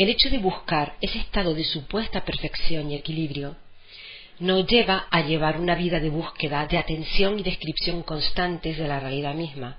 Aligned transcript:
El 0.00 0.08
hecho 0.08 0.30
de 0.30 0.38
buscar 0.38 0.96
ese 1.02 1.18
estado 1.18 1.52
de 1.52 1.62
supuesta 1.62 2.24
perfección 2.24 2.90
y 2.90 2.94
equilibrio 2.94 3.56
nos 4.38 4.66
lleva 4.66 5.06
a 5.10 5.20
llevar 5.20 5.60
una 5.60 5.74
vida 5.74 6.00
de 6.00 6.08
búsqueda, 6.08 6.66
de 6.66 6.78
atención 6.78 7.38
y 7.38 7.42
descripción 7.42 8.02
constantes 8.02 8.78
de 8.78 8.88
la 8.88 8.98
realidad 8.98 9.34
misma, 9.34 9.76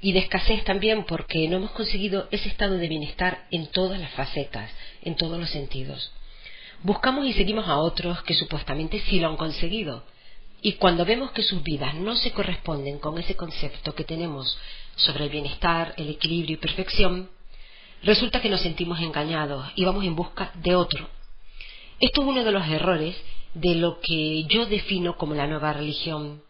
y 0.00 0.12
de 0.12 0.20
escasez 0.20 0.62
también 0.62 1.02
porque 1.02 1.48
no 1.48 1.56
hemos 1.56 1.72
conseguido 1.72 2.28
ese 2.30 2.50
estado 2.50 2.78
de 2.78 2.86
bienestar 2.86 3.48
en 3.50 3.66
todas 3.66 3.98
las 3.98 4.12
facetas, 4.12 4.70
en 5.02 5.16
todos 5.16 5.40
los 5.40 5.50
sentidos. 5.50 6.12
Buscamos 6.84 7.26
y 7.26 7.32
seguimos 7.32 7.66
a 7.66 7.78
otros 7.78 8.22
que 8.22 8.34
supuestamente 8.34 9.00
sí 9.00 9.18
lo 9.18 9.26
han 9.26 9.36
conseguido, 9.36 10.04
y 10.62 10.74
cuando 10.74 11.04
vemos 11.04 11.32
que 11.32 11.42
sus 11.42 11.64
vidas 11.64 11.96
no 11.96 12.14
se 12.14 12.30
corresponden 12.30 13.00
con 13.00 13.18
ese 13.18 13.34
concepto 13.34 13.92
que 13.96 14.04
tenemos 14.04 14.56
sobre 14.94 15.24
el 15.24 15.30
bienestar, 15.30 15.94
el 15.96 16.10
equilibrio 16.10 16.54
y 16.54 16.60
perfección, 16.60 17.28
resulta 18.04 18.40
que 18.40 18.50
nos 18.50 18.60
sentimos 18.60 19.00
engañados 19.00 19.66
y 19.74 19.84
vamos 19.84 20.04
en 20.04 20.14
busca 20.14 20.52
de 20.54 20.76
otro. 20.76 21.08
Esto 22.00 22.22
es 22.22 22.28
uno 22.28 22.44
de 22.44 22.52
los 22.52 22.66
errores 22.68 23.16
de 23.54 23.76
lo 23.76 24.00
que 24.00 24.44
yo 24.44 24.66
defino 24.66 25.16
como 25.16 25.34
la 25.34 25.46
nueva 25.46 25.72
religión, 25.72 26.42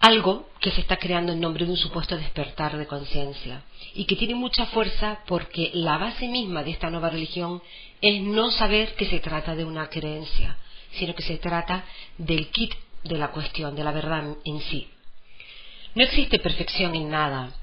algo 0.00 0.48
que 0.60 0.70
se 0.70 0.80
está 0.80 0.96
creando 0.96 1.32
en 1.32 1.40
nombre 1.40 1.64
de 1.64 1.70
un 1.70 1.76
supuesto 1.76 2.16
despertar 2.16 2.76
de 2.76 2.86
conciencia 2.86 3.62
y 3.94 4.04
que 4.04 4.16
tiene 4.16 4.34
mucha 4.34 4.66
fuerza 4.66 5.20
porque 5.26 5.70
la 5.74 5.98
base 5.98 6.28
misma 6.28 6.62
de 6.62 6.72
esta 6.72 6.90
nueva 6.90 7.10
religión 7.10 7.62
es 8.00 8.20
no 8.20 8.50
saber 8.50 8.94
que 8.94 9.06
se 9.06 9.20
trata 9.20 9.54
de 9.54 9.64
una 9.64 9.88
creencia, 9.88 10.56
sino 10.92 11.14
que 11.14 11.22
se 11.22 11.38
trata 11.38 11.84
del 12.18 12.48
kit 12.50 12.74
de 13.04 13.16
la 13.16 13.30
cuestión, 13.30 13.74
de 13.76 13.84
la 13.84 13.92
verdad 13.92 14.36
en 14.44 14.60
sí. 14.62 14.88
No 15.94 16.02
existe 16.02 16.38
perfección 16.38 16.94
en 16.94 17.10
nada, 17.10 17.54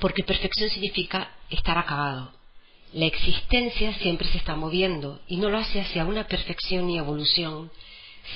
porque 0.00 0.22
perfección 0.22 0.70
significa 0.70 1.30
estar 1.50 1.78
acabado. 1.78 2.32
La 2.94 3.06
existencia 3.06 3.92
siempre 3.98 4.28
se 4.28 4.38
está 4.38 4.54
moviendo 4.54 5.20
y 5.26 5.38
no 5.38 5.50
lo 5.50 5.58
hace 5.58 5.80
hacia 5.80 6.04
una 6.04 6.28
perfección 6.28 6.88
y 6.88 6.96
evolución, 6.96 7.72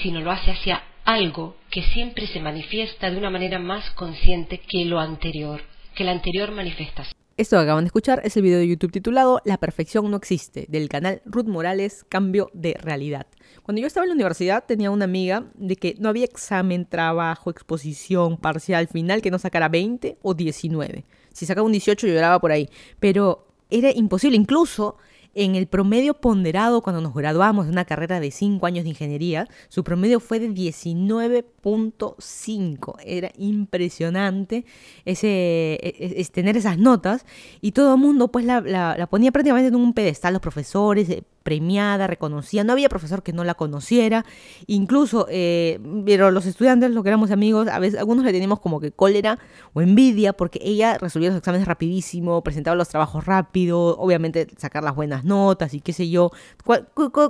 sino 0.03 0.21
lo 0.21 0.33
hace 0.33 0.51
hacia 0.51 0.83
algo 1.05 1.55
que 1.71 1.85
siempre 1.85 2.27
se 2.27 2.41
manifiesta 2.41 3.09
de 3.09 3.19
una 3.19 3.31
manera 3.31 3.61
más 3.61 3.89
consciente 3.93 4.59
que 4.59 4.85
lo 4.85 4.99
anterior, 4.99 5.61
que 5.95 6.03
la 6.03 6.11
anterior 6.11 6.51
manifestación. 6.51 7.15
Esto 7.37 7.55
que 7.55 7.63
acaban 7.63 7.85
de 7.85 7.87
escuchar 7.87 8.21
es 8.25 8.37
el 8.37 8.43
video 8.43 8.59
de 8.59 8.67
YouTube 8.67 8.91
titulado 8.91 9.41
La 9.45 9.59
perfección 9.59 10.11
no 10.11 10.17
existe, 10.17 10.67
del 10.69 10.89
canal 10.89 11.23
Ruth 11.25 11.47
Morales, 11.47 12.05
Cambio 12.09 12.51
de 12.53 12.77
Realidad. 12.83 13.29
Cuando 13.63 13.81
yo 13.81 13.87
estaba 13.87 14.07
en 14.07 14.09
la 14.09 14.15
universidad 14.17 14.65
tenía 14.67 14.91
una 14.91 15.05
amiga 15.05 15.53
de 15.55 15.77
que 15.77 15.95
no 16.01 16.09
había 16.09 16.25
examen, 16.25 16.85
trabajo, 16.85 17.51
exposición, 17.51 18.39
parcial, 18.39 18.89
final 18.89 19.23
que 19.23 19.31
no 19.31 19.39
sacara 19.39 19.69
20 19.69 20.19
o 20.21 20.35
19. 20.35 21.05
Si 21.33 21.47
sacaba 21.47 21.65
un 21.65 21.71
18 21.71 22.09
lloraba 22.09 22.41
por 22.41 22.51
ahí. 22.51 22.69
Pero 22.99 23.48
era 23.71 23.93
imposible, 23.93 24.37
incluso 24.37 24.97
en 25.35 25.55
el 25.55 25.67
promedio 25.69 26.15
ponderado 26.15 26.81
cuando 26.83 27.01
nos 27.01 27.15
graduamos 27.15 27.67
de 27.67 27.73
una 27.73 27.85
carrera 27.85 28.19
de 28.19 28.33
5 28.33 28.67
años 28.67 28.83
de 28.85 28.91
ingeniería, 28.91 29.47
su 29.69 29.85
promedio 29.85 30.19
fue 30.21 30.41
de 30.41 30.51
19.5. 30.51 32.97
Era 33.05 33.31
impresionante 33.39 34.65
ese, 35.05 35.29
e, 35.29 35.95
e, 35.99 36.21
es, 36.21 36.33
tener 36.33 36.57
esas 36.57 36.79
notas 36.79 37.25
y 37.61 37.71
todo 37.73 37.95
el 37.95 38.01
mundo 38.01 38.33
pues 38.33 38.45
la, 38.45 38.61
la, 38.61 39.07
ponía 39.07 39.31
prácticamente 39.31 39.69
en 39.69 39.77
un 39.77 39.93
pedestal, 39.93 40.33
los 40.33 40.43
profesores, 40.43 41.09
eh, 41.11 41.23
premiada, 41.49 42.07
reconocida, 42.07 42.63
no 42.63 42.75
había 42.75 42.91
profesor 42.91 43.23
que 43.23 43.33
no 43.33 43.43
la 43.43 43.55
conociera, 43.55 44.27
incluso, 44.67 45.27
eh, 45.31 45.81
pero 46.05 46.31
los 46.31 46.45
estudiantes, 46.45 46.91
los 46.91 47.03
que 47.03 47.09
éramos 47.09 47.31
amigos, 47.31 47.69
a 47.69 47.79
veces 47.79 47.99
algunos 47.99 48.23
le 48.23 48.33
teníamos 48.33 48.61
como 48.61 48.81
que 48.81 48.93
cólera 48.93 49.39
o 49.73 49.81
envidia 49.81 50.35
porque 50.35 50.61
ella 50.63 50.99
resolvía 50.99 51.31
los 51.31 51.39
exámenes 51.39 51.67
rapidísimo, 51.67 52.43
presentaba 52.43 52.77
los 52.77 52.91
trabajos 52.91 53.25
rápido, 53.25 53.97
obviamente 53.97 54.47
sacar 54.59 54.85
las 54.85 54.95
buenas 54.95 55.25
notas 55.25 55.73
y 55.73 55.81
qué 55.81 55.95
sé 55.95 56.11
yo, 56.11 56.33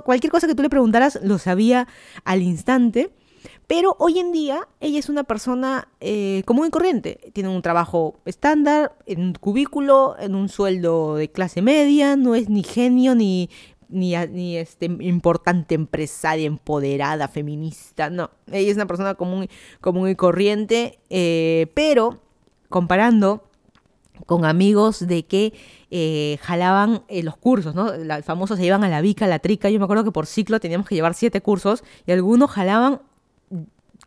cualquier 0.03 0.31
cosa 0.33 0.47
que 0.47 0.55
tú 0.55 0.63
le 0.63 0.69
preguntaras 0.69 1.17
lo 1.23 1.37
sabía 1.37 1.87
al 2.25 2.41
instante. 2.41 3.13
Pero 3.67 3.95
hoy 3.99 4.19
en 4.19 4.33
día 4.33 4.67
ella 4.81 4.99
es 4.99 5.07
una 5.07 5.23
persona 5.23 5.87
eh, 6.01 6.43
común 6.45 6.67
y 6.67 6.69
corriente. 6.71 7.31
Tiene 7.31 7.47
un 7.47 7.61
trabajo 7.61 8.19
estándar, 8.25 8.97
en 9.05 9.21
un 9.21 9.33
cubículo, 9.33 10.17
en 10.19 10.35
un 10.35 10.49
sueldo 10.49 11.15
de 11.15 11.31
clase 11.31 11.61
media, 11.61 12.17
no 12.17 12.35
es 12.35 12.49
ni 12.49 12.63
genio 12.63 13.15
ni 13.15 13.49
ni, 13.89 14.15
ni 14.27 14.57
este, 14.57 14.85
importante 14.85 15.75
empresaria, 15.75 16.45
empoderada, 16.45 17.27
feminista, 17.27 18.09
no. 18.09 18.31
Ella 18.51 18.71
es 18.71 18.75
una 18.75 18.85
persona 18.85 19.15
común, 19.15 19.47
común 19.81 20.09
y 20.09 20.15
corriente, 20.15 20.99
eh, 21.09 21.67
pero 21.73 22.21
comparando 22.69 23.43
con 24.25 24.45
amigos 24.45 25.07
de 25.07 25.23
que 25.25 25.53
eh, 25.91 26.37
jalaban 26.41 27.03
eh, 27.07 27.23
los 27.23 27.37
cursos, 27.37 27.73
¿no? 27.73 27.95
Los 27.95 28.25
famosos 28.25 28.59
se 28.59 28.65
iban 28.65 28.83
a 28.83 28.89
la 28.89 29.01
vica, 29.01 29.25
a 29.25 29.27
la 29.27 29.39
trica. 29.39 29.69
Yo 29.69 29.79
me 29.79 29.85
acuerdo 29.85 30.03
que 30.03 30.11
por 30.11 30.27
ciclo 30.27 30.59
teníamos 30.59 30.87
que 30.87 30.95
llevar 30.95 31.13
siete 31.13 31.41
cursos 31.41 31.83
y 32.05 32.11
algunos 32.11 32.51
jalaban 32.51 33.01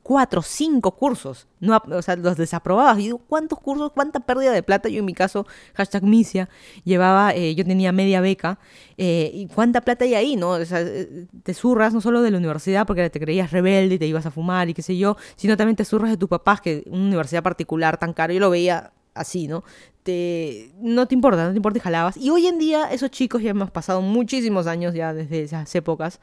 cuatro, 0.02 0.42
cinco 0.42 0.92
cursos, 0.92 1.46
no, 1.60 1.80
o 1.90 2.02
sea, 2.02 2.16
los 2.16 2.36
desaprobados. 2.36 2.98
Y 2.98 3.04
digo, 3.04 3.18
¿cuántos 3.18 3.58
cursos, 3.60 3.92
cuánta 3.92 4.20
pérdida 4.20 4.52
de 4.52 4.62
plata? 4.62 4.88
Yo 4.88 4.98
en 4.98 5.04
mi 5.04 5.14
caso, 5.14 5.46
hashtag 5.74 6.02
Misia, 6.02 6.48
llevaba, 6.84 7.32
eh, 7.34 7.54
yo 7.54 7.64
tenía 7.64 7.92
media 7.92 8.20
beca, 8.20 8.58
eh, 8.96 9.30
y 9.32 9.46
cuánta 9.46 9.80
plata 9.80 10.04
hay 10.04 10.14
ahí, 10.14 10.36
¿no? 10.36 10.50
O 10.50 10.64
sea, 10.64 10.80
eh, 10.80 11.26
te 11.42 11.54
zurras 11.54 11.94
no 11.94 12.00
solo 12.00 12.22
de 12.22 12.30
la 12.30 12.38
universidad 12.38 12.86
porque 12.86 13.08
te 13.10 13.20
creías 13.20 13.52
rebelde 13.52 13.94
y 13.94 13.98
te 13.98 14.06
ibas 14.06 14.26
a 14.26 14.30
fumar 14.30 14.68
y 14.68 14.74
qué 14.74 14.82
sé 14.82 14.96
yo, 14.96 15.16
sino 15.36 15.56
también 15.56 15.76
te 15.76 15.84
zurras 15.84 16.10
de 16.10 16.16
tus 16.16 16.28
papás, 16.28 16.60
que 16.60 16.84
una 16.86 17.04
universidad 17.04 17.42
particular 17.42 17.96
tan 17.98 18.12
cara, 18.12 18.32
yo 18.32 18.40
lo 18.40 18.50
veía 18.50 18.92
así, 19.14 19.46
¿no? 19.46 19.62
Te, 20.02 20.72
no 20.80 21.06
te 21.06 21.14
importa, 21.14 21.44
no 21.44 21.50
te 21.50 21.56
importa 21.56 21.78
y 21.78 21.80
jalabas. 21.80 22.16
Y 22.16 22.30
hoy 22.30 22.48
en 22.48 22.58
día 22.58 22.90
esos 22.90 23.10
chicos 23.10 23.40
ya 23.40 23.50
hemos 23.50 23.70
pasado 23.70 24.02
muchísimos 24.02 24.66
años 24.66 24.94
ya 24.94 25.14
desde 25.14 25.42
esas 25.42 25.72
épocas. 25.76 26.20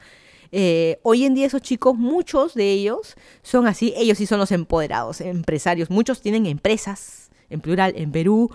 Eh, 0.52 0.98
hoy 1.02 1.24
en 1.24 1.34
día 1.34 1.46
esos 1.46 1.62
chicos, 1.62 1.96
muchos 1.96 2.54
de 2.54 2.70
ellos 2.72 3.14
son 3.42 3.66
así, 3.66 3.94
ellos 3.96 4.18
sí 4.18 4.26
son 4.26 4.38
los 4.38 4.52
empoderados, 4.52 5.20
empresarios. 5.20 5.90
Muchos 5.90 6.20
tienen 6.20 6.46
empresas, 6.46 7.30
en 7.48 7.60
plural, 7.60 7.94
en 7.96 8.12
Perú. 8.12 8.50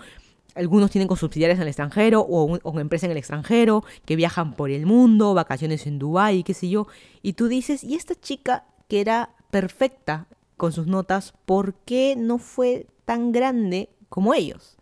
Algunos 0.54 0.90
tienen 0.90 1.08
con 1.08 1.16
subsidiarias 1.16 1.58
en 1.58 1.62
el 1.62 1.68
extranjero 1.68 2.20
o, 2.20 2.80
empresa 2.80 3.06
en 3.06 3.12
el 3.12 3.18
extranjero, 3.18 3.84
que 4.04 4.16
viajan 4.16 4.54
por 4.54 4.70
el 4.70 4.86
mundo, 4.86 5.34
vacaciones 5.34 5.86
en 5.86 5.98
Dubái, 5.98 6.42
qué 6.42 6.54
sé 6.54 6.68
yo. 6.68 6.86
Y 7.22 7.34
tú 7.34 7.48
dices, 7.48 7.84
¿y 7.84 7.94
esta 7.94 8.14
chica 8.14 8.64
que 8.88 9.00
era 9.00 9.34
perfecta 9.50 10.28
con 10.56 10.72
sus 10.72 10.86
notas, 10.86 11.34
por 11.44 11.74
qué 11.74 12.14
no 12.16 12.38
fue 12.38 12.86
tan 13.04 13.32
grande 13.32 13.90
como 14.08 14.32
ellos? 14.32 14.78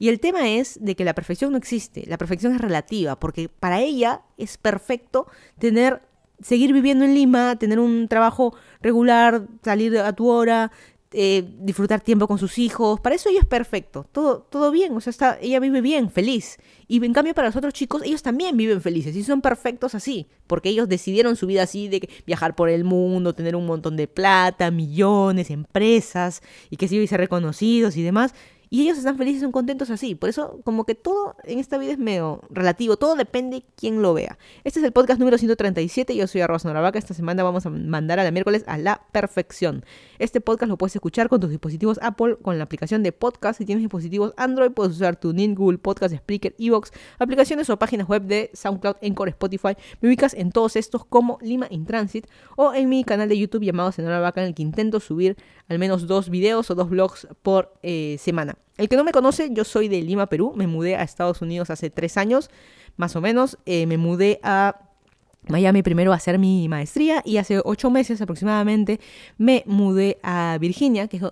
Y 0.00 0.08
el 0.08 0.18
tema 0.18 0.50
es 0.50 0.78
de 0.82 0.96
que 0.96 1.04
la 1.04 1.14
perfección 1.14 1.52
no 1.52 1.58
existe, 1.58 2.04
la 2.08 2.18
perfección 2.18 2.52
es 2.52 2.60
relativa, 2.60 3.14
porque 3.20 3.48
para 3.48 3.80
ella 3.80 4.22
es 4.36 4.58
perfecto 4.58 5.28
tener 5.60 6.02
seguir 6.42 6.72
viviendo 6.72 7.04
en 7.04 7.14
Lima, 7.14 7.56
tener 7.56 7.78
un 7.78 8.08
trabajo 8.08 8.54
regular, 8.80 9.46
salir 9.62 9.98
a 9.98 10.12
tu 10.12 10.28
hora, 10.28 10.70
eh, 11.14 11.44
disfrutar 11.58 12.00
tiempo 12.00 12.26
con 12.26 12.38
sus 12.38 12.58
hijos, 12.58 12.98
para 12.98 13.14
eso 13.14 13.28
ella 13.28 13.40
es 13.40 13.46
perfecto, 13.46 14.06
todo, 14.12 14.40
todo 14.48 14.70
bien, 14.70 14.96
o 14.96 15.00
sea, 15.02 15.10
está, 15.10 15.38
ella 15.42 15.60
vive 15.60 15.82
bien, 15.82 16.10
feliz. 16.10 16.56
Y 16.88 17.04
en 17.04 17.12
cambio 17.12 17.34
para 17.34 17.48
los 17.48 17.56
otros 17.56 17.74
chicos, 17.74 18.02
ellos 18.02 18.22
también 18.22 18.56
viven 18.56 18.80
felices 18.80 19.14
y 19.14 19.22
son 19.22 19.42
perfectos 19.42 19.94
así, 19.94 20.26
porque 20.46 20.70
ellos 20.70 20.88
decidieron 20.88 21.36
su 21.36 21.46
vida 21.46 21.64
así 21.64 21.88
de 21.88 22.08
viajar 22.26 22.54
por 22.54 22.70
el 22.70 22.84
mundo, 22.84 23.34
tener 23.34 23.56
un 23.56 23.66
montón 23.66 23.94
de 23.96 24.08
plata, 24.08 24.70
millones, 24.70 25.50
empresas, 25.50 26.40
y 26.70 26.78
que 26.78 26.88
sí, 26.88 27.06
ser 27.06 27.20
reconocidos 27.20 27.98
y 27.98 28.02
demás. 28.02 28.34
Y 28.74 28.80
ellos 28.80 28.96
están 28.96 29.18
felices, 29.18 29.42
son 29.42 29.52
contentos 29.52 29.90
así. 29.90 30.14
Por 30.14 30.30
eso, 30.30 30.62
como 30.64 30.86
que 30.86 30.94
todo 30.94 31.36
en 31.44 31.58
esta 31.58 31.76
vida 31.76 31.92
es 31.92 31.98
medio 31.98 32.40
relativo. 32.48 32.96
Todo 32.96 33.16
depende 33.16 33.56
de 33.56 33.64
quién 33.76 34.00
lo 34.00 34.14
vea. 34.14 34.38
Este 34.64 34.78
es 34.78 34.86
el 34.86 34.92
podcast 34.92 35.20
número 35.20 35.36
137. 35.36 36.16
Yo 36.16 36.26
soy 36.26 36.40
Arroz 36.40 36.64
Noravaca. 36.64 36.98
Esta 36.98 37.12
semana 37.12 37.42
vamos 37.42 37.66
a 37.66 37.68
mandar 37.68 38.18
a 38.18 38.24
la 38.24 38.30
miércoles 38.30 38.64
a 38.66 38.78
la 38.78 39.02
perfección. 39.12 39.84
Este 40.18 40.40
podcast 40.40 40.70
lo 40.70 40.78
puedes 40.78 40.96
escuchar 40.96 41.28
con 41.28 41.38
tus 41.38 41.50
dispositivos 41.50 41.98
Apple 42.00 42.38
con 42.40 42.56
la 42.56 42.64
aplicación 42.64 43.02
de 43.02 43.12
podcast. 43.12 43.58
Si 43.58 43.66
tienes 43.66 43.82
dispositivos 43.82 44.32
Android, 44.38 44.70
puedes 44.70 44.96
usar 44.96 45.16
tu 45.16 45.32
TuneIn, 45.32 45.54
Google 45.54 45.76
Podcast, 45.76 46.16
Spreaker, 46.16 46.54
Evox, 46.58 46.92
aplicaciones 47.18 47.68
o 47.68 47.78
páginas 47.78 48.08
web 48.08 48.22
de 48.22 48.50
SoundCloud, 48.54 48.96
Encore, 49.02 49.28
Spotify. 49.32 49.76
Me 50.00 50.08
ubicas 50.08 50.32
en 50.32 50.50
todos 50.50 50.76
estos 50.76 51.04
como 51.04 51.36
Lima 51.42 51.66
in 51.68 51.84
Transit 51.84 52.26
o 52.56 52.72
en 52.72 52.88
mi 52.88 53.04
canal 53.04 53.28
de 53.28 53.36
YouTube 53.36 53.64
llamado 53.64 53.92
Senora 53.92 54.18
Vaca 54.20 54.40
en 54.40 54.46
el 54.46 54.54
que 54.54 54.62
intento 54.62 54.98
subir 54.98 55.36
al 55.68 55.78
menos 55.78 56.06
dos 56.06 56.30
videos 56.30 56.70
o 56.70 56.74
dos 56.74 56.88
vlogs 56.88 57.28
por 57.42 57.74
eh, 57.82 58.16
semana. 58.18 58.56
El 58.76 58.88
que 58.88 58.96
no 58.96 59.04
me 59.04 59.12
conoce, 59.12 59.50
yo 59.52 59.64
soy 59.64 59.88
de 59.88 60.00
Lima, 60.02 60.26
Perú. 60.26 60.52
Me 60.56 60.66
mudé 60.66 60.96
a 60.96 61.02
Estados 61.02 61.42
Unidos 61.42 61.70
hace 61.70 61.90
tres 61.90 62.16
años, 62.16 62.50
más 62.96 63.14
o 63.16 63.20
menos. 63.20 63.58
Eh, 63.66 63.86
me 63.86 63.98
mudé 63.98 64.40
a 64.42 64.92
Miami 65.48 65.82
primero 65.82 66.12
a 66.12 66.16
hacer 66.16 66.38
mi 66.38 66.68
maestría 66.68 67.20
y 67.24 67.38
hace 67.38 67.60
ocho 67.64 67.90
meses 67.90 68.20
aproximadamente 68.20 69.00
me 69.38 69.64
mudé 69.66 70.18
a 70.22 70.56
Virginia, 70.60 71.08
que 71.08 71.16
es 71.16 71.22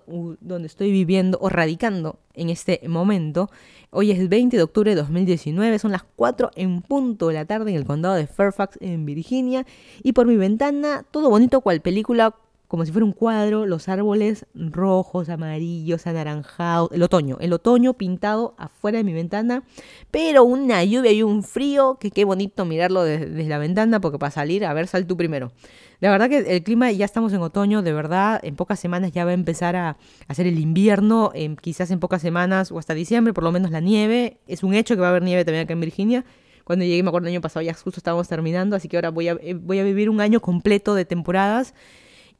donde 0.40 0.66
estoy 0.66 0.90
viviendo 0.90 1.38
o 1.40 1.48
radicando 1.48 2.18
en 2.34 2.50
este 2.50 2.80
momento. 2.88 3.50
Hoy 3.90 4.10
es 4.10 4.18
el 4.18 4.28
20 4.28 4.56
de 4.56 4.62
octubre 4.64 4.90
de 4.90 5.00
2019, 5.00 5.78
son 5.78 5.92
las 5.92 6.02
4 6.16 6.50
en 6.56 6.82
punto 6.82 7.28
de 7.28 7.34
la 7.34 7.44
tarde 7.44 7.70
en 7.70 7.76
el 7.76 7.84
condado 7.84 8.16
de 8.16 8.26
Fairfax, 8.26 8.78
en 8.80 9.06
Virginia, 9.06 9.64
y 10.02 10.12
por 10.12 10.26
mi 10.26 10.36
ventana 10.36 11.04
todo 11.10 11.30
bonito 11.30 11.60
cual 11.60 11.80
película 11.80 12.34
como 12.70 12.84
si 12.86 12.92
fuera 12.92 13.04
un 13.04 13.10
cuadro, 13.10 13.66
los 13.66 13.88
árboles 13.88 14.46
rojos, 14.54 15.28
amarillos, 15.28 16.06
anaranjados, 16.06 16.92
el 16.92 17.02
otoño, 17.02 17.36
el 17.40 17.52
otoño 17.52 17.94
pintado 17.94 18.54
afuera 18.58 18.98
de 18.98 19.02
mi 19.02 19.12
ventana, 19.12 19.64
pero 20.12 20.44
una 20.44 20.84
lluvia 20.84 21.10
y 21.10 21.24
un 21.24 21.42
frío, 21.42 21.98
que 21.98 22.12
qué 22.12 22.24
bonito 22.24 22.64
mirarlo 22.64 23.02
desde, 23.02 23.42
la 23.48 23.58
ventana, 23.58 24.00
porque 24.00 24.20
para 24.20 24.30
salir, 24.30 24.64
a 24.64 24.72
ver, 24.72 24.86
sal 24.86 25.04
tú 25.04 25.16
primero. 25.16 25.50
La 25.98 26.12
verdad 26.12 26.28
que 26.28 26.38
el 26.38 26.62
clima, 26.62 26.92
ya 26.92 27.04
estamos 27.04 27.32
en 27.32 27.40
otoño, 27.40 27.82
de 27.82 27.92
verdad, 27.92 28.38
en 28.44 28.54
pocas 28.54 28.78
semanas 28.78 29.10
ya 29.10 29.24
va 29.24 29.32
a 29.32 29.34
empezar 29.34 29.74
a 29.74 29.96
hacer 30.28 30.46
el 30.46 30.60
invierno, 30.60 31.32
quizás 31.60 31.90
en 31.90 31.98
pocas 31.98 32.22
semanas 32.22 32.70
o 32.70 32.78
hasta 32.78 32.94
diciembre, 32.94 33.32
por 33.32 33.42
lo 33.42 33.50
menos 33.50 33.72
la 33.72 33.80
nieve, 33.80 34.38
es 34.46 34.62
un 34.62 34.74
hecho 34.74 34.94
que 34.94 35.00
va 35.00 35.08
a 35.08 35.10
haber 35.10 35.24
nieve 35.24 35.44
también 35.44 35.64
acá 35.64 35.72
en 35.72 35.80
Virginia, 35.80 36.24
cuando 36.62 36.84
llegué, 36.84 37.02
me 37.02 37.08
acuerdo 37.08 37.26
el 37.26 37.34
año 37.34 37.40
pasado, 37.40 37.64
ya 37.64 37.74
justo 37.74 37.98
estábamos 37.98 38.28
terminando, 38.28 38.76
así 38.76 38.86
que 38.86 38.96
ahora 38.96 39.10
voy 39.10 39.26
a, 39.26 39.32
eh, 39.40 39.54
voy 39.54 39.80
a 39.80 39.82
vivir 39.82 40.08
un 40.08 40.20
año 40.20 40.38
completo 40.38 40.94
de 40.94 41.04
temporadas. 41.04 41.74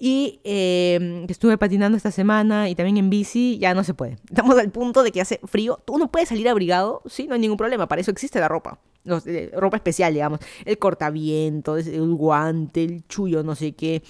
Y 0.03 0.41
eh, 0.45 1.27
estuve 1.29 1.59
patinando 1.59 1.95
esta 1.95 2.11
semana 2.11 2.71
y 2.71 2.75
también 2.75 2.97
en 2.97 3.11
bici, 3.11 3.59
ya 3.59 3.75
no 3.75 3.85
se 3.85 3.93
puede. 3.93 4.17
Estamos 4.31 4.59
al 4.59 4.71
punto 4.71 5.03
de 5.03 5.13
que 5.13 5.21
hace 5.21 5.41
frío. 5.45 5.79
Tú 5.85 5.99
no 5.99 6.11
puedes 6.11 6.31
salir 6.31 6.49
abrigado, 6.49 7.03
sí, 7.05 7.27
no 7.27 7.35
hay 7.35 7.41
ningún 7.41 7.59
problema. 7.59 7.87
Para 7.87 8.01
eso 8.01 8.11
existe 8.11 8.41
la 8.41 8.49
ropa. 8.49 8.79
Eh, 9.27 9.51
ropa 9.55 9.77
especial, 9.77 10.15
digamos. 10.15 10.41
El 10.65 10.79
cortaviento, 10.79 11.77
el 11.77 12.15
guante, 12.15 12.83
el 12.83 13.07
chullo, 13.09 13.43
no 13.43 13.55
sé 13.55 13.73
qué. 13.73 14.03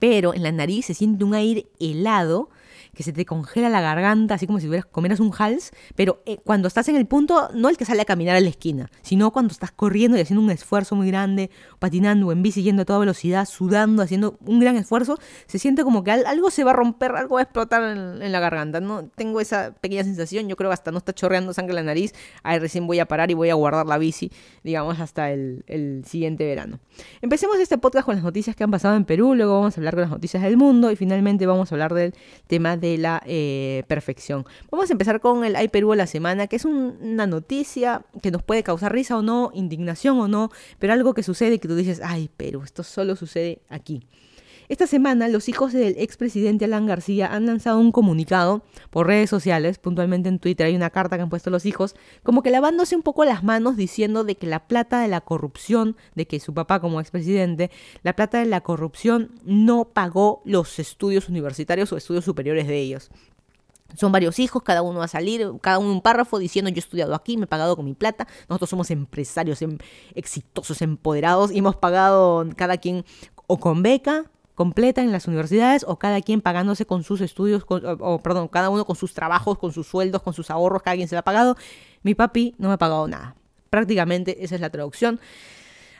Pero 0.00 0.34
en 0.34 0.42
la 0.42 0.50
nariz 0.50 0.86
se 0.86 0.94
siente 0.94 1.22
un 1.22 1.34
aire 1.34 1.66
helado 1.78 2.50
que 2.94 3.02
se 3.02 3.12
te 3.12 3.24
congela 3.24 3.68
la 3.68 3.80
garganta, 3.80 4.34
así 4.34 4.46
como 4.46 4.60
si 4.60 4.68
comieras 4.90 5.20
un 5.20 5.32
hals, 5.36 5.72
pero 5.94 6.22
eh, 6.26 6.38
cuando 6.44 6.68
estás 6.68 6.88
en 6.88 6.96
el 6.96 7.06
punto, 7.06 7.48
no 7.54 7.68
el 7.68 7.76
que 7.76 7.84
sale 7.84 8.02
a 8.02 8.04
caminar 8.04 8.36
a 8.36 8.40
la 8.40 8.48
esquina, 8.48 8.90
sino 9.02 9.30
cuando 9.30 9.52
estás 9.52 9.72
corriendo 9.72 10.16
y 10.16 10.20
haciendo 10.20 10.42
un 10.42 10.50
esfuerzo 10.50 10.96
muy 10.96 11.08
grande, 11.08 11.50
patinando 11.78 12.28
o 12.28 12.32
en 12.32 12.42
bici 12.42 12.62
yendo 12.62 12.82
a 12.82 12.84
toda 12.84 12.98
velocidad, 12.98 13.46
sudando, 13.46 14.02
haciendo 14.02 14.38
un 14.44 14.60
gran 14.60 14.76
esfuerzo, 14.76 15.18
se 15.46 15.58
siente 15.58 15.84
como 15.84 16.04
que 16.04 16.10
algo 16.10 16.50
se 16.50 16.64
va 16.64 16.72
a 16.72 16.74
romper, 16.74 17.12
algo 17.12 17.36
va 17.36 17.40
a 17.40 17.44
explotar 17.44 17.96
en, 17.96 18.32
la 18.32 18.40
garganta. 18.40 18.80
No 18.80 19.08
tengo 19.14 19.40
esa 19.40 19.74
pequeña 19.80 20.04
sensación, 20.04 20.48
yo 20.48 20.56
creo 20.56 20.70
que 20.70 20.74
hasta 20.74 20.90
no 20.90 20.98
está 20.98 21.12
chorreando 21.12 21.52
sangre 21.52 21.72
en 21.72 21.76
la 21.76 21.82
nariz, 21.82 22.12
ahí 22.42 22.58
recién 22.58 22.86
voy 22.86 22.98
a 22.98 23.06
parar 23.06 23.30
y 23.30 23.34
voy 23.34 23.50
a 23.50 23.54
guardar 23.54 23.86
la 23.86 23.98
bici, 23.98 24.30
digamos, 24.62 25.00
hasta 25.00 25.30
el, 25.30 25.64
el 25.66 26.04
siguiente 26.06 26.44
verano. 26.44 26.80
Empecemos 27.22 27.58
este 27.58 27.78
podcast 27.78 28.06
con 28.06 28.14
las 28.14 28.24
noticias 28.24 28.56
que 28.56 28.64
han 28.64 28.70
pasado 28.70 28.96
en 28.96 29.04
Perú, 29.04 29.34
luego 29.34 29.54
vamos 29.54 29.76
a 29.76 29.80
hablar 29.80 29.94
con 29.94 30.02
las 30.02 30.10
noticias 30.10 30.42
del 30.42 30.56
mundo 30.56 30.90
y 30.90 30.96
finalmente 30.96 31.46
vamos 31.46 31.70
a 31.70 31.74
hablar 31.74 31.94
del 31.94 32.14
tema 32.46 32.76
de 32.80 32.98
la 32.98 33.22
eh, 33.26 33.84
perfección. 33.86 34.44
Vamos 34.70 34.90
a 34.90 34.92
empezar 34.92 35.20
con 35.20 35.44
el 35.44 35.56
Ay 35.56 35.68
Perú 35.68 35.92
a 35.92 35.96
la 35.96 36.06
semana, 36.06 36.46
que 36.46 36.56
es 36.56 36.64
una 36.64 37.26
noticia 37.26 38.02
que 38.22 38.30
nos 38.30 38.42
puede 38.42 38.62
causar 38.62 38.92
risa 38.92 39.16
o 39.16 39.22
no, 39.22 39.50
indignación 39.54 40.18
o 40.18 40.28
no, 40.28 40.50
pero 40.78 40.92
algo 40.92 41.14
que 41.14 41.22
sucede 41.22 41.58
que 41.58 41.68
tú 41.68 41.76
dices, 41.76 42.00
ay 42.02 42.30
Perú, 42.36 42.62
esto 42.64 42.82
solo 42.82 43.16
sucede 43.16 43.62
aquí. 43.68 44.06
Esta 44.70 44.86
semana 44.86 45.26
los 45.26 45.48
hijos 45.48 45.72
del 45.72 45.96
expresidente 45.98 46.64
Alan 46.64 46.86
García 46.86 47.26
han 47.34 47.44
lanzado 47.44 47.80
un 47.80 47.90
comunicado 47.90 48.62
por 48.90 49.08
redes 49.08 49.28
sociales, 49.28 49.78
puntualmente 49.78 50.28
en 50.28 50.38
Twitter 50.38 50.68
hay 50.68 50.76
una 50.76 50.90
carta 50.90 51.16
que 51.16 51.22
han 51.22 51.28
puesto 51.28 51.50
los 51.50 51.66
hijos, 51.66 51.96
como 52.22 52.44
que 52.44 52.50
lavándose 52.50 52.94
un 52.94 53.02
poco 53.02 53.24
las 53.24 53.42
manos 53.42 53.76
diciendo 53.76 54.22
de 54.22 54.36
que 54.36 54.46
la 54.46 54.68
plata 54.68 55.00
de 55.00 55.08
la 55.08 55.22
corrupción, 55.22 55.96
de 56.14 56.28
que 56.28 56.38
su 56.38 56.54
papá 56.54 56.78
como 56.78 57.00
expresidente, 57.00 57.72
la 58.04 58.14
plata 58.14 58.38
de 58.38 58.44
la 58.44 58.60
corrupción 58.60 59.32
no 59.44 59.86
pagó 59.86 60.40
los 60.44 60.78
estudios 60.78 61.28
universitarios 61.28 61.92
o 61.92 61.96
estudios 61.96 62.24
superiores 62.24 62.68
de 62.68 62.78
ellos. 62.78 63.10
Son 63.96 64.12
varios 64.12 64.38
hijos, 64.38 64.62
cada 64.62 64.82
uno 64.82 65.00
va 65.00 65.06
a 65.06 65.08
salir, 65.08 65.50
cada 65.60 65.80
uno 65.80 65.90
un 65.90 66.00
párrafo 66.00 66.38
diciendo 66.38 66.70
yo 66.70 66.76
he 66.76 66.78
estudiado 66.78 67.16
aquí, 67.16 67.36
me 67.36 67.46
he 67.46 67.48
pagado 67.48 67.74
con 67.74 67.86
mi 67.86 67.94
plata. 67.94 68.28
Nosotros 68.48 68.70
somos 68.70 68.92
empresarios 68.92 69.62
em, 69.62 69.78
exitosos, 70.14 70.80
empoderados 70.80 71.50
y 71.50 71.58
hemos 71.58 71.74
pagado 71.74 72.46
cada 72.54 72.76
quien 72.76 73.04
o 73.48 73.58
con 73.58 73.82
beca 73.82 74.30
completa 74.60 75.00
en 75.00 75.10
las 75.10 75.26
universidades 75.26 75.86
o 75.88 75.98
cada 75.98 76.20
quien 76.20 76.42
pagándose 76.42 76.84
con 76.84 77.02
sus 77.02 77.22
estudios, 77.22 77.64
o, 77.66 78.20
perdón, 78.22 78.48
cada 78.48 78.68
uno 78.68 78.84
con 78.84 78.94
sus 78.94 79.14
trabajos, 79.14 79.56
con 79.56 79.72
sus 79.72 79.86
sueldos, 79.86 80.20
con 80.20 80.34
sus 80.34 80.50
ahorros, 80.50 80.82
cada 80.82 80.96
quien 80.96 81.08
se 81.08 81.14
lo 81.14 81.20
ha 81.20 81.22
pagado. 81.22 81.56
Mi 82.02 82.14
papi 82.14 82.54
no 82.58 82.68
me 82.68 82.74
ha 82.74 82.76
pagado 82.76 83.08
nada. 83.08 83.36
Prácticamente 83.70 84.44
esa 84.44 84.56
es 84.56 84.60
la 84.60 84.68
traducción. 84.68 85.18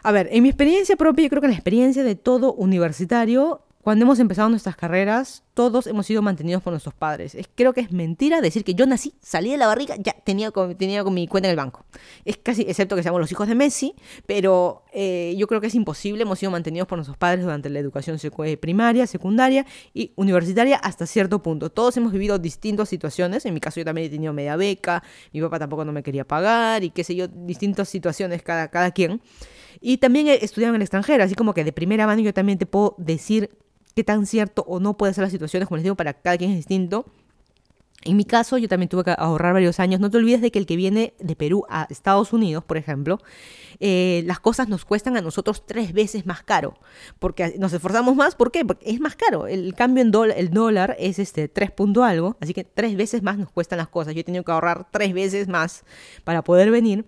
A 0.02 0.12
ver, 0.12 0.28
en 0.30 0.42
mi 0.42 0.50
experiencia 0.50 0.94
propia, 0.96 1.22
yo 1.22 1.30
creo 1.30 1.40
que 1.40 1.46
en 1.46 1.52
la 1.52 1.56
experiencia 1.56 2.04
de 2.04 2.16
todo 2.16 2.52
universitario, 2.52 3.62
cuando 3.82 4.04
hemos 4.04 4.18
empezado 4.18 4.50
nuestras 4.50 4.76
carreras, 4.76 5.42
todos 5.54 5.86
hemos 5.86 6.04
sido 6.04 6.20
mantenidos 6.20 6.62
por 6.62 6.70
nuestros 6.72 6.94
padres. 6.94 7.34
Es, 7.34 7.48
creo 7.54 7.72
que 7.72 7.80
es 7.80 7.92
mentira 7.92 8.42
decir 8.42 8.62
que 8.62 8.74
yo 8.74 8.86
nací, 8.86 9.14
salí 9.22 9.50
de 9.50 9.56
la 9.56 9.66
barriga, 9.66 9.96
ya 9.98 10.12
tenía, 10.12 10.52
tenía 10.76 11.02
con 11.02 11.14
mi 11.14 11.26
cuenta 11.26 11.48
en 11.48 11.52
el 11.52 11.56
banco. 11.56 11.86
Es 12.26 12.36
casi, 12.36 12.62
excepto 12.62 12.94
que 12.94 13.02
seamos 13.02 13.22
los 13.22 13.32
hijos 13.32 13.48
de 13.48 13.54
Messi, 13.54 13.94
pero 14.26 14.84
eh, 14.92 15.34
yo 15.38 15.46
creo 15.46 15.62
que 15.62 15.68
es 15.68 15.74
imposible. 15.74 16.24
Hemos 16.24 16.38
sido 16.38 16.52
mantenidos 16.52 16.86
por 16.86 16.98
nuestros 16.98 17.16
padres 17.16 17.42
durante 17.42 17.70
la 17.70 17.78
educación 17.78 18.18
eh, 18.22 18.56
primaria, 18.58 19.06
secundaria 19.06 19.64
y 19.94 20.12
universitaria 20.16 20.76
hasta 20.76 21.06
cierto 21.06 21.42
punto. 21.42 21.70
Todos 21.70 21.96
hemos 21.96 22.12
vivido 22.12 22.38
distintas 22.38 22.90
situaciones. 22.90 23.46
En 23.46 23.54
mi 23.54 23.60
caso 23.60 23.80
yo 23.80 23.86
también 23.86 24.08
he 24.08 24.10
tenido 24.10 24.34
media 24.34 24.56
beca, 24.56 25.02
mi 25.32 25.40
papá 25.40 25.58
tampoco 25.58 25.86
no 25.86 25.92
me 25.92 26.02
quería 26.02 26.26
pagar 26.26 26.84
y 26.84 26.90
qué 26.90 27.02
sé 27.02 27.14
yo, 27.14 27.28
distintas 27.28 27.88
situaciones 27.88 28.42
cada, 28.42 28.68
cada 28.68 28.90
quien. 28.90 29.22
Y 29.80 29.96
también 29.96 30.26
he 30.26 30.44
estudiado 30.44 30.74
en 30.74 30.76
el 30.76 30.82
extranjero, 30.82 31.24
así 31.24 31.34
como 31.34 31.54
que 31.54 31.64
de 31.64 31.72
primera 31.72 32.06
mano 32.06 32.20
yo 32.20 32.34
también 32.34 32.58
te 32.58 32.66
puedo 32.66 32.94
decir 32.98 33.48
qué 33.94 34.04
tan 34.04 34.26
cierto 34.26 34.64
o 34.66 34.80
no 34.80 34.96
puede 34.96 35.14
ser 35.14 35.22
las 35.22 35.32
situaciones, 35.32 35.68
como 35.68 35.76
les 35.76 35.84
digo, 35.84 35.96
para 35.96 36.14
cada 36.14 36.36
quien 36.36 36.50
es 36.50 36.56
distinto. 36.56 37.06
En 38.02 38.16
mi 38.16 38.24
caso, 38.24 38.56
yo 38.56 38.66
también 38.66 38.88
tuve 38.88 39.04
que 39.04 39.14
ahorrar 39.16 39.52
varios 39.52 39.78
años. 39.78 40.00
No 40.00 40.10
te 40.10 40.16
olvides 40.16 40.40
de 40.40 40.50
que 40.50 40.58
el 40.58 40.64
que 40.64 40.76
viene 40.76 41.12
de 41.18 41.36
Perú 41.36 41.66
a 41.68 41.86
Estados 41.90 42.32
Unidos, 42.32 42.64
por 42.64 42.78
ejemplo, 42.78 43.18
eh, 43.78 44.22
las 44.24 44.40
cosas 44.40 44.68
nos 44.68 44.86
cuestan 44.86 45.18
a 45.18 45.20
nosotros 45.20 45.66
tres 45.66 45.92
veces 45.92 46.24
más 46.24 46.42
caro. 46.42 46.78
Porque 47.18 47.56
nos 47.58 47.74
esforzamos 47.74 48.16
más. 48.16 48.36
¿Por 48.36 48.52
qué? 48.52 48.64
Porque 48.64 48.90
es 48.90 49.00
más 49.00 49.16
caro. 49.16 49.46
El 49.46 49.74
cambio 49.74 50.02
en 50.02 50.10
dólar, 50.12 50.38
el 50.38 50.50
dólar 50.50 50.96
es 50.98 51.18
este 51.18 51.48
3 51.48 51.72
punto 51.72 52.02
algo. 52.02 52.38
Así 52.40 52.54
que 52.54 52.64
tres 52.64 52.96
veces 52.96 53.22
más 53.22 53.36
nos 53.36 53.50
cuestan 53.50 53.76
las 53.76 53.88
cosas. 53.88 54.14
Yo 54.14 54.20
he 54.20 54.24
tenido 54.24 54.44
que 54.44 54.52
ahorrar 54.52 54.88
tres 54.90 55.12
veces 55.12 55.46
más 55.46 55.84
para 56.24 56.42
poder 56.42 56.70
venir. 56.70 57.04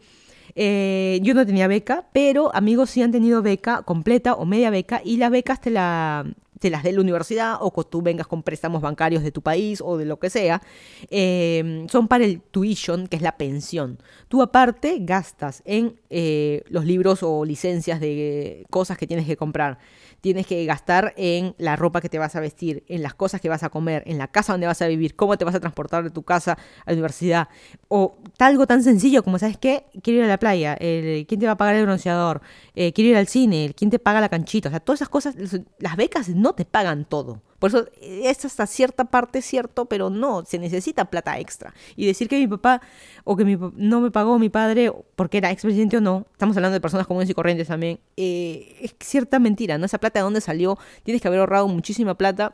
Eh, 0.55 1.21
yo 1.23 1.33
no 1.33 1.47
tenía 1.47 1.69
beca, 1.69 2.09
pero 2.13 2.55
amigos 2.55 2.91
sí 2.91 3.03
han 3.03 3.13
tenido 3.13 3.41
beca 3.41 3.81
completa 3.83 4.35
o 4.35 4.45
media 4.45 4.69
beca 4.69 5.01
y 5.03 5.17
las 5.17 5.31
becas 5.31 5.63
te 5.63 5.71
la, 5.71 6.27
te 6.63 6.71
las 6.71 6.85
dé 6.85 6.93
la 6.93 7.01
universidad 7.01 7.57
o 7.61 7.73
que 7.73 7.83
tú 7.91 8.03
vengas 8.03 8.29
con 8.29 8.45
préstamos 8.45 8.81
bancarios 8.83 9.25
de 9.25 9.33
tu 9.33 9.43
país 9.43 9.83
o 9.85 9.99
de 9.99 10.05
lo 10.05 10.21
que 10.21 10.31
sea, 10.31 10.63
em, 11.11 11.89
son 11.89 12.07
para 12.07 12.25
el 12.25 12.41
tuition, 12.41 13.09
que 13.09 13.17
es 13.17 13.23
la 13.23 13.37
pensión. 13.37 13.99
Tú 14.29 14.43
aparte 14.43 14.99
gastas 15.01 15.63
en 15.65 16.01
eh, 16.09 16.63
los 16.69 16.85
libros 16.85 17.25
o 17.25 17.45
licencias 17.45 17.99
de 17.99 18.65
cosas 18.71 18.97
que 18.97 19.09
tienes 19.09 19.27
que 19.27 19.37
comprar 19.37 19.79
tienes 20.23 20.47
que 20.47 20.65
gastar 20.65 21.13
en 21.17 21.55
la 21.59 21.77
ropa 21.77 22.01
que 22.01 22.09
te 22.09 22.19
vas 22.19 22.35
a 22.37 22.41
vestir, 22.41 22.85
en 22.89 23.03
las 23.03 23.13
cosas 23.13 23.41
que 23.41 23.49
vas 23.49 23.65
a 23.65 23.69
comer, 23.69 24.05
en 24.07 24.19
la 24.19 24.29
casa 24.29 24.53
donde 24.53 24.69
vas 24.69 24.81
a 24.81 24.87
vivir, 24.87 25.17
cómo 25.17 25.37
te 25.37 25.45
vas 25.45 25.55
a 25.55 25.61
transportar 25.61 26.05
de 26.05 26.11
tu 26.11 26.23
casa 26.23 26.53
a 26.53 26.91
la 26.91 26.93
universidad. 26.95 27.49
O 27.89 28.17
algo 28.39 28.67
tan 28.67 28.83
sencillo 28.83 29.25
como, 29.25 29.39
¿sabes 29.39 29.59
qué? 29.59 29.85
Quiero 30.03 30.21
ir 30.21 30.25
a 30.25 30.29
la 30.29 30.39
playa, 30.39 30.77
¿quién 30.77 31.41
te 31.41 31.47
va 31.47 31.53
a 31.53 31.57
pagar 31.57 31.75
el 31.75 31.85
bronceador? 31.85 32.41
Eh, 32.75 32.93
quiero 32.93 33.11
ir 33.11 33.17
al 33.17 33.27
cine, 33.27 33.75
¿quién 33.77 33.91
te 33.91 33.99
paga 33.99 34.21
la 34.21 34.29
canchita? 34.29 34.69
O 34.69 34.71
sea, 34.71 34.81
todas 34.81 34.99
esas 34.99 35.09
cosas, 35.09 35.35
las 35.79 35.97
becas 35.97 36.29
no 36.29 36.55
te 36.55 36.65
pagan 36.65 37.05
todo. 37.05 37.43
Por 37.63 37.69
eso 37.69 37.87
es 38.01 38.45
hasta 38.45 38.67
cierta 38.67 39.05
parte 39.05 39.41
cierto, 39.41 39.85
pero 39.85 40.11
no, 40.11 40.45
se 40.45 40.59
necesita 40.59 41.05
plata 41.05 41.39
extra. 41.39 41.73
Y 41.95 42.07
decir 42.07 42.29
que 42.29 42.37
mi 42.37 42.49
papá 42.49 42.83
o 43.23 43.37
que 43.37 43.45
mi, 43.45 43.57
no 43.77 44.01
me 44.01 44.11
pagó 44.11 44.37
mi 44.41 44.49
padre 44.49 44.93
porque 45.15 45.39
era 45.39 45.53
expresidente 45.53 45.99
o 45.99 46.01
no, 46.01 46.27
estamos 46.33 46.57
hablando 46.57 46.75
de 46.75 46.81
personas 46.81 47.07
comunes 47.07 47.31
y 47.31 47.35
corrientes 47.35 47.69
también, 47.69 48.01
eh, 48.17 48.79
es 48.81 48.97
cierta 48.99 49.39
mentira, 49.39 49.79
¿no? 49.79 49.87
Esa 49.87 49.99
plata 49.99 50.19
de 50.19 50.25
dónde 50.25 50.41
salió, 50.41 50.77
tienes 51.05 51.23
que 51.23 51.29
haber 51.29 51.39
ahorrado 51.39 51.69
muchísima 51.69 52.19
plata 52.19 52.53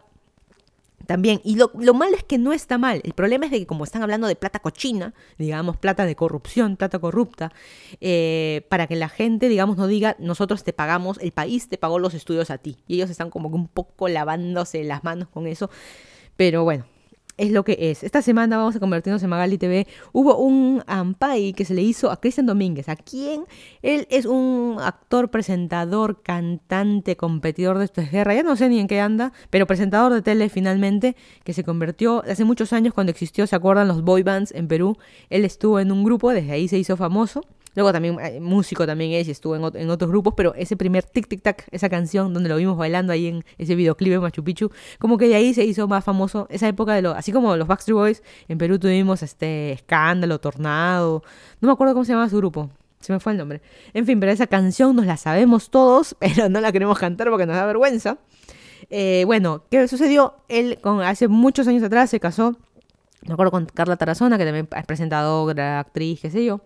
también. 1.09 1.41
Y 1.43 1.57
lo, 1.57 1.71
malo 1.95 2.15
es 2.15 2.23
que 2.23 2.37
no 2.37 2.53
está 2.53 2.77
mal. 2.77 3.01
El 3.03 3.15
problema 3.15 3.47
es 3.47 3.51
de 3.51 3.61
que 3.61 3.67
como 3.67 3.85
están 3.85 4.03
hablando 4.03 4.27
de 4.27 4.37
plata 4.37 4.59
cochina, 4.59 5.15
digamos, 5.39 5.79
plata 5.79 6.05
de 6.05 6.15
corrupción, 6.15 6.77
plata 6.77 6.99
corrupta, 6.99 7.51
eh, 8.03 8.67
para 8.69 8.87
que 8.87 8.95
la 8.95 9.09
gente, 9.09 9.49
digamos, 9.49 9.79
no 9.79 9.87
diga, 9.87 10.17
nosotros 10.19 10.65
te 10.65 10.75
pagamos, 10.75 11.17
el 11.23 11.33
país 11.33 11.71
te 11.71 11.79
pagó 11.79 11.99
los 11.99 12.13
estudios 12.13 12.51
a 12.51 12.59
ti. 12.59 12.77
Y 12.87 12.97
ellos 12.97 13.09
están 13.09 13.31
como 13.31 13.49
que 13.49 13.55
un 13.57 13.69
poco 13.69 14.07
lavándose 14.09 14.85
las 14.85 15.03
manos 15.03 15.29
con 15.31 15.47
eso. 15.47 15.71
Pero 16.37 16.65
bueno, 16.65 16.85
es 17.39 17.53
lo 17.53 17.65
que 17.65 17.77
es. 17.81 18.03
Esta 18.03 18.21
semana 18.21 18.59
vamos 18.59 18.77
a 18.77 18.81
convertirnos 18.81 19.23
en 19.23 19.31
Magali 19.31 19.57
TV. 19.57 19.87
Hubo 20.13 20.37
un 20.37 20.83
Ampay 20.87 21.53
que 21.55 21.65
se 21.65 21.73
le 21.73 21.83
hizo 21.83 22.11
a 22.11 22.21
Cristian 22.21 22.47
Domínguez, 22.47 22.89
a 22.89 22.97
quien 22.97 23.45
él 23.81 24.07
es 24.11 24.27
un 24.27 24.77
actor, 24.81 25.31
presentador, 25.31 26.23
cantante, 26.23 27.17
competidor 27.17 27.79
de 27.79 27.87
esta 27.87 28.03
guerra. 28.03 28.35
Ya 28.35 28.43
no 28.43 28.57
sé 28.57 28.69
ni 28.69 28.81
en 28.81 28.89
qué 28.89 29.01
anda, 29.01 29.33
pero 29.51 29.67
presentador 29.67 30.13
de 30.13 30.21
tele 30.21 30.49
finalmente, 30.49 31.17
que 31.45 31.53
se 31.53 31.65
convirtió 31.65 32.23
hace 32.29 32.45
muchos 32.45 32.73
años 32.73 32.93
cuando 32.93 33.11
existió, 33.11 33.47
¿se 33.47 33.57
acuerdan? 33.57 33.89
Los 33.89 34.03
boy 34.03 34.23
bands 34.23 34.53
en 34.53 34.69
Perú. 34.69 34.99
Él 35.31 35.45
estuvo 35.45 35.81
en 35.81 35.93
un 35.93 36.05
grupo, 36.05 36.31
desde 36.31 36.53
ahí 36.53 36.69
se 36.69 36.79
hizo 36.79 36.97
famoso. 36.97 37.45
Luego 37.75 37.93
también 37.93 38.19
eh, 38.21 38.41
músico 38.41 38.87
también 38.87 39.13
es 39.13 39.29
y 39.29 39.31
estuvo 39.31 39.55
en, 39.57 39.91
otros 39.91 40.11
grupos, 40.11 40.35
pero 40.37 40.55
ese 40.55 40.77
primer 40.77 41.05
tic 41.05 41.29
tic 41.29 41.43
tac, 41.43 41.67
esa 41.71 41.89
canción 41.89 42.33
donde 42.35 42.49
lo 42.49 42.57
vimos 42.57 42.77
bailando 42.77 43.13
ahí 43.13 43.27
en 43.27 43.45
ese 43.59 43.75
videoclip 43.75 44.15
en 44.15 44.21
Machu 44.21 44.43
Picchu, 44.43 44.71
como 44.99 45.19
que 45.19 45.29
de 45.29 45.35
ahí 45.35 45.55
se 45.55 45.65
hizo 45.65 45.87
más 45.89 46.05
famoso 46.05 46.47
esa 46.51 46.69
época 46.69 46.95
de 46.95 47.03
lo, 47.03 47.13
así 47.13 47.33
como 47.33 47.57
los 47.57 47.69
Backstreet 47.69 47.95
Boys, 47.95 48.23
en 48.49 48.59
Perú 48.59 48.79
tuvimos 48.79 49.23
este 49.23 49.73
escándalo, 49.73 50.41
tornado, 50.41 51.23
no 51.61 51.67
me 51.69 51.73
acuerdo 51.73 51.95
cómo 51.95 52.05
se 52.05 52.13
llamaba 52.13 52.29
su 52.29 52.37
grupo. 52.37 52.71
Se 53.01 53.13
me 53.13 53.21
fue 53.21 53.31
el 53.33 53.39
nombre. 53.39 53.63
En 53.95 54.07
fin, 54.07 54.19
pero 54.19 54.33
esa 54.33 54.49
canción 54.49 54.97
nos 54.97 55.07
la 55.07 55.17
sabemos 55.17 55.71
todos, 55.71 56.17
pero 56.19 56.49
no 56.49 56.61
la 56.61 56.73
queremos 56.73 56.99
cantar 56.99 57.31
porque 57.31 57.47
nos 57.47 57.57
da 57.57 57.65
vergüenza. 57.67 58.19
Eh, 58.91 59.23
bueno, 59.27 59.63
¿qué 59.71 59.87
sucedió? 59.87 60.35
Él 60.49 60.79
con, 60.81 61.03
hace 61.03 61.29
muchos 61.29 61.69
años 61.69 61.83
atrás 61.83 62.11
se 62.11 62.21
casó, 62.21 62.57
me 63.27 63.35
acuerdo 63.35 63.51
con 63.51 63.67
Carla 63.67 63.97
Tarazona, 63.97 64.39
que 64.39 64.45
también 64.45 64.69
es 64.75 64.87
presentadora, 64.87 65.81
actriz, 65.81 66.21
qué 66.21 66.31
sé 66.31 66.45
yo. 66.45 66.61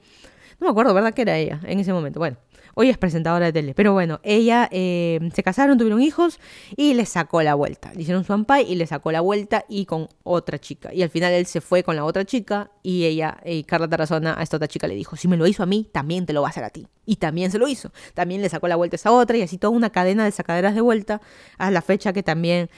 No 0.60 0.66
me 0.66 0.70
acuerdo, 0.70 0.94
¿verdad? 0.94 1.14
Que 1.14 1.22
era 1.22 1.38
ella 1.38 1.60
en 1.64 1.80
ese 1.80 1.92
momento. 1.92 2.18
Bueno, 2.18 2.36
Hoy 2.74 2.88
es 2.88 2.96
presentadora 2.96 3.46
de 3.46 3.52
tele. 3.52 3.74
Pero 3.74 3.92
bueno, 3.92 4.20
ella 4.22 4.68
eh, 4.72 5.20
se 5.34 5.42
casaron, 5.42 5.76
tuvieron 5.76 6.00
hijos 6.00 6.40
y 6.74 6.94
le 6.94 7.04
sacó 7.04 7.42
la 7.42 7.54
vuelta. 7.54 7.92
Le 7.94 8.02
hicieron 8.02 8.24
su 8.24 8.32
ampay 8.32 8.70
y 8.70 8.76
le 8.76 8.86
sacó 8.86 9.12
la 9.12 9.20
vuelta 9.20 9.66
y 9.68 9.84
con 9.84 10.08
otra 10.22 10.58
chica. 10.58 10.92
Y 10.92 11.02
al 11.02 11.10
final 11.10 11.32
él 11.34 11.44
se 11.44 11.60
fue 11.60 11.82
con 11.82 11.96
la 11.96 12.04
otra 12.04 12.24
chica 12.24 12.70
y 12.82 13.04
ella, 13.04 13.36
y 13.44 13.64
Carla 13.64 13.88
Tarazona, 13.88 14.38
a 14.38 14.42
esta 14.42 14.56
otra 14.56 14.68
chica 14.68 14.86
le 14.86 14.94
dijo, 14.94 15.16
si 15.16 15.28
me 15.28 15.36
lo 15.36 15.46
hizo 15.46 15.62
a 15.62 15.66
mí, 15.66 15.88
también 15.92 16.24
te 16.24 16.32
lo 16.32 16.40
va 16.40 16.48
a 16.48 16.50
hacer 16.50 16.64
a 16.64 16.70
ti. 16.70 16.86
Y 17.04 17.16
también 17.16 17.50
se 17.50 17.58
lo 17.58 17.68
hizo. 17.68 17.92
También 18.14 18.40
le 18.40 18.48
sacó 18.48 18.68
la 18.68 18.76
vuelta 18.76 18.94
a 18.94 18.96
esa 18.96 19.12
otra 19.12 19.36
y 19.36 19.42
así 19.42 19.58
toda 19.58 19.76
una 19.76 19.90
cadena 19.90 20.24
de 20.24 20.30
sacaderas 20.30 20.74
de 20.74 20.80
vuelta 20.80 21.20
a 21.58 21.70
la 21.70 21.82
fecha 21.82 22.14
que 22.14 22.22
también 22.22 22.70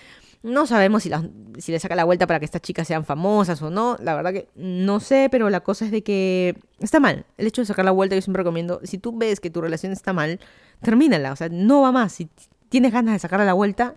no 0.45 0.67
sabemos 0.67 1.03
si, 1.03 1.11
si 1.59 1.73
le 1.73 1.81
saca 1.81 1.97
la 1.97 2.05
vuelta 2.05 2.27
para 2.27 2.39
que 2.39 2.45
estas 2.45 2.61
chicas 2.61 2.87
sean 2.87 3.07
famosas 3.07 3.63
o 3.63 3.71
no. 3.71 3.97
La 3.99 4.15
verdad 4.15 4.33
que 4.35 4.49
no 4.55 5.01
sé, 5.01 5.29
pero 5.31 5.49
la 5.49 5.61
cosa 5.61 5.87
es 5.87 5.91
de 5.91 6.03
que 6.03 6.55
está 6.81 7.01
mal. 7.01 7.25
El 7.39 7.47
hecho 7.47 7.63
de 7.63 7.67
sacar 7.67 7.87
la 7.87 7.93
vuelta, 7.93 8.15
yo 8.15 8.21
siempre 8.21 8.43
recomiendo, 8.43 8.79
si 8.85 8.99
tú 8.99 9.17
ves 9.17 9.41
que 9.41 9.49
tu 9.49 9.63
relación 9.63 9.91
está 9.91 10.13
mal, 10.13 10.39
termínala. 10.83 11.33
O 11.33 11.37
sea, 11.37 11.49
no 11.49 11.81
va 11.81 11.93
más. 11.93 12.13
Si 12.13 12.29
tienes 12.69 12.93
ganas 12.93 13.15
de 13.15 13.21
sacarla 13.21 13.47
la 13.47 13.55
vuelta, 13.55 13.97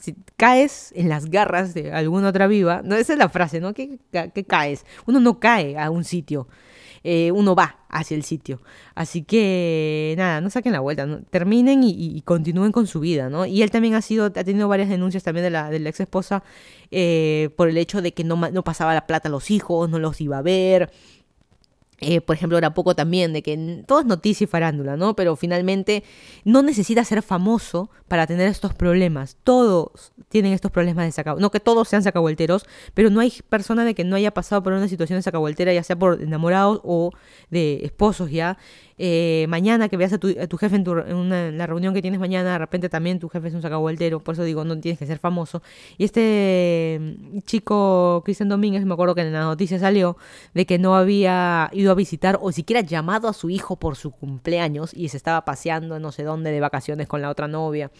si 0.00 0.16
caes 0.36 0.92
en 0.94 1.08
las 1.08 1.26
garras 1.26 1.74
de 1.74 1.92
alguna 1.92 2.28
otra 2.28 2.46
viva, 2.46 2.82
no, 2.84 2.94
esa 2.94 3.12
es 3.12 3.18
la 3.18 3.28
frase, 3.28 3.60
¿no? 3.60 3.74
¿Qué, 3.74 3.98
que 4.12 4.44
caes? 4.44 4.86
Uno 5.06 5.20
no 5.20 5.40
cae 5.40 5.76
a 5.78 5.90
un 5.90 6.04
sitio. 6.04 6.48
Eh, 7.04 7.30
uno 7.32 7.54
va 7.54 7.78
hacia 7.88 8.16
el 8.16 8.22
sitio. 8.22 8.60
Así 8.94 9.22
que 9.22 10.14
nada, 10.18 10.40
no 10.40 10.50
saquen 10.50 10.72
la 10.72 10.80
vuelta, 10.80 11.06
terminen 11.30 11.82
y, 11.84 12.20
continúen 12.22 12.72
con 12.72 12.86
su 12.86 13.00
vida, 13.00 13.30
¿no? 13.30 13.46
Y 13.46 13.62
él 13.62 13.70
también 13.70 13.94
ha 13.94 14.02
sido, 14.02 14.26
ha 14.26 14.30
tenido 14.30 14.68
varias 14.68 14.88
denuncias 14.88 15.22
también 15.22 15.44
de 15.44 15.50
la, 15.50 15.70
de 15.70 15.78
la 15.78 15.88
ex 15.90 16.00
esposa 16.00 16.42
eh, 16.90 17.50
por 17.56 17.68
el 17.68 17.76
hecho 17.78 18.02
de 18.02 18.12
que 18.12 18.24
no, 18.24 18.36
no 18.36 18.64
pasaba 18.64 18.94
la 18.94 19.06
plata 19.06 19.28
a 19.28 19.30
los 19.30 19.50
hijos, 19.50 19.88
no 19.88 19.98
los 19.98 20.20
iba 20.20 20.38
a 20.38 20.42
ver. 20.42 20.90
Eh, 22.00 22.20
por 22.20 22.36
ejemplo, 22.36 22.56
era 22.56 22.74
poco 22.74 22.94
también 22.94 23.32
de 23.32 23.42
que 23.42 23.82
todo 23.86 24.00
es 24.00 24.06
noticia 24.06 24.44
y 24.44 24.46
farándula, 24.46 24.96
¿no? 24.96 25.16
Pero 25.16 25.34
finalmente 25.34 26.04
no 26.44 26.62
necesita 26.62 27.04
ser 27.04 27.22
famoso 27.22 27.90
para 28.06 28.26
tener 28.26 28.48
estos 28.48 28.72
problemas. 28.72 29.36
Todos 29.42 30.12
tienen 30.28 30.52
estos 30.52 30.70
problemas 30.70 31.06
de 31.06 31.12
sacavuelteros. 31.12 31.42
No 31.42 31.50
que 31.50 31.58
todos 31.58 31.88
sean 31.88 32.04
sacavuelteros, 32.04 32.66
pero 32.94 33.10
no 33.10 33.18
hay 33.18 33.32
persona 33.48 33.84
de 33.84 33.94
que 33.94 34.04
no 34.04 34.14
haya 34.14 34.32
pasado 34.32 34.62
por 34.62 34.72
una 34.74 34.86
situación 34.86 35.18
de 35.18 35.22
sacavueltera, 35.22 35.72
ya 35.72 35.82
sea 35.82 35.98
por 35.98 36.22
enamorados 36.22 36.80
o 36.84 37.10
de 37.50 37.80
esposos 37.84 38.30
ya, 38.30 38.58
eh, 38.98 39.46
mañana 39.48 39.88
que 39.88 39.96
veas 39.96 40.12
a 40.12 40.18
tu, 40.18 40.28
jefe 40.58 40.76
en, 40.76 41.58
la 41.58 41.66
reunión 41.66 41.94
que 41.94 42.02
tienes 42.02 42.20
mañana, 42.20 42.52
de 42.52 42.58
repente 42.58 42.88
también 42.88 43.18
tu 43.18 43.28
jefe 43.28 43.48
es 43.48 43.54
un 43.54 43.62
sacabueltero, 43.62 44.20
por 44.20 44.34
eso 44.34 44.42
digo, 44.44 44.64
no 44.64 44.78
tienes 44.80 44.98
que 44.98 45.06
ser 45.06 45.18
famoso. 45.18 45.62
Y 45.96 46.04
este 46.04 46.98
mm, 47.00 47.38
chico, 47.40 48.22
Cristian 48.24 48.48
Domínguez, 48.48 48.84
me 48.84 48.94
acuerdo 48.94 49.14
que 49.14 49.22
en 49.22 49.32
la 49.32 49.40
noticia 49.42 49.78
salió 49.78 50.16
de 50.54 50.66
que 50.66 50.78
no 50.78 50.96
había 50.96 51.70
ido 51.72 51.92
a 51.92 51.94
visitar 51.94 52.38
o 52.40 52.52
siquiera 52.52 52.80
llamado 52.80 53.28
a 53.28 53.32
su 53.32 53.50
hijo 53.50 53.76
por 53.76 53.96
su 53.96 54.10
cumpleaños 54.10 54.92
y 54.94 55.08
se 55.08 55.16
estaba 55.16 55.44
paseando 55.44 55.98
no 55.98 56.12
sé 56.12 56.24
dónde 56.24 56.50
de 56.50 56.60
vacaciones 56.60 57.06
con 57.06 57.22
la 57.22 57.30
otra 57.30 57.48
novia. 57.48 57.90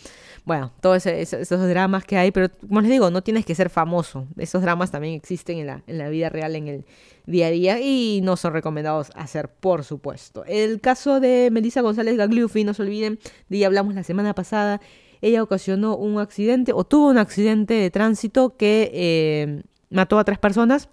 Bueno, 0.45 0.73
todos 0.81 1.05
esos 1.07 1.69
dramas 1.69 2.05
que 2.05 2.17
hay, 2.17 2.31
pero 2.31 2.49
como 2.67 2.81
les 2.81 2.90
digo, 2.90 3.11
no 3.11 3.23
tienes 3.23 3.45
que 3.45 3.55
ser 3.55 3.71
famoso. 3.71 4.26
Esos 4.37 4.62
dramas 4.62 4.90
también 4.90 5.14
existen 5.14 5.59
en 5.59 5.67
la, 5.67 5.83
en 5.87 5.99
la 5.99 6.09
vida 6.09 6.31
real, 6.31 6.57
en 6.57 6.69
el 6.69 6.85
día 7.28 7.49
a 7.49 7.50
día 7.50 7.80
y 7.80 8.20
no 8.23 8.37
son 8.37 8.52
recomendados 8.52 9.11
hacer, 9.14 9.49
por 9.49 9.85
supuesto. 9.85 10.44
El 10.47 10.80
caso 10.80 11.20
de 11.20 11.50
Melissa 11.52 11.82
González 11.82 12.16
Gagliuffi, 12.16 12.64
no 12.64 12.75
se 12.75 12.82
olviden, 12.82 13.18
de 13.49 13.56
ella 13.58 13.66
hablamos 13.66 13.94
la 13.94 14.02
semana 14.02 14.35
pasada, 14.35 14.80
ella 15.20 15.42
ocasionó 15.42 15.97
un 15.97 16.18
accidente 16.18 16.73
o 16.73 16.85
tuvo 16.85 17.08
un 17.08 17.18
accidente 17.18 17.75
de 17.75 17.90
tránsito 17.90 18.56
que 18.56 18.90
eh, 18.94 19.62
mató 19.90 20.18
a 20.18 20.25
tres 20.25 20.38
personas, 20.38 20.88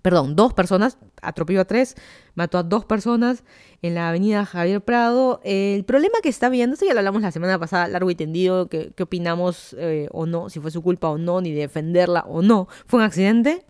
perdón, 0.00 0.36
dos 0.36 0.54
personas, 0.54 0.98
atropelló 1.20 1.60
a 1.60 1.64
tres, 1.64 1.96
mató 2.34 2.58
a 2.58 2.62
dos 2.62 2.84
personas 2.84 3.44
en 3.82 3.94
la 3.94 4.08
avenida 4.08 4.46
Javier 4.46 4.80
Prado. 4.80 5.40
El 5.44 5.84
problema 5.84 6.18
que 6.22 6.28
está 6.28 6.48
viendo, 6.48 6.74
esto 6.74 6.86
ya 6.86 6.94
lo 6.94 7.00
hablamos 7.00 7.22
la 7.22 7.32
semana 7.32 7.58
pasada, 7.58 7.88
largo 7.88 8.10
y 8.10 8.14
tendido, 8.14 8.68
qué, 8.68 8.92
opinamos 9.00 9.74
eh, 9.78 10.08
o 10.12 10.24
no, 10.24 10.48
si 10.48 10.60
fue 10.60 10.70
su 10.70 10.82
culpa 10.82 11.08
o 11.08 11.18
no, 11.18 11.40
ni 11.40 11.52
defenderla 11.52 12.24
o 12.28 12.40
no. 12.40 12.68
¿Fue 12.86 13.00
un 13.00 13.04
accidente? 13.04 13.66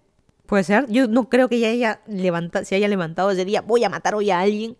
Puede 0.46 0.64
ser. 0.64 0.86
Yo 0.88 1.08
no 1.08 1.28
creo 1.28 1.48
que 1.48 1.56
ella 1.56 1.70
haya 1.70 2.00
levantado, 2.06 2.64
se 2.64 2.76
haya 2.76 2.88
levantado 2.88 3.30
ese 3.30 3.44
día, 3.44 3.62
voy 3.62 3.84
a 3.84 3.88
matar 3.88 4.14
hoy 4.14 4.30
a 4.30 4.40
alguien. 4.40 4.76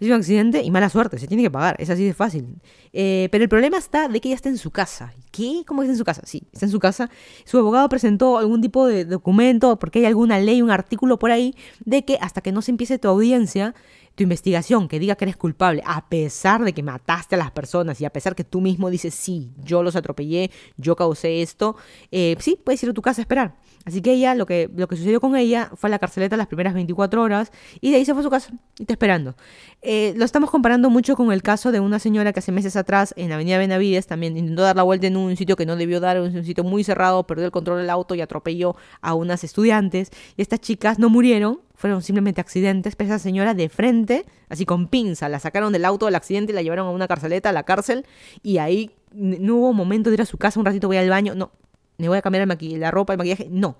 Es 0.00 0.06
un 0.06 0.14
accidente 0.14 0.62
y 0.62 0.70
mala 0.70 0.88
suerte, 0.88 1.18
se 1.18 1.26
tiene 1.26 1.42
que 1.42 1.50
pagar, 1.50 1.74
es 1.80 1.90
así 1.90 2.04
de 2.04 2.14
fácil. 2.14 2.46
Eh, 2.92 3.28
pero 3.32 3.42
el 3.42 3.50
problema 3.50 3.78
está 3.78 4.06
de 4.06 4.20
que 4.20 4.28
ella 4.28 4.36
está 4.36 4.48
en 4.48 4.56
su 4.56 4.70
casa. 4.70 5.12
¿Qué? 5.32 5.64
¿Cómo 5.66 5.82
está 5.82 5.92
en 5.92 5.98
su 5.98 6.04
casa? 6.04 6.22
Sí, 6.24 6.44
está 6.52 6.66
en 6.66 6.72
su 6.72 6.78
casa. 6.78 7.10
Su 7.44 7.58
abogado 7.58 7.88
presentó 7.88 8.38
algún 8.38 8.60
tipo 8.60 8.86
de 8.86 9.04
documento, 9.04 9.76
porque 9.80 9.98
hay 9.98 10.04
alguna 10.04 10.38
ley, 10.38 10.62
un 10.62 10.70
artículo 10.70 11.18
por 11.18 11.32
ahí, 11.32 11.56
de 11.84 12.04
que 12.04 12.16
hasta 12.20 12.42
que 12.42 12.52
no 12.52 12.62
se 12.62 12.70
empiece 12.70 13.00
tu 13.00 13.08
audiencia, 13.08 13.74
tu 14.18 14.24
investigación 14.24 14.88
que 14.88 14.98
diga 14.98 15.14
que 15.14 15.24
eres 15.24 15.36
culpable, 15.36 15.80
a 15.86 16.08
pesar 16.08 16.64
de 16.64 16.72
que 16.72 16.82
mataste 16.82 17.36
a 17.36 17.38
las 17.38 17.52
personas 17.52 18.00
y 18.00 18.04
a 18.04 18.10
pesar 18.10 18.34
que 18.34 18.42
tú 18.42 18.60
mismo 18.60 18.90
dices, 18.90 19.14
sí, 19.14 19.52
yo 19.62 19.84
los 19.84 19.94
atropellé, 19.94 20.50
yo 20.76 20.96
causé 20.96 21.40
esto, 21.40 21.76
eh, 22.10 22.36
sí, 22.40 22.58
puedes 22.62 22.82
ir 22.82 22.90
a 22.90 22.92
tu 22.92 23.00
casa 23.00 23.20
a 23.20 23.22
esperar. 23.22 23.54
Así 23.84 24.02
que 24.02 24.12
ella, 24.12 24.34
lo 24.34 24.44
que, 24.44 24.68
lo 24.74 24.88
que 24.88 24.96
sucedió 24.96 25.20
con 25.20 25.36
ella 25.36 25.70
fue 25.76 25.88
a 25.88 25.92
la 25.92 26.00
carceleta 26.00 26.36
las 26.36 26.48
primeras 26.48 26.74
24 26.74 27.22
horas 27.22 27.52
y 27.80 27.92
de 27.92 27.98
ahí 27.98 28.04
se 28.04 28.12
fue 28.12 28.20
a 28.20 28.24
su 28.24 28.30
casa 28.30 28.52
y 28.76 28.82
está 28.82 28.94
esperando. 28.94 29.36
Eh, 29.82 30.14
lo 30.16 30.24
estamos 30.24 30.50
comparando 30.50 30.90
mucho 30.90 31.14
con 31.14 31.32
el 31.32 31.42
caso 31.42 31.70
de 31.70 31.78
una 31.78 32.00
señora 32.00 32.32
que 32.32 32.40
hace 32.40 32.50
meses 32.50 32.74
atrás 32.74 33.14
en 33.16 33.30
avenida 33.30 33.56
Benavides 33.56 34.08
también 34.08 34.36
intentó 34.36 34.62
dar 34.62 34.74
la 34.74 34.82
vuelta 34.82 35.06
en 35.06 35.16
un 35.16 35.36
sitio 35.36 35.54
que 35.54 35.64
no 35.64 35.76
debió 35.76 36.00
dar, 36.00 36.16
en 36.16 36.36
un 36.36 36.44
sitio 36.44 36.64
muy 36.64 36.82
cerrado, 36.82 37.24
perdió 37.24 37.46
el 37.46 37.52
control 37.52 37.78
del 37.78 37.90
auto 37.90 38.16
y 38.16 38.20
atropelló 38.20 38.74
a 39.00 39.14
unas 39.14 39.44
estudiantes. 39.44 40.10
Y 40.36 40.42
estas 40.42 40.60
chicas 40.60 40.98
no 40.98 41.08
murieron, 41.08 41.60
fueron 41.78 42.02
simplemente 42.02 42.40
accidentes, 42.40 42.96
pero 42.96 43.08
esa 43.08 43.20
señora 43.20 43.54
de 43.54 43.68
frente, 43.68 44.26
así 44.48 44.66
con 44.66 44.88
pinza, 44.88 45.28
la 45.28 45.38
sacaron 45.38 45.72
del 45.72 45.84
auto 45.84 46.06
del 46.06 46.16
accidente 46.16 46.52
y 46.52 46.54
la 46.56 46.62
llevaron 46.62 46.88
a 46.88 46.90
una 46.90 47.06
carceleta, 47.06 47.50
a 47.50 47.52
la 47.52 47.62
cárcel, 47.62 48.04
y 48.42 48.58
ahí 48.58 48.90
no 49.12 49.54
hubo 49.54 49.72
momento 49.72 50.10
de 50.10 50.14
ir 50.14 50.22
a 50.22 50.26
su 50.26 50.38
casa, 50.38 50.58
un 50.58 50.66
ratito 50.66 50.88
voy 50.88 50.96
al 50.96 51.08
baño, 51.08 51.36
no, 51.36 51.52
me 51.98 52.08
voy 52.08 52.18
a 52.18 52.22
cambiar 52.22 52.48
el 52.48 52.80
la 52.80 52.90
ropa, 52.90 53.12
el 53.12 53.18
maquillaje. 53.18 53.48
No. 53.50 53.76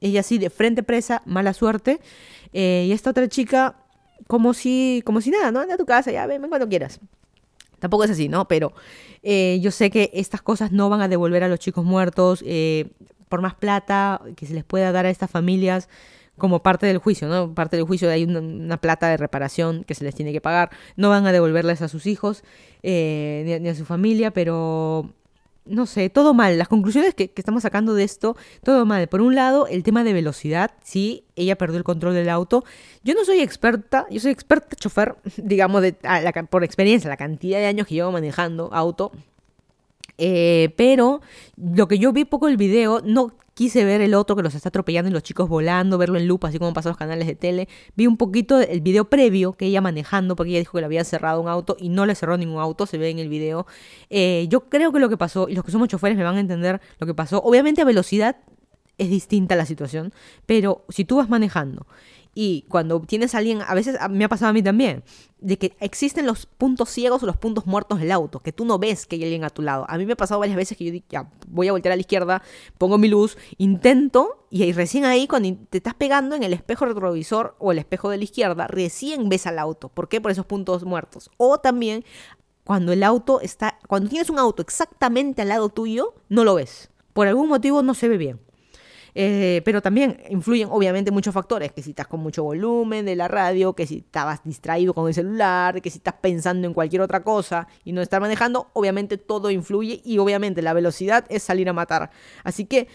Ella 0.00 0.22
sí, 0.22 0.38
de 0.38 0.48
frente 0.48 0.82
presa, 0.82 1.22
mala 1.26 1.52
suerte. 1.54 2.00
Eh, 2.52 2.86
y 2.88 2.92
esta 2.92 3.10
otra 3.10 3.28
chica, 3.28 3.76
como 4.26 4.54
si, 4.54 5.02
como 5.04 5.20
si 5.20 5.30
nada, 5.30 5.50
¿no? 5.50 5.60
Anda 5.60 5.74
a 5.74 5.78
tu 5.78 5.86
casa, 5.86 6.12
ya 6.12 6.26
ven, 6.26 6.40
ven 6.40 6.50
cuando 6.50 6.68
quieras. 6.68 7.00
Tampoco 7.78 8.04
es 8.04 8.10
así, 8.10 8.28
¿no? 8.28 8.48
Pero 8.48 8.72
eh, 9.22 9.58
yo 9.62 9.70
sé 9.70 9.90
que 9.90 10.10
estas 10.14 10.42
cosas 10.42 10.72
no 10.72 10.88
van 10.88 11.00
a 11.00 11.08
devolver 11.08 11.42
a 11.42 11.48
los 11.48 11.58
chicos 11.58 11.84
muertos. 11.84 12.42
Eh, 12.46 12.90
por 13.28 13.40
más 13.40 13.54
plata 13.54 14.20
que 14.36 14.46
se 14.46 14.54
les 14.54 14.64
pueda 14.64 14.92
dar 14.92 15.06
a 15.06 15.10
estas 15.10 15.30
familias 15.30 15.88
como 16.38 16.62
parte 16.62 16.86
del 16.86 16.98
juicio, 16.98 17.28
¿no? 17.28 17.54
Parte 17.54 17.76
del 17.76 17.86
juicio 17.86 18.10
hay 18.10 18.24
una, 18.24 18.76
plata 18.78 19.08
de 19.08 19.16
reparación 19.16 19.84
que 19.84 19.94
se 19.94 20.04
les 20.04 20.14
tiene 20.14 20.32
que 20.32 20.40
pagar. 20.40 20.70
No 20.96 21.08
van 21.08 21.26
a 21.26 21.32
devolverles 21.32 21.82
a 21.82 21.88
sus 21.88 22.06
hijos 22.06 22.42
ni, 22.82 23.68
a 23.68 23.74
su 23.74 23.84
familia, 23.84 24.32
pero 24.32 25.10
no 25.64 25.86
sé, 25.86 26.10
todo 26.10 26.34
mal. 26.34 26.58
Las 26.58 26.68
conclusiones 26.68 27.14
que, 27.14 27.30
estamos 27.36 27.62
sacando 27.62 27.94
de 27.94 28.04
esto, 28.04 28.36
todo 28.62 28.84
mal. 28.84 29.06
Por 29.08 29.20
un 29.20 29.34
lado, 29.34 29.66
el 29.68 29.82
tema 29.82 30.02
de 30.04 30.12
velocidad, 30.12 30.72
sí, 30.82 31.24
ella 31.36 31.56
perdió 31.56 31.78
el 31.78 31.84
control 31.84 32.14
del 32.14 32.28
auto. 32.28 32.64
Yo 33.02 33.14
no 33.14 33.24
soy 33.24 33.40
experta, 33.40 34.06
yo 34.10 34.20
soy 34.20 34.32
experta 34.32 34.76
chofer, 34.76 35.16
digamos, 35.36 35.82
de, 35.82 35.94
por 36.50 36.64
experiencia, 36.64 37.08
la 37.08 37.16
cantidad 37.16 37.58
de 37.58 37.66
años 37.66 37.86
que 37.86 37.94
llevo 37.94 38.12
manejando 38.12 38.70
auto. 38.72 39.12
Eh, 40.18 40.72
pero 40.76 41.22
lo 41.56 41.88
que 41.88 41.98
yo 41.98 42.12
vi 42.12 42.24
poco 42.24 42.48
el 42.48 42.56
video, 42.56 43.00
no 43.04 43.32
Quise 43.54 43.84
ver 43.84 44.00
el 44.00 44.14
otro 44.14 44.34
que 44.34 44.42
los 44.42 44.54
está 44.54 44.68
atropellando 44.68 45.08
y 45.08 45.12
los 45.12 45.22
chicos 45.22 45.48
volando, 45.48 45.96
verlo 45.96 46.18
en 46.18 46.26
lupa, 46.26 46.48
así 46.48 46.58
como 46.58 46.72
pasan 46.72 46.90
los 46.90 46.96
canales 46.96 47.28
de 47.28 47.36
tele. 47.36 47.68
Vi 47.94 48.08
un 48.08 48.16
poquito 48.16 48.60
el 48.60 48.80
video 48.80 49.04
previo 49.04 49.52
que 49.52 49.66
ella 49.66 49.80
manejando, 49.80 50.34
porque 50.34 50.50
ella 50.50 50.58
dijo 50.58 50.72
que 50.72 50.80
le 50.80 50.86
había 50.86 51.04
cerrado 51.04 51.40
un 51.40 51.48
auto 51.48 51.76
y 51.78 51.88
no 51.88 52.04
le 52.04 52.16
cerró 52.16 52.36
ningún 52.36 52.60
auto, 52.60 52.86
se 52.86 52.98
ve 52.98 53.10
en 53.10 53.20
el 53.20 53.28
video. 53.28 53.66
Eh, 54.10 54.46
yo 54.48 54.68
creo 54.68 54.92
que 54.92 54.98
lo 54.98 55.08
que 55.08 55.16
pasó, 55.16 55.48
y 55.48 55.54
los 55.54 55.64
que 55.64 55.70
somos 55.70 55.88
choferes 55.88 56.18
me 56.18 56.24
van 56.24 56.36
a 56.36 56.40
entender 56.40 56.80
lo 56.98 57.06
que 57.06 57.14
pasó. 57.14 57.38
Obviamente 57.42 57.80
a 57.80 57.84
velocidad 57.84 58.36
es 58.98 59.08
distinta 59.08 59.56
la 59.56 59.66
situación, 59.66 60.12
pero 60.46 60.84
si 60.88 61.04
tú 61.04 61.16
vas 61.16 61.28
manejando 61.28 61.86
y 62.34 62.64
cuando 62.68 63.00
tienes 63.00 63.34
a 63.34 63.38
alguien, 63.38 63.62
a 63.62 63.74
veces 63.74 63.96
me 64.10 64.24
ha 64.24 64.28
pasado 64.28 64.50
a 64.50 64.52
mí 64.52 64.62
también, 64.62 65.04
de 65.38 65.58
que 65.58 65.76
existen 65.78 66.26
los 66.26 66.46
puntos 66.46 66.90
ciegos 66.90 67.22
o 67.22 67.26
los 67.26 67.36
puntos 67.36 67.66
muertos 67.66 68.00
del 68.00 68.10
auto, 68.10 68.40
que 68.40 68.52
tú 68.52 68.64
no 68.64 68.78
ves 68.78 69.06
que 69.06 69.16
hay 69.16 69.22
alguien 69.24 69.44
a 69.44 69.50
tu 69.50 69.62
lado. 69.62 69.84
A 69.88 69.98
mí 69.98 70.06
me 70.06 70.14
ha 70.14 70.16
pasado 70.16 70.40
varias 70.40 70.56
veces 70.56 70.76
que 70.76 70.84
yo 70.84 70.92
digo, 70.92 71.06
ya, 71.08 71.30
voy 71.48 71.68
a 71.68 71.72
voltear 71.72 71.92
a 71.92 71.96
la 71.96 72.00
izquierda, 72.00 72.42
pongo 72.78 72.98
mi 72.98 73.08
luz, 73.08 73.36
intento, 73.58 74.46
y 74.50 74.72
recién 74.72 75.04
ahí, 75.04 75.26
cuando 75.26 75.56
te 75.70 75.78
estás 75.78 75.94
pegando 75.94 76.34
en 76.34 76.42
el 76.42 76.52
espejo 76.52 76.86
retrovisor 76.86 77.56
o 77.58 77.72
el 77.72 77.78
espejo 77.78 78.10
de 78.10 78.18
la 78.18 78.24
izquierda, 78.24 78.66
recién 78.66 79.28
ves 79.28 79.46
al 79.46 79.58
auto. 79.58 79.88
¿Por 79.88 80.08
qué? 80.08 80.20
Por 80.20 80.30
esos 80.30 80.46
puntos 80.46 80.84
muertos. 80.84 81.30
O 81.36 81.58
también, 81.58 82.04
cuando 82.64 82.92
el 82.92 83.02
auto 83.02 83.40
está, 83.40 83.78
cuando 83.88 84.08
tienes 84.08 84.30
un 84.30 84.38
auto 84.38 84.62
exactamente 84.62 85.42
al 85.42 85.48
lado 85.48 85.68
tuyo, 85.68 86.14
no 86.28 86.44
lo 86.44 86.54
ves. 86.54 86.90
Por 87.12 87.26
algún 87.26 87.48
motivo 87.48 87.82
no 87.82 87.94
se 87.94 88.08
ve 88.08 88.16
bien. 88.16 88.40
Eh, 89.14 89.62
pero 89.64 89.80
también 89.80 90.20
influyen 90.28 90.68
obviamente 90.70 91.10
muchos 91.10 91.32
factores, 91.32 91.72
que 91.72 91.82
si 91.82 91.90
estás 91.90 92.08
con 92.08 92.20
mucho 92.20 92.42
volumen 92.42 93.06
de 93.06 93.14
la 93.14 93.28
radio, 93.28 93.74
que 93.74 93.86
si 93.86 93.98
estabas 93.98 94.42
distraído 94.44 94.92
con 94.92 95.06
el 95.06 95.14
celular, 95.14 95.80
que 95.80 95.90
si 95.90 95.98
estás 95.98 96.14
pensando 96.20 96.66
en 96.66 96.74
cualquier 96.74 97.02
otra 97.02 97.22
cosa 97.22 97.68
y 97.84 97.92
no 97.92 98.02
estar 98.02 98.20
manejando, 98.20 98.70
obviamente 98.72 99.16
todo 99.16 99.50
influye 99.50 100.00
y 100.04 100.18
obviamente 100.18 100.62
la 100.62 100.72
velocidad 100.72 101.24
es 101.28 101.42
salir 101.42 101.68
a 101.68 101.72
matar. 101.72 102.10
Así 102.42 102.64
que 102.64 102.88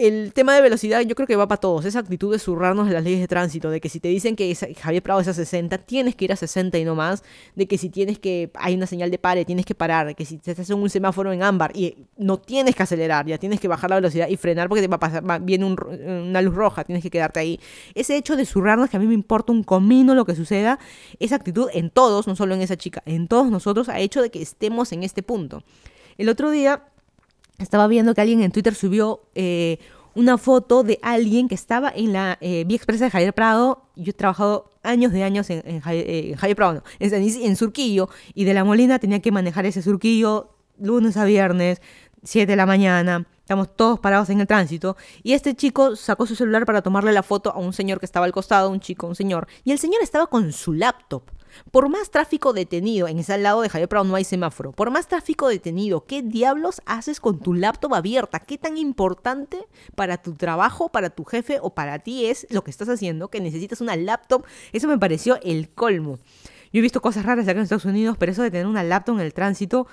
el 0.00 0.32
tema 0.32 0.54
de 0.54 0.62
velocidad 0.62 1.02
yo 1.02 1.14
creo 1.14 1.26
que 1.26 1.36
va 1.36 1.46
para 1.46 1.60
todos. 1.60 1.84
Esa 1.84 1.98
actitud 1.98 2.32
de 2.32 2.38
zurrarnos 2.38 2.88
de 2.88 2.94
las 2.94 3.04
leyes 3.04 3.20
de 3.20 3.28
tránsito, 3.28 3.68
de 3.68 3.80
que 3.80 3.90
si 3.90 4.00
te 4.00 4.08
dicen 4.08 4.34
que 4.34 4.54
Javier 4.54 5.02
Prado 5.02 5.20
es 5.20 5.28
a 5.28 5.34
60, 5.34 5.76
tienes 5.78 6.16
que 6.16 6.24
ir 6.24 6.32
a 6.32 6.36
60 6.36 6.78
y 6.78 6.84
no 6.84 6.94
más. 6.94 7.22
De 7.54 7.68
que 7.68 7.76
si 7.76 7.90
tienes 7.90 8.18
que, 8.18 8.50
hay 8.54 8.74
una 8.74 8.86
señal 8.86 9.10
de 9.10 9.18
pare, 9.18 9.44
tienes 9.44 9.66
que 9.66 9.74
parar. 9.74 10.16
Que 10.16 10.24
si 10.24 10.38
te 10.38 10.52
en 10.52 10.78
un 10.78 10.88
semáforo 10.88 11.32
en 11.32 11.42
ámbar 11.42 11.76
y 11.76 12.06
no 12.16 12.38
tienes 12.38 12.74
que 12.74 12.82
acelerar, 12.82 13.26
ya 13.26 13.36
tienes 13.36 13.60
que 13.60 13.68
bajar 13.68 13.90
la 13.90 13.96
velocidad 13.96 14.28
y 14.28 14.36
frenar 14.36 14.68
porque 14.68 14.80
te 14.80 14.88
va 14.88 14.96
a 14.96 15.00
pasar, 15.00 15.42
viene 15.42 15.66
una 15.66 16.40
luz 16.40 16.54
roja, 16.54 16.84
tienes 16.84 17.02
que 17.02 17.10
quedarte 17.10 17.40
ahí. 17.40 17.60
Ese 17.94 18.16
hecho 18.16 18.36
de 18.36 18.46
zurrarnos, 18.46 18.88
que 18.88 18.96
a 18.96 19.00
mí 19.00 19.06
me 19.06 19.14
importa 19.14 19.52
un 19.52 19.62
comino 19.62 20.14
lo 20.14 20.24
que 20.24 20.34
suceda, 20.34 20.78
esa 21.18 21.36
actitud 21.36 21.68
en 21.74 21.90
todos, 21.90 22.26
no 22.26 22.36
solo 22.36 22.54
en 22.54 22.62
esa 22.62 22.76
chica, 22.76 23.02
en 23.04 23.28
todos 23.28 23.50
nosotros 23.50 23.90
ha 23.90 24.00
hecho 24.00 24.22
de 24.22 24.30
que 24.30 24.40
estemos 24.40 24.92
en 24.92 25.02
este 25.02 25.22
punto. 25.22 25.62
El 26.16 26.28
otro 26.28 26.50
día 26.50 26.84
estaba 27.62 27.86
viendo 27.86 28.14
que 28.14 28.20
alguien 28.20 28.42
en 28.42 28.50
Twitter 28.50 28.74
subió 28.74 29.22
eh, 29.34 29.78
una 30.14 30.38
foto 30.38 30.82
de 30.82 30.98
alguien 31.02 31.48
que 31.48 31.54
estaba 31.54 31.92
en 31.94 32.12
la 32.12 32.38
eh, 32.40 32.64
Vía 32.66 32.76
Expresa 32.76 33.04
de 33.04 33.10
Javier 33.10 33.34
Prado. 33.34 33.84
Yo 33.96 34.10
he 34.10 34.14
trabajado 34.14 34.70
años 34.82 35.12
de 35.12 35.22
años 35.22 35.48
en, 35.50 35.62
eh, 35.66 36.34
Javier, 36.36 36.56
Prado, 36.56 36.74
no, 36.74 36.82
en, 36.98 37.14
en, 37.14 37.56
Surquillo, 37.56 38.08
y 38.34 38.44
de 38.44 38.54
la 38.54 38.64
Molina 38.64 38.98
tenía 38.98 39.20
que 39.20 39.30
manejar 39.30 39.66
ese 39.66 39.82
Surquillo 39.82 40.56
lunes 40.78 41.16
a 41.16 41.24
viernes, 41.24 41.80
7 42.24 42.50
de 42.50 42.56
la 42.56 42.66
mañana. 42.66 43.26
Estamos 43.40 43.74
todos 43.74 43.98
parados 43.98 44.30
en 44.30 44.40
el 44.40 44.46
tránsito. 44.46 44.96
Y 45.22 45.32
este 45.32 45.54
chico 45.54 45.96
sacó 45.96 46.24
su 46.24 46.36
celular 46.36 46.64
para 46.64 46.82
tomarle 46.82 47.12
la 47.12 47.22
foto 47.22 47.50
a 47.50 47.58
un 47.58 47.72
señor 47.72 47.98
que 47.98 48.06
estaba 48.06 48.24
al 48.24 48.32
costado, 48.32 48.70
un 48.70 48.80
chico, 48.80 49.06
un 49.06 49.16
señor. 49.16 49.48
Y 49.64 49.72
el 49.72 49.78
señor 49.78 50.02
estaba 50.02 50.28
con 50.28 50.52
su 50.52 50.72
laptop. 50.72 51.24
Por 51.70 51.88
más 51.88 52.10
tráfico 52.10 52.52
detenido, 52.52 53.08
en 53.08 53.18
ese 53.18 53.36
lado 53.38 53.62
de 53.62 53.68
Javier 53.68 53.88
Prado 53.88 54.04
no 54.04 54.14
hay 54.14 54.24
semáforo. 54.24 54.72
Por 54.72 54.90
más 54.90 55.08
tráfico 55.08 55.48
detenido, 55.48 56.04
¿qué 56.04 56.22
diablos 56.22 56.82
haces 56.86 57.20
con 57.20 57.38
tu 57.40 57.54
laptop 57.54 57.94
abierta? 57.94 58.40
¿Qué 58.40 58.58
tan 58.58 58.76
importante 58.76 59.66
para 59.94 60.18
tu 60.18 60.34
trabajo, 60.34 60.90
para 60.90 61.10
tu 61.10 61.24
jefe 61.24 61.58
o 61.60 61.74
para 61.74 61.98
ti 61.98 62.26
es 62.26 62.46
lo 62.50 62.64
que 62.64 62.70
estás 62.70 62.88
haciendo 62.88 63.28
que 63.28 63.40
necesitas 63.40 63.80
una 63.80 63.96
laptop? 63.96 64.44
Eso 64.72 64.88
me 64.88 64.98
pareció 64.98 65.38
el 65.42 65.70
colmo. 65.70 66.18
Yo 66.72 66.78
he 66.78 66.82
visto 66.82 67.02
cosas 67.02 67.24
raras 67.24 67.48
acá 67.48 67.58
en 67.58 67.64
Estados 67.64 67.84
Unidos, 67.84 68.16
pero 68.18 68.30
eso 68.30 68.42
de 68.42 68.50
tener 68.50 68.66
una 68.66 68.84
laptop 68.84 69.16
en 69.16 69.22
el 69.22 69.34
tránsito, 69.34 69.88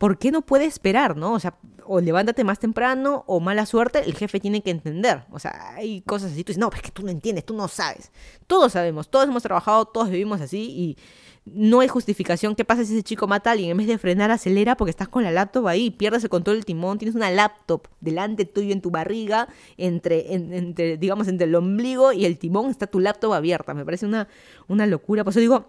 ¿por 0.00 0.16
qué 0.16 0.30
no 0.30 0.40
puede 0.40 0.64
esperar, 0.64 1.14
no? 1.14 1.34
O 1.34 1.38
sea, 1.38 1.58
o 1.84 2.00
levántate 2.00 2.42
más 2.42 2.58
temprano 2.58 3.22
o 3.26 3.38
mala 3.38 3.66
suerte, 3.66 4.02
el 4.06 4.14
jefe 4.14 4.40
tiene 4.40 4.62
que 4.62 4.70
entender. 4.70 5.24
O 5.30 5.38
sea, 5.38 5.74
hay 5.74 6.00
cosas 6.00 6.32
así, 6.32 6.42
tú 6.42 6.52
dices, 6.52 6.58
no, 6.58 6.70
es 6.74 6.80
que 6.80 6.90
tú 6.90 7.02
no 7.02 7.10
entiendes, 7.10 7.44
tú 7.44 7.52
no 7.52 7.68
sabes. 7.68 8.10
Todos 8.46 8.72
sabemos, 8.72 9.10
todos 9.10 9.28
hemos 9.28 9.42
trabajado, 9.42 9.84
todos 9.84 10.08
vivimos 10.08 10.40
así 10.40 10.70
y 10.70 10.96
no 11.44 11.80
hay 11.80 11.88
justificación. 11.88 12.54
¿Qué 12.54 12.64
pasa 12.64 12.82
si 12.82 12.94
ese 12.94 13.02
chico 13.02 13.26
mata 13.26 13.50
a 13.50 13.52
alguien? 13.52 13.72
En 13.72 13.76
vez 13.76 13.88
de 13.88 13.98
frenar, 13.98 14.30
acelera 14.30 14.74
porque 14.74 14.88
estás 14.90 15.08
con 15.08 15.22
la 15.22 15.32
laptop 15.32 15.66
ahí, 15.66 15.90
pierdes 15.90 16.24
el 16.24 16.30
control 16.30 16.56
del 16.56 16.64
timón, 16.64 16.96
tienes 16.96 17.14
una 17.14 17.30
laptop 17.30 17.86
delante 18.00 18.46
tuyo 18.46 18.72
en 18.72 18.80
tu 18.80 18.90
barriga, 18.90 19.48
entre, 19.76 20.34
entre 20.34 20.96
digamos, 20.96 21.28
entre 21.28 21.46
el 21.46 21.54
ombligo 21.54 22.14
y 22.14 22.24
el 22.24 22.38
timón 22.38 22.70
está 22.70 22.86
tu 22.86 23.00
laptop 23.00 23.34
abierta. 23.34 23.74
Me 23.74 23.84
parece 23.84 24.06
una, 24.06 24.28
una 24.66 24.86
locura. 24.86 25.24
Por 25.24 25.32
eso 25.32 25.40
digo, 25.40 25.66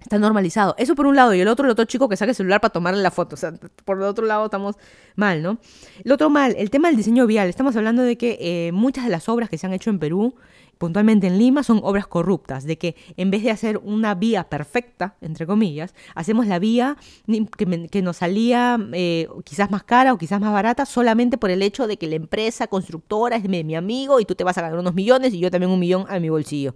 Está 0.00 0.18
normalizado. 0.18 0.74
Eso 0.78 0.94
por 0.94 1.06
un 1.06 1.14
lado. 1.14 1.34
Y 1.34 1.40
el 1.40 1.48
otro, 1.48 1.66
el 1.66 1.70
otro 1.70 1.84
chico 1.84 2.08
que 2.08 2.16
saque 2.16 2.30
el 2.30 2.36
celular 2.36 2.60
para 2.60 2.72
tomarle 2.72 3.02
la 3.02 3.10
foto. 3.10 3.34
O 3.34 3.36
sea, 3.36 3.52
por 3.84 3.98
el 3.98 4.04
otro 4.04 4.24
lado 4.24 4.46
estamos 4.46 4.76
mal, 5.14 5.42
¿no? 5.42 5.58
El 6.02 6.12
otro 6.12 6.30
mal, 6.30 6.54
el 6.56 6.70
tema 6.70 6.88
del 6.88 6.96
diseño 6.96 7.26
vial. 7.26 7.48
Estamos 7.48 7.76
hablando 7.76 8.02
de 8.02 8.16
que 8.16 8.38
eh, 8.40 8.72
muchas 8.72 9.04
de 9.04 9.10
las 9.10 9.28
obras 9.28 9.50
que 9.50 9.58
se 9.58 9.66
han 9.66 9.74
hecho 9.74 9.90
en 9.90 9.98
Perú, 9.98 10.34
puntualmente 10.78 11.26
en 11.26 11.38
Lima, 11.38 11.62
son 11.62 11.80
obras 11.82 12.06
corruptas. 12.06 12.64
De 12.64 12.78
que 12.78 12.96
en 13.18 13.30
vez 13.30 13.42
de 13.42 13.50
hacer 13.50 13.78
una 13.84 14.14
vía 14.14 14.44
perfecta, 14.44 15.16
entre 15.20 15.46
comillas, 15.46 15.94
hacemos 16.14 16.46
la 16.46 16.58
vía 16.58 16.96
que, 17.58 18.02
nos 18.02 18.16
salía 18.16 18.78
eh, 18.94 19.28
quizás 19.44 19.70
más 19.70 19.84
cara 19.84 20.14
o 20.14 20.18
quizás 20.18 20.40
más 20.40 20.52
barata 20.52 20.86
solamente 20.86 21.36
por 21.36 21.50
el 21.50 21.60
hecho 21.60 21.86
de 21.86 21.98
que 21.98 22.06
la 22.06 22.16
empresa 22.16 22.68
constructora 22.68 23.36
es 23.36 23.46
mi 23.46 23.74
amigo 23.74 24.18
y 24.18 24.24
tú 24.24 24.34
te 24.34 24.44
vas 24.44 24.56
a 24.56 24.62
ganar 24.62 24.78
unos 24.78 24.94
millones 24.94 25.34
y 25.34 25.40
yo 25.40 25.50
también 25.50 25.70
un 25.70 25.78
millón 25.78 26.06
a 26.08 26.18
mi 26.18 26.30
bolsillo. 26.30 26.74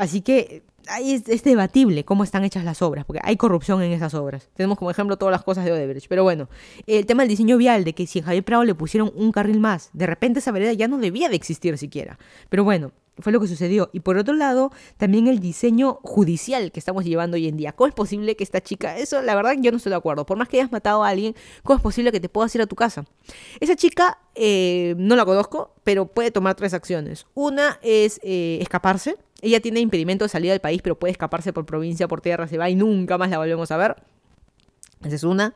Así 0.00 0.22
que 0.22 0.62
es, 0.98 1.42
debatible 1.42 2.04
cómo 2.04 2.24
están 2.24 2.44
hechas 2.44 2.64
las 2.64 2.82
obras, 2.82 3.04
porque 3.04 3.20
hay 3.22 3.36
corrupción 3.36 3.82
en 3.82 3.92
esas 3.92 4.14
obras. 4.14 4.48
Tenemos 4.54 4.78
como 4.78 4.90
ejemplo 4.90 5.16
todas 5.16 5.32
las 5.32 5.42
cosas 5.42 5.64
de 5.64 5.72
Odebrecht. 5.72 6.08
Pero 6.08 6.22
bueno, 6.22 6.48
el 6.86 7.06
tema 7.06 7.22
del 7.22 7.30
diseño 7.30 7.56
vial, 7.56 7.84
de 7.84 7.94
que 7.94 8.06
si 8.06 8.20
a 8.20 8.24
Javier 8.24 8.44
Prado 8.44 8.64
le 8.64 8.74
pusieron 8.74 9.12
un 9.14 9.32
carril 9.32 9.60
más, 9.60 9.90
de 9.92 10.06
repente 10.06 10.40
esa 10.40 10.52
vereda 10.52 10.72
ya 10.72 10.88
no 10.88 10.98
debía 10.98 11.28
de 11.28 11.36
existir 11.36 11.76
siquiera. 11.78 12.18
Pero 12.48 12.64
bueno, 12.64 12.92
fue 13.18 13.32
lo 13.32 13.40
que 13.40 13.46
sucedió. 13.46 13.90
Y 13.92 14.00
por 14.00 14.16
otro 14.16 14.34
lado, 14.34 14.72
también 14.96 15.26
el 15.26 15.40
diseño 15.40 15.98
judicial 16.02 16.72
que 16.72 16.78
estamos 16.78 17.04
llevando 17.04 17.36
hoy 17.36 17.48
en 17.48 17.56
día. 17.56 17.72
¿Cómo 17.72 17.88
es 17.88 17.94
posible 17.94 18.36
que 18.36 18.44
esta 18.44 18.60
chica, 18.60 18.96
eso 18.98 19.22
la 19.22 19.34
verdad 19.34 19.54
yo 19.58 19.70
no 19.70 19.76
estoy 19.76 19.90
de 19.90 19.96
acuerdo, 19.96 20.26
por 20.26 20.38
más 20.38 20.48
que 20.48 20.58
hayas 20.58 20.72
matado 20.72 21.04
a 21.04 21.08
alguien, 21.08 21.34
¿cómo 21.62 21.76
es 21.76 21.82
posible 21.82 22.12
que 22.12 22.20
te 22.20 22.28
puedas 22.28 22.54
ir 22.54 22.62
a 22.62 22.66
tu 22.66 22.76
casa? 22.76 23.04
Esa 23.60 23.76
chica 23.76 24.18
eh, 24.34 24.94
no 24.96 25.16
la 25.16 25.24
conozco, 25.24 25.74
pero 25.84 26.06
puede 26.06 26.30
tomar 26.30 26.54
tres 26.54 26.74
acciones. 26.74 27.26
Una 27.34 27.78
es 27.82 28.20
eh, 28.22 28.58
escaparse. 28.60 29.16
Ella 29.40 29.60
tiene 29.60 29.80
impedimento 29.80 30.24
de 30.24 30.28
salida 30.28 30.52
del 30.52 30.60
país, 30.60 30.82
pero 30.82 30.98
puede 30.98 31.12
escaparse 31.12 31.52
por 31.52 31.66
provincia, 31.66 32.08
por 32.08 32.20
tierra, 32.20 32.46
se 32.46 32.58
va 32.58 32.68
y 32.70 32.74
nunca 32.74 33.18
más 33.18 33.30
la 33.30 33.38
volvemos 33.38 33.70
a 33.70 33.76
ver. 33.76 33.96
Esa 35.04 35.16
es 35.16 35.24
una. 35.24 35.54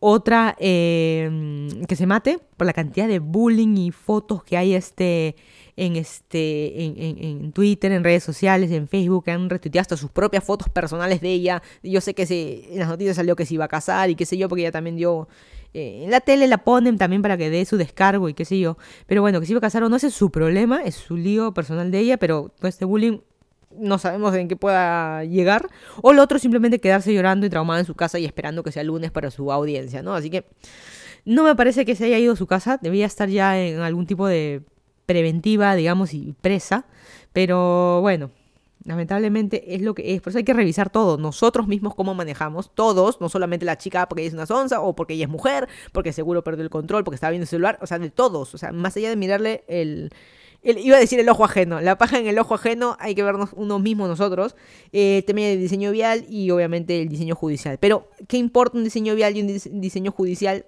Otra, 0.00 0.56
eh, 0.58 1.68
que 1.88 1.96
se 1.96 2.06
mate 2.06 2.38
por 2.56 2.66
la 2.66 2.72
cantidad 2.72 3.08
de 3.08 3.20
bullying 3.20 3.76
y 3.76 3.90
fotos 3.90 4.44
que 4.44 4.56
hay 4.56 4.74
este 4.74 5.36
en, 5.76 5.96
este, 5.96 6.84
en, 6.84 7.52
Twitter, 7.52 7.90
en 7.92 8.04
redes 8.04 8.22
sociales, 8.22 8.70
en 8.70 8.88
Facebook, 8.88 9.28
han 9.30 9.50
retuiteado 9.50 9.82
hasta 9.82 9.96
sus 9.96 10.10
propias 10.10 10.44
fotos 10.44 10.68
personales 10.68 11.20
de 11.20 11.30
ella. 11.30 11.62
Yo 11.82 12.00
sé 12.00 12.14
que 12.14 12.26
se, 12.26 12.72
en 12.72 12.78
las 12.78 12.88
noticias 12.88 13.16
salió 13.16 13.34
que 13.36 13.46
se 13.46 13.54
iba 13.54 13.64
a 13.64 13.68
casar 13.68 14.10
y 14.10 14.14
qué 14.14 14.26
sé 14.26 14.36
yo, 14.36 14.48
porque 14.48 14.62
ella 14.62 14.72
también 14.72 14.96
dio... 14.96 15.28
Eh, 15.76 16.04
en 16.04 16.10
la 16.12 16.20
tele 16.20 16.46
la 16.46 16.58
ponen 16.58 16.98
también 16.98 17.20
para 17.20 17.36
que 17.36 17.50
dé 17.50 17.64
su 17.64 17.76
descargo 17.76 18.28
y 18.28 18.34
qué 18.34 18.44
sé 18.44 18.60
yo. 18.60 18.78
Pero 19.06 19.22
bueno, 19.22 19.40
que 19.40 19.46
se 19.46 19.52
iba 19.52 19.58
a 19.58 19.60
casar 19.60 19.82
o 19.82 19.88
no, 19.88 19.96
ese 19.96 20.06
es 20.06 20.14
su 20.14 20.30
problema, 20.30 20.82
es 20.84 20.94
su 20.94 21.16
lío 21.16 21.52
personal 21.52 21.90
de 21.90 21.98
ella, 21.98 22.16
pero 22.16 22.52
todo 22.56 22.68
este 22.68 22.84
bullying 22.84 23.18
no 23.76 23.98
sabemos 23.98 24.32
en 24.36 24.46
qué 24.46 24.54
pueda 24.54 25.24
llegar. 25.24 25.68
O 26.00 26.12
el 26.12 26.20
otro 26.20 26.38
simplemente 26.38 26.78
quedarse 26.78 27.12
llorando 27.12 27.44
y 27.44 27.50
traumado 27.50 27.80
en 27.80 27.86
su 27.86 27.96
casa 27.96 28.20
y 28.20 28.24
esperando 28.24 28.62
que 28.62 28.70
sea 28.70 28.84
lunes 28.84 29.10
para 29.10 29.32
su 29.32 29.50
audiencia, 29.50 30.00
¿no? 30.00 30.14
Así 30.14 30.30
que 30.30 30.44
no 31.24 31.42
me 31.42 31.56
parece 31.56 31.84
que 31.84 31.96
se 31.96 32.04
haya 32.04 32.18
ido 32.18 32.34
a 32.34 32.36
su 32.36 32.46
casa, 32.46 32.78
debía 32.80 33.06
estar 33.06 33.28
ya 33.28 33.58
en 33.58 33.80
algún 33.80 34.06
tipo 34.06 34.28
de 34.28 34.62
preventiva, 35.06 35.74
digamos, 35.74 36.14
y 36.14 36.34
presa. 36.40 36.86
Pero 37.32 38.00
bueno, 38.00 38.30
lamentablemente 38.84 39.74
es 39.74 39.82
lo 39.82 39.94
que 39.94 40.14
es. 40.14 40.20
Por 40.20 40.30
eso 40.30 40.38
hay 40.38 40.44
que 40.44 40.52
revisar 40.52 40.90
todo. 40.90 41.18
Nosotros 41.18 41.66
mismos 41.66 41.94
cómo 41.94 42.14
manejamos. 42.14 42.70
Todos, 42.74 43.20
no 43.20 43.28
solamente 43.28 43.66
la 43.66 43.78
chica 43.78 44.08
porque 44.08 44.22
ella 44.22 44.28
es 44.28 44.34
una 44.34 44.46
sonza 44.46 44.80
o 44.80 44.94
porque 44.94 45.14
ella 45.14 45.24
es 45.24 45.30
mujer, 45.30 45.68
porque 45.92 46.12
seguro 46.12 46.44
perdió 46.44 46.62
el 46.62 46.70
control, 46.70 47.04
porque 47.04 47.16
estaba 47.16 47.30
viendo 47.30 47.44
el 47.44 47.48
celular. 47.48 47.78
O 47.82 47.86
sea, 47.86 47.98
de 47.98 48.10
todos. 48.10 48.54
O 48.54 48.58
sea, 48.58 48.72
más 48.72 48.96
allá 48.96 49.08
de 49.08 49.16
mirarle 49.16 49.64
el... 49.68 50.12
iba 50.62 50.96
a 50.96 51.00
decir 51.00 51.18
el 51.18 51.28
ojo 51.28 51.44
ajeno. 51.44 51.80
La 51.80 51.98
paja 51.98 52.18
en 52.18 52.26
el 52.26 52.38
ojo 52.38 52.54
ajeno 52.54 52.96
hay 53.00 53.14
que 53.14 53.22
vernos 53.22 53.50
uno 53.54 53.78
mismo 53.78 54.06
nosotros. 54.06 54.54
Eh, 54.92 55.18
el 55.18 55.24
tema 55.24 55.40
del 55.40 55.58
diseño 55.58 55.90
vial 55.90 56.26
y 56.28 56.50
obviamente 56.50 57.02
el 57.02 57.08
diseño 57.08 57.34
judicial. 57.34 57.78
Pero, 57.80 58.08
¿qué 58.28 58.36
importa 58.36 58.76
un 58.76 58.84
diseño 58.84 59.14
vial 59.14 59.36
y 59.36 59.40
un 59.40 59.80
diseño 59.80 60.12
judicial 60.12 60.66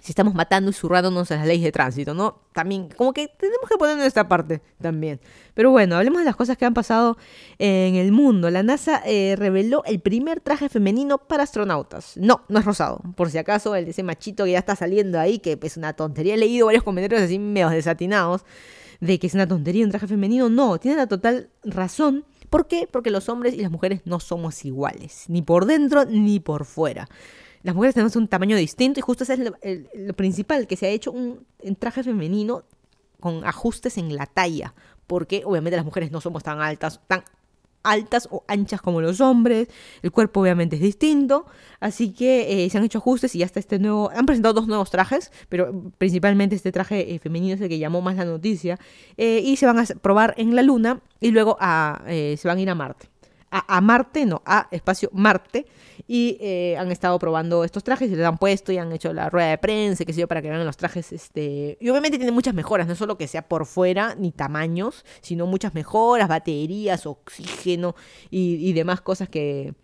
si 0.00 0.12
estamos 0.12 0.34
matando 0.34 0.70
y 0.70 0.74
zurrándonos 0.74 1.30
a 1.30 1.36
las 1.36 1.46
leyes 1.46 1.64
de 1.64 1.72
tránsito, 1.72 2.14
¿no? 2.14 2.40
También, 2.52 2.88
como 2.96 3.12
que 3.12 3.28
tenemos 3.28 3.68
que 3.68 3.76
poner 3.76 3.96
nuestra 3.96 4.28
parte 4.28 4.62
también. 4.80 5.20
Pero 5.54 5.70
bueno, 5.70 5.96
hablemos 5.96 6.20
de 6.20 6.24
las 6.24 6.36
cosas 6.36 6.56
que 6.56 6.64
han 6.64 6.74
pasado 6.74 7.18
en 7.58 7.94
el 7.96 8.12
mundo. 8.12 8.50
La 8.50 8.62
NASA 8.62 9.02
eh, 9.04 9.36
reveló 9.36 9.84
el 9.84 10.00
primer 10.00 10.40
traje 10.40 10.68
femenino 10.68 11.18
para 11.18 11.42
astronautas. 11.42 12.16
No, 12.16 12.42
no 12.48 12.58
es 12.58 12.64
rosado. 12.64 13.00
Por 13.14 13.30
si 13.30 13.38
acaso, 13.38 13.74
el 13.74 13.84
de 13.84 13.90
ese 13.90 14.02
machito 14.02 14.44
que 14.44 14.52
ya 14.52 14.58
está 14.58 14.74
saliendo 14.74 15.20
ahí, 15.20 15.38
que 15.38 15.58
es 15.60 15.76
una 15.76 15.92
tontería. 15.92 16.34
He 16.34 16.38
leído 16.38 16.66
varios 16.66 16.82
comentarios 16.82 17.22
así 17.22 17.38
medio 17.38 17.68
desatinados 17.68 18.44
de 19.00 19.18
que 19.18 19.26
es 19.26 19.34
una 19.34 19.46
tontería 19.46 19.84
un 19.84 19.90
traje 19.90 20.06
femenino. 20.06 20.48
No, 20.48 20.78
tiene 20.78 20.96
la 20.96 21.06
total 21.06 21.50
razón. 21.62 22.24
¿Por 22.48 22.66
qué? 22.66 22.88
Porque 22.90 23.10
los 23.10 23.28
hombres 23.28 23.54
y 23.54 23.58
las 23.58 23.70
mujeres 23.70 24.00
no 24.04 24.18
somos 24.18 24.64
iguales, 24.64 25.26
ni 25.28 25.40
por 25.42 25.66
dentro 25.66 26.04
ni 26.04 26.40
por 26.40 26.64
fuera 26.64 27.08
las 27.62 27.74
mujeres 27.74 27.94
tenemos 27.94 28.16
un 28.16 28.28
tamaño 28.28 28.56
distinto 28.56 29.00
y 29.00 29.02
justo 29.02 29.24
eso 29.24 29.34
es 29.34 29.38
lo, 29.94 30.14
principal, 30.14 30.66
que 30.66 30.76
se 30.76 30.86
ha 30.86 30.90
hecho 30.90 31.12
un, 31.12 31.46
traje 31.78 32.02
femenino 32.02 32.64
con 33.20 33.44
ajustes 33.44 33.98
en 33.98 34.14
la 34.14 34.26
talla, 34.26 34.74
porque 35.06 35.42
obviamente 35.44 35.76
las 35.76 35.84
mujeres 35.84 36.10
no 36.10 36.20
somos 36.20 36.42
tan 36.42 36.60
altas, 36.60 37.00
tan 37.06 37.22
altas 37.82 38.28
o 38.30 38.44
anchas 38.46 38.80
como 38.80 39.00
los 39.00 39.20
hombres, 39.20 39.68
el 40.02 40.10
cuerpo 40.10 40.40
obviamente 40.40 40.76
es 40.76 40.82
distinto, 40.82 41.46
así 41.80 42.12
que 42.12 42.64
eh, 42.64 42.70
se 42.70 42.78
han 42.78 42.84
hecho 42.84 42.98
ajustes 42.98 43.34
y 43.34 43.42
hasta 43.42 43.60
este 43.60 43.78
nuevo, 43.78 44.10
han 44.14 44.26
presentado 44.26 44.54
dos 44.54 44.66
nuevos 44.66 44.90
trajes, 44.90 45.30
pero 45.48 45.90
principalmente 45.98 46.56
este 46.56 46.72
traje 46.72 47.14
eh, 47.14 47.18
femenino 47.18 47.54
es 47.54 47.60
el 47.60 47.68
que 47.68 47.78
llamó 47.78 48.00
más 48.00 48.16
la 48.16 48.24
noticia, 48.24 48.78
eh, 49.16 49.42
y 49.44 49.56
se 49.56 49.66
van 49.66 49.78
a 49.78 49.84
probar 50.00 50.34
en 50.38 50.54
la 50.54 50.62
luna 50.62 51.00
y 51.20 51.30
luego 51.30 51.56
a, 51.60 52.02
se 52.06 52.40
van 52.44 52.58
a 52.58 52.60
ir 52.60 52.70
a 52.70 52.74
Marte. 52.74 53.09
A, 53.50 53.80
Marte, 53.80 54.26
no, 54.26 54.42
a 54.46 54.68
espacio 54.70 55.10
Marte, 55.12 55.66
y 56.06 56.38
eh, 56.40 56.76
han 56.78 56.90
estado 56.92 57.18
probando 57.18 57.64
estos 57.64 57.82
trajes 57.82 58.10
y 58.10 58.16
les 58.16 58.24
han 58.24 58.38
puesto 58.38 58.70
y 58.72 58.78
han 58.78 58.92
hecho 58.92 59.12
la 59.12 59.28
rueda 59.28 59.50
de 59.50 59.58
prensa, 59.58 60.04
que 60.04 60.12
sé 60.12 60.20
yo, 60.20 60.28
para 60.28 60.40
que 60.40 60.48
vean 60.48 60.64
los 60.64 60.76
trajes, 60.76 61.12
este, 61.12 61.76
y 61.80 61.88
obviamente 61.88 62.16
tiene 62.16 62.32
muchas 62.32 62.54
mejoras, 62.54 62.86
no 62.86 62.94
solo 62.94 63.18
que 63.18 63.26
sea 63.26 63.42
por 63.42 63.66
fuera 63.66 64.14
ni 64.14 64.30
tamaños, 64.30 65.04
sino 65.20 65.46
muchas 65.46 65.74
mejoras, 65.74 66.28
baterías, 66.28 67.06
oxígeno 67.06 67.96
y, 68.30 68.72
demás 68.72 69.00
cosas 69.00 69.28
que, 69.28 69.74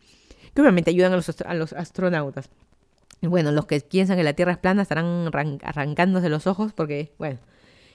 que 0.55 0.61
obviamente 0.61 0.90
ayudan 0.90 1.12
a 1.12 1.16
los, 1.16 1.40
a 1.40 1.55
los 1.55 1.72
astronautas. 1.72 2.48
Y 3.20 3.26
bueno, 3.26 3.50
los 3.50 3.66
que 3.66 3.81
piensan 3.81 4.16
que 4.16 4.22
la 4.22 4.35
Tierra 4.35 4.52
es 4.52 4.59
plana 4.59 4.83
estarán 4.83 5.31
arrancándose 5.62 6.29
los 6.29 6.46
ojos 6.46 6.72
porque, 6.72 7.12
bueno, 7.18 7.38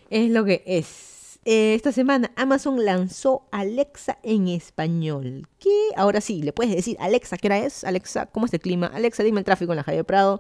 es 0.09 0.29
lo 0.29 0.43
que 0.43 0.63
es. 0.65 1.20
Eh, 1.43 1.73
esta 1.73 1.91
semana 1.91 2.31
Amazon 2.35 2.85
lanzó 2.85 3.47
Alexa 3.51 4.19
en 4.21 4.47
español. 4.47 5.47
¿Qué? 5.59 5.69
ahora 5.95 6.21
sí, 6.21 6.43
le 6.43 6.53
puedes 6.53 6.75
decir, 6.75 6.97
Alexa, 6.99 7.37
¿qué 7.37 7.47
hora 7.47 7.57
es? 7.57 7.83
Alexa, 7.83 8.27
¿cómo 8.27 8.45
es 8.45 8.53
el 8.53 8.59
clima? 8.59 8.91
Alexa, 8.93 9.23
dime 9.23 9.39
el 9.39 9.45
tráfico 9.45 9.71
en 9.71 9.77
la 9.77 9.83
Javier 9.83 10.05
Prado. 10.05 10.39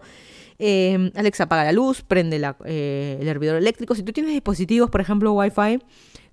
Eh, 0.59 1.11
Alexa, 1.15 1.45
apaga 1.45 1.63
la 1.63 1.71
luz, 1.71 2.03
prende 2.03 2.39
eh, 2.65 3.17
el 3.19 3.27
hervidor 3.27 3.55
eléctrico. 3.55 3.95
Si 3.95 4.03
tú 4.03 4.13
tienes 4.13 4.31
dispositivos, 4.31 4.91
por 4.91 5.01
ejemplo, 5.01 5.33
Wi-Fi, 5.33 5.79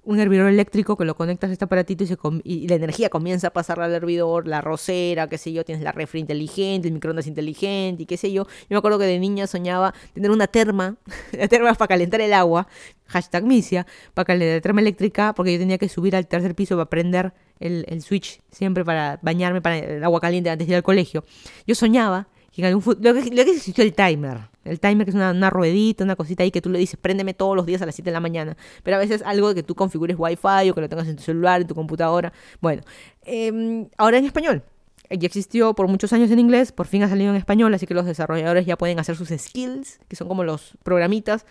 un 0.08 0.18
hervidor 0.20 0.48
eléctrico 0.48 0.96
que 0.96 1.04
lo 1.04 1.14
conectas 1.14 1.50
a 1.50 1.52
este 1.52 1.66
aparatito 1.66 2.02
y, 2.42 2.66
la 2.66 2.76
energía 2.76 3.10
comienza 3.10 3.48
a 3.48 3.50
pasar 3.50 3.78
al 3.78 3.92
hervidor, 3.92 4.48
la 4.48 4.62
rosera, 4.62 5.28
qué 5.28 5.36
sé 5.36 5.52
yo, 5.52 5.66
tienes 5.66 5.84
la 5.84 5.92
refri 5.92 6.18
inteligente, 6.18 6.88
el 6.88 6.94
microondas 6.94 7.26
inteligente 7.26 8.04
y 8.04 8.06
qué 8.06 8.16
sé 8.16 8.32
yo. 8.32 8.44
Yo 8.44 8.66
me 8.70 8.78
acuerdo 8.78 8.98
que 8.98 9.04
de 9.04 9.18
niña 9.18 9.46
soñaba 9.46 9.92
tener 10.14 10.30
una 10.30 10.46
terma, 10.46 10.96
la 11.32 11.46
terma 11.46 11.74
para 11.74 11.88
calentar 11.88 12.22
el 12.22 12.32
agua, 12.32 12.68
hashtag 13.04 13.44
misia, 13.44 13.86
para 14.14 14.24
calentar 14.24 14.54
la 14.54 14.60
terma 14.62 14.80
eléctrica, 14.80 15.34
porque 15.34 15.52
yo 15.52 15.58
tenía 15.58 15.76
que 15.76 15.90
subir 15.90 16.16
al 16.16 16.26
tercer 16.26 16.54
piso 16.54 16.76
para 16.76 16.88
prender 16.88 17.34
el, 17.60 18.00
switch 18.00 18.40
siempre 18.50 18.86
para 18.86 19.18
bañarme 19.20 19.60
para 19.60 19.76
el 19.76 20.02
agua 20.02 20.22
caliente 20.22 20.48
antes 20.48 20.66
de 20.66 20.72
ir 20.72 20.76
al 20.76 20.82
colegio. 20.82 21.22
Yo 21.66 21.74
soñaba 21.74 22.28
que 22.50 22.62
en 22.62 22.68
algún 22.68 22.82
lo 23.02 23.12
que, 23.12 23.30
lo 23.30 23.82
el 23.82 23.92
timer 23.92 24.38
el 24.68 24.80
timer 24.80 25.04
que 25.04 25.10
es 25.10 25.14
una, 25.14 25.50
ruedita, 25.50 26.04
una 26.04 26.16
cosita 26.16 26.42
ahí 26.42 26.50
que 26.50 26.60
tú 26.60 26.70
le 26.70 26.78
dices, 26.78 26.98
préndeme 27.00 27.34
todos 27.34 27.56
los 27.56 27.66
días 27.66 27.82
a 27.82 27.86
las 27.86 27.94
7 27.94 28.10
de 28.10 28.14
la 28.14 28.20
mañana. 28.20 28.56
Pero 28.82 28.96
a 28.96 29.00
veces 29.00 29.22
algo 29.24 29.54
que 29.54 29.62
tú 29.62 29.74
configures 29.74 30.16
Wi-Fi 30.18 30.70
o 30.70 30.74
que 30.74 30.80
lo 30.80 30.88
tengas 30.88 31.08
en 31.08 31.16
tu 31.16 31.22
celular, 31.22 31.60
en 31.60 31.66
tu 31.66 31.74
computadora. 31.74 32.32
Bueno, 32.60 32.82
em, 33.24 33.88
ahora 33.96 34.18
en 34.18 34.24
español. 34.24 34.62
Ya 35.10 35.26
existió 35.26 35.74
por 35.74 35.88
muchos 35.88 36.12
años 36.12 36.30
en 36.30 36.38
inglés, 36.38 36.70
por 36.70 36.86
fin 36.86 37.02
ha 37.02 37.08
salido 37.08 37.30
en 37.30 37.36
español, 37.36 37.72
así 37.72 37.86
que 37.86 37.94
los 37.94 38.04
desarrolladores 38.04 38.66
ya 38.66 38.76
pueden 38.76 38.98
hacer 38.98 39.16
sus 39.16 39.30
skills, 39.30 40.00
que 40.06 40.16
son 40.16 40.28
como 40.28 40.44
los 40.44 40.76
programitas 40.82 41.46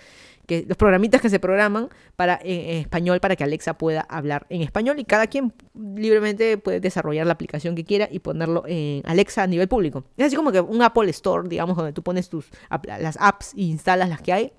que, 0.48 0.66
los 0.68 0.78
programitas 0.78 1.22
que 1.22 1.30
se 1.30 1.40
programan 1.40 1.90
para, 2.16 2.40
en, 2.42 2.80
español 2.80 3.20
para 3.20 3.36
que 3.36 3.44
Alexa 3.44 3.78
pueda 3.78 4.02
hablar 4.02 4.48
en 4.50 4.62
español 4.62 4.98
y 4.98 5.04
cada 5.04 5.28
quien 5.28 5.54
libremente 5.76 6.58
puede 6.58 6.80
desarrollar 6.80 7.28
la 7.28 7.34
aplicación 7.34 7.76
que 7.76 7.84
quiera 7.84 8.08
y 8.10 8.20
ponerlo 8.20 8.64
en 8.66 9.04
Alexa 9.06 9.44
a 9.44 9.48
nivel 9.48 9.68
público. 9.68 10.06
Es 10.16 10.28
así 10.28 10.36
como 10.36 10.52
que 10.52 10.62
un 10.62 10.82
Apple 10.82 11.10
Store, 11.12 11.48
digamos, 11.48 11.76
donde 11.76 11.94
tú 11.94 12.02
pones 12.02 12.30
tus 12.30 12.50
las 12.84 13.18
apps 13.20 13.54
e 13.56 13.62
instalas 13.62 14.10
las 14.10 14.22
que 14.22 14.34
hay. 14.34 14.54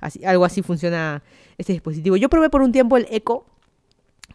Así, 0.00 0.24
algo 0.24 0.44
así 0.44 0.62
funciona 0.62 1.24
este 1.56 1.72
dispositivo. 1.72 2.16
Yo 2.16 2.28
probé 2.28 2.50
por 2.50 2.62
un 2.62 2.70
tiempo 2.70 2.96
el 2.96 3.06
Echo, 3.10 3.46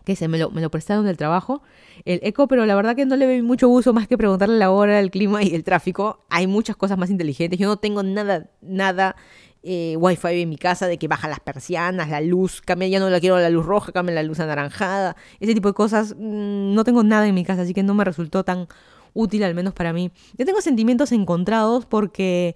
que 0.04 0.16
se 0.16 0.28
me 0.28 0.38
lo, 0.38 0.50
me 0.50 0.60
lo 0.60 0.70
prestaron 0.70 1.06
del 1.06 1.16
trabajo, 1.16 1.62
el 2.04 2.20
Echo, 2.24 2.48
pero 2.48 2.66
la 2.66 2.76
verdad 2.76 2.96
que 2.96 3.06
no 3.06 3.16
le 3.16 3.28
veo 3.28 3.44
mucho 3.44 3.70
uso 3.70 3.94
más 3.94 4.08
que 4.08 4.18
preguntarle 4.18 4.58
la 4.58 4.72
hora, 4.72 5.00
el 5.00 5.12
clima 5.12 5.44
y 5.44 5.54
el 5.54 5.64
tráfico. 5.64 6.26
Hay 6.30 6.48
muchas 6.48 6.76
cosas 6.76 6.98
más 6.98 7.10
inteligentes. 7.10 7.60
Yo 7.60 7.68
no 7.68 7.78
tengo 7.78 8.04
nada, 8.04 8.50
nada 8.62 9.16
eh, 9.64 9.96
wifi 9.98 10.42
en 10.42 10.50
mi 10.50 10.58
casa 10.58 10.88
de 10.88 10.98
que 10.98 11.08
baja 11.08 11.30
las 11.30 11.40
persianas, 11.40 12.10
la 12.10 12.22
luz, 12.22 12.62
cambia, 12.62 12.88
ya 12.90 13.00
no 13.00 13.10
la 13.10 13.20
quiero 13.20 13.40
la 13.40 13.50
luz 13.50 13.66
roja, 13.66 13.92
cambia 13.92 14.14
la 14.14 14.24
luz 14.24 14.40
anaranjada, 14.40 15.16
ese 15.40 15.54
tipo 15.54 15.70
de 15.70 15.74
cosas. 15.74 16.16
Mm, 16.18 16.74
no 16.74 16.84
tengo 16.84 17.04
nada 17.04 17.28
en 17.28 17.34
mi 17.34 17.46
casa, 17.46 17.62
así 17.62 17.74
que 17.74 17.84
no 17.84 17.94
me 17.94 18.04
resultó 18.04 18.44
tan 18.44 18.68
útil, 19.14 19.44
al 19.44 19.56
menos 19.56 19.74
para 19.74 19.94
mí. 19.94 20.12
Yo 20.38 20.46
tengo 20.46 20.62
sentimientos 20.62 21.12
encontrados 21.12 21.86
porque 21.86 22.56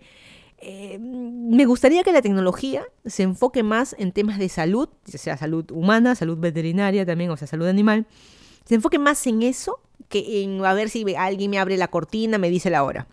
eh, 0.59 0.97
me 0.99 1.65
gustaría 1.65 2.03
que 2.03 2.11
la 2.11 2.21
tecnología 2.21 2.83
se 3.05 3.23
enfoque 3.23 3.63
más 3.63 3.95
en 3.97 4.11
temas 4.11 4.37
de 4.37 4.49
salud, 4.49 4.89
ya 5.05 5.17
sea 5.17 5.37
salud 5.37 5.69
humana, 5.71 6.15
salud 6.15 6.37
veterinaria 6.37 7.05
también, 7.05 7.29
o 7.31 7.37
sea, 7.37 7.47
salud 7.47 7.67
animal. 7.67 8.05
Se 8.65 8.75
enfoque 8.75 8.99
más 8.99 9.25
en 9.27 9.43
eso 9.43 9.79
que 10.09 10.43
en 10.43 10.65
a 10.65 10.73
ver 10.73 10.89
si 10.89 11.05
alguien 11.15 11.51
me 11.51 11.59
abre 11.59 11.77
la 11.77 11.87
cortina, 11.87 12.37
me 12.37 12.49
dice 12.49 12.69
la 12.69 12.83
hora. 12.83 13.07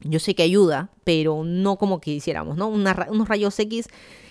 Yo 0.00 0.18
sé 0.18 0.34
que 0.34 0.42
ayuda, 0.42 0.90
pero 1.04 1.44
no 1.44 1.76
como 1.76 2.00
quisiéramos, 2.00 2.56
¿no? 2.56 2.68
unos 2.68 3.28
rayos 3.28 3.58
X 3.58 3.88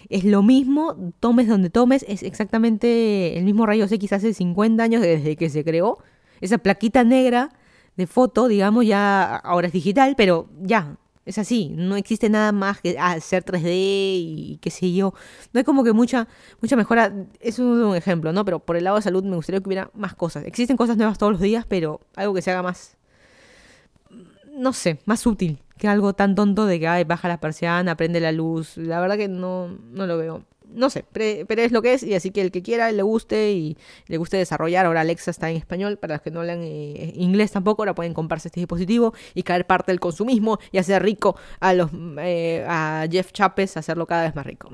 es 0.10 0.24
lo 0.24 0.44
mismo, 0.44 1.14
tomes 1.20 1.48
donde 1.48 1.70
tomes, 1.70 2.06
es 2.08 2.24
exactamente 2.24 3.38
el 3.38 3.46
mismo 3.46 3.66
rayos 3.66 3.92
X 3.92 4.14
hace 4.14 4.34
50 4.34 4.84
años 4.84 5.02
desde 5.02 5.36
que 5.36 5.50
se 5.50 5.64
creó. 5.64 5.98
Esa 6.42 6.58
plaquita 6.58 7.04
negra 7.04 7.50
de 7.96 8.08
foto, 8.08 8.48
digamos, 8.48 8.86
ya 8.86 9.36
ahora 9.38 9.68
es 9.68 9.74
digital, 9.74 10.16
pero 10.18 10.50
ya, 10.62 10.98
es 11.26 11.38
así, 11.38 11.70
no 11.70 11.96
existe 11.96 12.30
nada 12.30 12.52
más 12.52 12.82
que 12.82 12.98
hacer 13.00 13.46
3D 13.46 13.70
y 13.72 14.60
qué 14.62 14.70
sé 14.70 14.92
yo. 14.94 15.14
No 15.54 15.60
hay 15.60 15.64
como 15.64 15.84
que 15.84 15.94
mucha, 15.94 16.28
mucha 16.62 16.76
mejora. 16.76 17.14
Es 17.40 17.60
un 17.60 17.96
ejemplo, 17.96 18.34
¿no? 18.34 18.44
Pero 18.44 18.60
por 18.60 18.76
el 18.76 18.84
lado 18.84 18.98
de 18.98 19.04
salud 19.04 19.24
me 19.24 19.36
gustaría 19.36 19.62
que 19.62 19.68
hubiera 19.68 19.90
más 19.94 20.16
cosas. 20.16 20.44
Existen 20.46 20.76
cosas 20.76 20.98
nuevas 20.98 21.18
todos 21.18 21.32
los 21.32 21.42
días, 21.42 21.66
pero 21.68 22.02
algo 22.16 22.34
que 22.34 22.42
se 22.42 22.52
haga 22.52 22.62
más, 22.62 22.98
no 24.54 24.74
sé, 24.74 25.00
más 25.06 25.26
útil 25.26 25.60
que 25.78 25.88
algo 25.88 26.14
tan 26.14 26.36
tonto 26.36 26.66
de 26.66 26.80
que 26.80 26.88
ay, 26.88 27.04
baja 27.04 27.28
la 27.28 27.40
persiana, 27.40 27.98
prende 27.98 28.20
la 28.20 28.32
luz. 28.32 28.78
La 28.78 29.00
verdad 29.02 29.18
que 29.18 29.28
no, 29.28 29.68
no 29.92 30.08
lo 30.08 30.18
veo. 30.18 30.46
No 30.66 30.90
sé, 30.90 31.06
pero, 31.12 31.62
es 31.62 31.72
lo 31.72 31.82
que 31.84 31.94
es 31.94 32.02
y 32.02 32.16
así 32.16 32.32
que 32.32 32.42
el 32.42 32.50
que 32.52 32.64
quiera 32.64 32.92
le 32.92 33.04
guste 33.04 33.52
y 33.52 33.78
le 34.08 34.18
guste 34.18 34.38
desarrollar, 34.38 34.88
ahora 34.88 35.02
Alexa 35.02 35.30
está 35.30 35.52
en 35.52 35.58
español, 35.58 35.98
para 35.98 36.16
los 36.16 36.22
que 36.24 36.32
no 36.32 36.40
hablan 36.40 36.62
eh, 36.64 37.14
inglés 37.16 37.52
tampoco, 37.52 37.84
ahora 37.84 37.94
pueden 37.94 38.16
comprarse 38.16 38.48
este 38.48 38.60
dispositivo 38.62 39.14
y 39.36 39.44
caer 39.44 39.68
parte 39.68 39.92
del 39.92 40.00
consumismo 40.00 40.58
y 40.72 40.80
hacer 40.80 41.04
rico 41.04 41.36
a 41.60 41.74
los 41.74 41.92
eh, 42.18 42.66
a 42.68 43.06
Jeff 43.12 43.32
Chapes, 43.34 43.78
hacerlo 43.78 44.08
cada 44.08 44.24
vez 44.24 44.36
más 44.36 44.48
rico. 44.48 44.72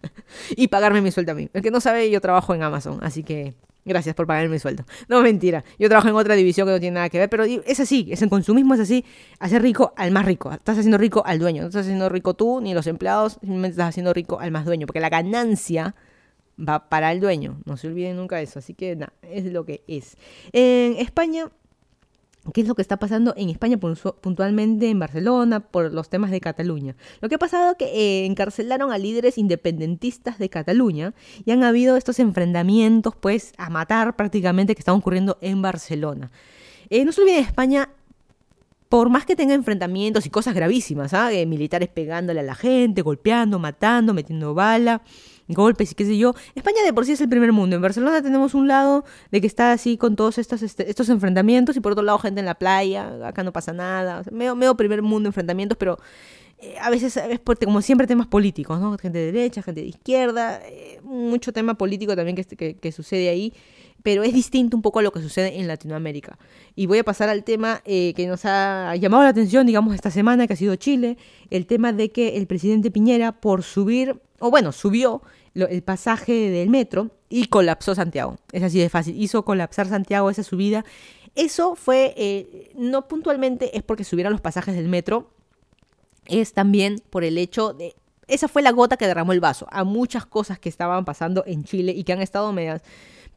y 0.56 0.68
pagarme 0.68 1.00
mi 1.00 1.12
sueldo 1.12 1.32
a 1.32 1.34
mí. 1.34 1.48
El 1.54 1.62
que 1.62 1.70
no 1.70 1.80
sabe, 1.80 2.10
yo 2.10 2.20
trabajo 2.20 2.54
en 2.54 2.62
Amazon, 2.62 2.98
así 3.00 3.22
que 3.22 3.54
Gracias 3.88 4.14
por 4.14 4.26
pagarme 4.26 4.50
mi 4.50 4.58
sueldo. 4.58 4.84
No, 5.08 5.22
mentira. 5.22 5.64
Yo 5.78 5.88
trabajo 5.88 6.08
en 6.08 6.14
otra 6.14 6.34
división 6.34 6.66
que 6.66 6.72
no 6.72 6.80
tiene 6.80 6.94
nada 6.94 7.08
que 7.08 7.18
ver, 7.18 7.28
pero 7.28 7.44
es 7.44 7.80
así, 7.80 8.06
es 8.10 8.22
el 8.22 8.28
consumismo, 8.28 8.74
es 8.74 8.80
así. 8.80 9.04
Hacer 9.40 9.62
rico 9.62 9.94
al 9.96 10.12
más 10.12 10.24
rico. 10.24 10.52
Estás 10.52 10.78
haciendo 10.78 10.98
rico 10.98 11.22
al 11.24 11.38
dueño. 11.38 11.62
No 11.62 11.68
estás 11.68 11.86
haciendo 11.86 12.08
rico 12.08 12.34
tú 12.34 12.60
ni 12.60 12.74
los 12.74 12.86
empleados, 12.86 13.38
simplemente 13.40 13.70
estás 13.70 13.88
haciendo 13.88 14.12
rico 14.12 14.38
al 14.38 14.50
más 14.50 14.64
dueño. 14.64 14.86
Porque 14.86 15.00
la 15.00 15.08
ganancia 15.08 15.94
va 16.58 16.88
para 16.88 17.12
el 17.12 17.20
dueño. 17.20 17.60
No 17.64 17.76
se 17.76 17.88
olviden 17.88 18.16
nunca 18.16 18.40
eso. 18.40 18.58
Así 18.58 18.74
que 18.74 18.94
nada, 18.96 19.12
es 19.22 19.44
lo 19.44 19.64
que 19.64 19.82
es. 19.86 20.16
En 20.52 20.96
España 20.96 21.50
qué 22.52 22.62
es 22.62 22.68
lo 22.68 22.74
que 22.74 22.82
está 22.82 22.96
pasando 22.98 23.34
en 23.36 23.50
España, 23.50 23.78
puntualmente 23.78 24.88
en 24.88 24.98
Barcelona, 24.98 25.60
por 25.60 25.92
los 25.92 26.08
temas 26.08 26.30
de 26.30 26.40
Cataluña. 26.40 26.96
Lo 27.20 27.28
que 27.28 27.34
ha 27.34 27.38
pasado 27.38 27.72
es 27.72 27.76
que 27.76 27.86
eh, 27.86 28.26
encarcelaron 28.26 28.92
a 28.92 28.98
líderes 28.98 29.38
independentistas 29.38 30.38
de 30.38 30.48
Cataluña 30.48 31.14
y 31.44 31.50
han 31.50 31.62
habido 31.62 31.96
estos 31.96 32.18
enfrentamientos, 32.18 33.14
pues, 33.16 33.52
a 33.58 33.70
matar 33.70 34.16
prácticamente 34.16 34.74
que 34.74 34.80
están 34.80 34.96
ocurriendo 34.96 35.38
en 35.40 35.60
Barcelona. 35.62 36.30
Eh, 36.90 37.04
no 37.04 37.12
se 37.12 37.20
olviden, 37.20 37.44
España 37.44 37.90
por 38.88 39.10
más 39.10 39.26
que 39.26 39.36
tenga 39.36 39.54
enfrentamientos 39.54 40.24
y 40.26 40.30
cosas 40.30 40.54
gravísimas, 40.54 41.12
¿ah? 41.12 41.32
Eh, 41.32 41.44
militares 41.44 41.88
pegándole 41.88 42.40
a 42.40 42.42
la 42.42 42.54
gente, 42.54 43.02
golpeando, 43.02 43.58
matando, 43.58 44.14
metiendo 44.14 44.54
bala, 44.54 45.02
golpes 45.48 45.92
y 45.92 45.94
qué 45.94 46.04
sé 46.04 46.16
yo. 46.16 46.34
España 46.54 46.82
de 46.84 46.92
por 46.92 47.04
sí 47.04 47.12
es 47.12 47.20
el 47.20 47.28
primer 47.28 47.52
mundo. 47.52 47.76
En 47.76 47.82
Barcelona 47.82 48.22
tenemos 48.22 48.54
un 48.54 48.68
lado 48.68 49.04
de 49.30 49.40
que 49.40 49.46
está 49.46 49.72
así 49.72 49.96
con 49.96 50.16
todos 50.16 50.38
estos, 50.38 50.62
este, 50.62 50.88
estos 50.90 51.08
enfrentamientos 51.08 51.76
y 51.76 51.80
por 51.80 51.92
otro 51.92 52.04
lado 52.04 52.18
gente 52.18 52.40
en 52.40 52.46
la 52.46 52.54
playa, 52.54 53.26
acá 53.26 53.42
no 53.42 53.52
pasa 53.52 53.72
nada. 53.72 54.22
medio, 54.30 54.76
primer 54.76 55.02
mundo 55.02 55.28
enfrentamientos, 55.28 55.76
pero 55.78 55.98
eh, 56.58 56.76
a 56.80 56.90
veces 56.90 57.16
es 57.16 57.40
como 57.64 57.82
siempre 57.82 58.06
temas 58.06 58.26
políticos, 58.26 58.80
¿no? 58.80 58.96
Gente 58.98 59.18
de 59.18 59.32
derecha, 59.32 59.62
gente 59.62 59.80
de 59.80 59.88
izquierda, 59.88 60.60
eh, 60.64 61.00
mucho 61.02 61.52
tema 61.52 61.74
político 61.74 62.16
también 62.16 62.36
que, 62.36 62.74
que, 62.74 62.92
sucede 62.92 63.28
ahí 63.28 63.52
pero 64.02 64.22
es 64.22 64.32
distinto 64.32 64.76
un 64.76 64.82
poco 64.82 65.00
a 65.00 65.02
lo 65.02 65.12
que 65.12 65.20
sucede 65.20 65.58
en 65.58 65.66
Latinoamérica. 65.66 66.38
Y 66.74 66.86
voy 66.86 66.98
a 66.98 67.04
pasar 67.04 67.28
al 67.28 67.44
tema 67.44 67.82
eh, 67.84 68.14
que 68.14 68.26
nos 68.26 68.44
ha 68.44 68.94
llamado 68.96 69.22
la 69.22 69.30
atención, 69.30 69.66
digamos, 69.66 69.94
esta 69.94 70.10
semana, 70.10 70.46
que 70.46 70.52
ha 70.52 70.56
sido 70.56 70.76
Chile, 70.76 71.16
el 71.50 71.66
tema 71.66 71.92
de 71.92 72.10
que 72.10 72.36
el 72.36 72.46
presidente 72.46 72.90
Piñera, 72.90 73.32
por 73.32 73.62
subir, 73.62 74.20
o 74.38 74.50
bueno, 74.50 74.72
subió 74.72 75.22
el 75.66 75.82
pasaje 75.82 76.50
del 76.50 76.70
metro 76.70 77.10
y 77.28 77.46
colapsó 77.46 77.94
Santiago. 77.94 78.36
Es 78.52 78.62
así 78.62 78.78
de 78.78 78.88
fácil. 78.88 79.20
Hizo 79.20 79.44
colapsar 79.44 79.88
Santiago 79.88 80.30
esa 80.30 80.42
subida. 80.42 80.84
Eso 81.34 81.76
fue, 81.76 82.14
eh, 82.16 82.70
no 82.74 83.08
puntualmente 83.08 83.76
es 83.76 83.82
porque 83.82 84.04
subieran 84.04 84.32
los 84.32 84.40
pasajes 84.40 84.74
del 84.74 84.88
metro, 84.88 85.30
es 86.26 86.52
también 86.52 87.00
por 87.10 87.24
el 87.24 87.38
hecho 87.38 87.72
de... 87.72 87.94
Esa 88.26 88.48
fue 88.48 88.60
la 88.60 88.72
gota 88.72 88.96
que 88.96 89.06
derramó 89.06 89.32
el 89.32 89.40
vaso 89.40 89.66
a 89.70 89.84
muchas 89.84 90.26
cosas 90.26 90.58
que 90.58 90.68
estaban 90.68 91.04
pasando 91.04 91.44
en 91.46 91.64
Chile 91.64 91.92
y 91.92 92.04
que 92.04 92.12
han 92.12 92.20
estado 92.20 92.52
medias 92.52 92.82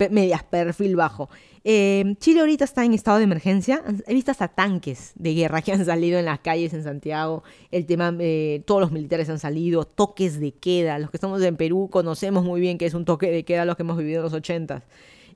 medias 0.10 0.44
perfil 0.44 0.96
bajo. 0.96 1.30
Eh, 1.64 2.16
Chile 2.20 2.40
ahorita 2.40 2.64
está 2.64 2.84
en 2.84 2.94
estado 2.94 3.18
de 3.18 3.26
emergencia. 3.26 3.84
He 4.08 4.14
visto 4.14 4.32
hasta 4.32 4.48
tanques 4.48 5.12
de 5.16 5.34
guerra 5.34 5.62
que 5.62 5.74
han 5.74 5.86
salido 5.86 6.18
en 6.18 6.26
las 6.26 6.40
calles 6.40 6.74
en 6.74 6.84
Santiago. 6.84 7.44
El 7.70 7.86
tema, 7.86 8.16
eh, 8.20 8.64
todos 8.66 8.82
los 8.82 8.92
militares 8.92 9.30
han 9.30 9.40
salido, 9.40 9.86
toques 9.86 10.40
de 10.40 10.54
queda. 10.54 10.98
Los 10.98 11.12
que 11.12 11.18
estamos 11.18 11.42
en 11.44 11.56
Perú 11.58 11.90
conocemos 11.92 12.44
muy 12.44 12.62
bien 12.62 12.78
que 12.78 12.86
es 12.86 12.94
un 12.94 13.06
toque 13.06 13.32
de 13.32 13.44
queda 13.46 13.66
los 13.66 13.76
que 13.76 13.84
hemos 13.84 13.98
vivido 13.98 14.20
en 14.20 14.24
los 14.24 14.34
ochentas. 14.34 14.84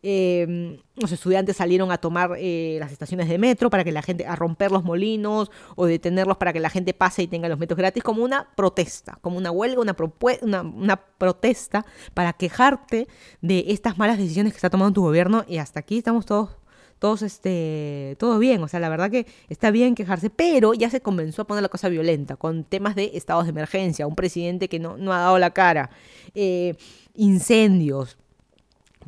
Eh, 0.08 0.78
los 0.98 1.12
estudiantes 1.12 1.58
salieron 1.58 1.92
a 1.92 1.98
tomar 1.98 2.36
eh, 2.38 2.78
las 2.80 2.92
estaciones 2.92 3.28
de 3.28 3.40
metro 3.40 3.72
para 3.72 3.84
que 3.84 3.92
la 3.92 4.04
gente, 4.04 4.28
a 4.28 4.36
romper 4.36 4.72
los 4.72 4.84
molinos 4.84 5.50
o 5.76 5.88
detenerlos 5.88 6.38
para 6.38 6.54
que 6.54 6.60
la 6.60 6.70
gente 6.70 6.94
pase 6.94 7.24
y 7.24 7.28
tenga 7.28 7.50
los 7.50 7.58
metros 7.58 7.76
gratis, 7.76 8.04
como 8.04 8.24
una 8.24 8.48
protesta, 8.56 9.18
como 9.22 9.38
una 9.38 9.50
huelga, 9.50 9.82
una, 9.82 9.96
una, 10.42 10.62
una 10.62 10.96
protesta 10.98 11.88
para 12.14 12.34
quejarte 12.34 13.08
de 13.42 13.66
estas 13.70 13.98
malas 13.98 14.20
decisiones 14.20 14.54
que 14.54 14.58
está 14.58 14.70
tomando 14.70 14.94
tu 14.94 15.02
gobierno. 15.02 15.44
Y 15.48 15.58
hasta 15.58 15.80
aquí 15.80 15.98
estamos 15.98 16.28
todos 16.28 16.52
todos 17.00 17.24
este, 17.24 18.16
todo 18.20 18.40
bien, 18.40 18.64
o 18.64 18.68
sea, 18.68 18.80
la 18.80 18.88
verdad 18.90 19.12
que 19.12 19.26
está 19.50 19.70
bien 19.70 19.96
quejarse, 19.96 20.30
pero 20.30 20.74
ya 20.74 20.90
se 20.90 21.02
comenzó 21.02 21.42
a 21.42 21.46
poner 21.46 21.62
la 21.62 21.70
cosa 21.70 21.90
violenta, 21.90 22.36
con 22.38 22.64
temas 22.64 22.96
de 22.96 23.12
estados 23.16 23.44
de 23.46 23.50
emergencia, 23.50 24.08
un 24.08 24.16
presidente 24.16 24.70
que 24.70 24.80
no, 24.80 24.98
no 24.98 25.12
ha 25.14 25.20
dado 25.20 25.38
la 25.38 25.50
cara, 25.50 25.90
eh, 26.36 26.76
incendios, 27.16 28.18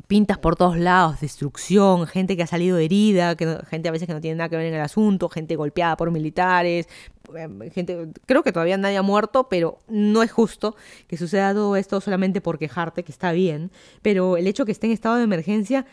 pintas 0.06 0.38
por 0.38 0.56
todos 0.56 0.78
lados, 0.78 1.20
destrucción, 1.20 2.06
gente 2.06 2.36
que 2.36 2.42
ha 2.42 2.46
salido 2.46 2.78
herida, 2.78 3.36
gente 3.68 3.88
a 3.88 3.92
veces 3.92 4.06
que 4.06 4.14
no 4.14 4.20
tiene 4.20 4.36
nada 4.36 4.48
que 4.48 4.56
ver 4.56 4.66
en 4.66 4.74
el 4.74 4.80
asunto, 4.80 5.28
gente 5.28 5.56
golpeada 5.56 5.96
por 5.96 6.10
militares, 6.10 6.88
em, 7.34 7.70
gente, 7.70 8.08
creo 8.26 8.42
que 8.42 8.52
todavía 8.52 8.76
nadie 8.78 8.96
ha 8.96 9.02
muerto, 9.02 9.48
pero 9.48 9.78
no 9.88 10.22
es 10.22 10.30
justo 10.30 10.76
que 11.06 11.16
suceda 11.16 11.52
todo 11.52 11.76
esto 11.76 12.00
solamente 12.00 12.40
por 12.40 12.58
quejarte, 12.58 13.02
que 13.02 13.12
está 13.12 13.32
bien, 13.32 13.70
pero 14.02 14.36
el 14.36 14.46
hecho 14.46 14.64
que 14.64 14.72
esté 14.72 14.86
en 14.86 14.92
estado 14.92 15.16
de 15.16 15.24
emergencia 15.24 15.86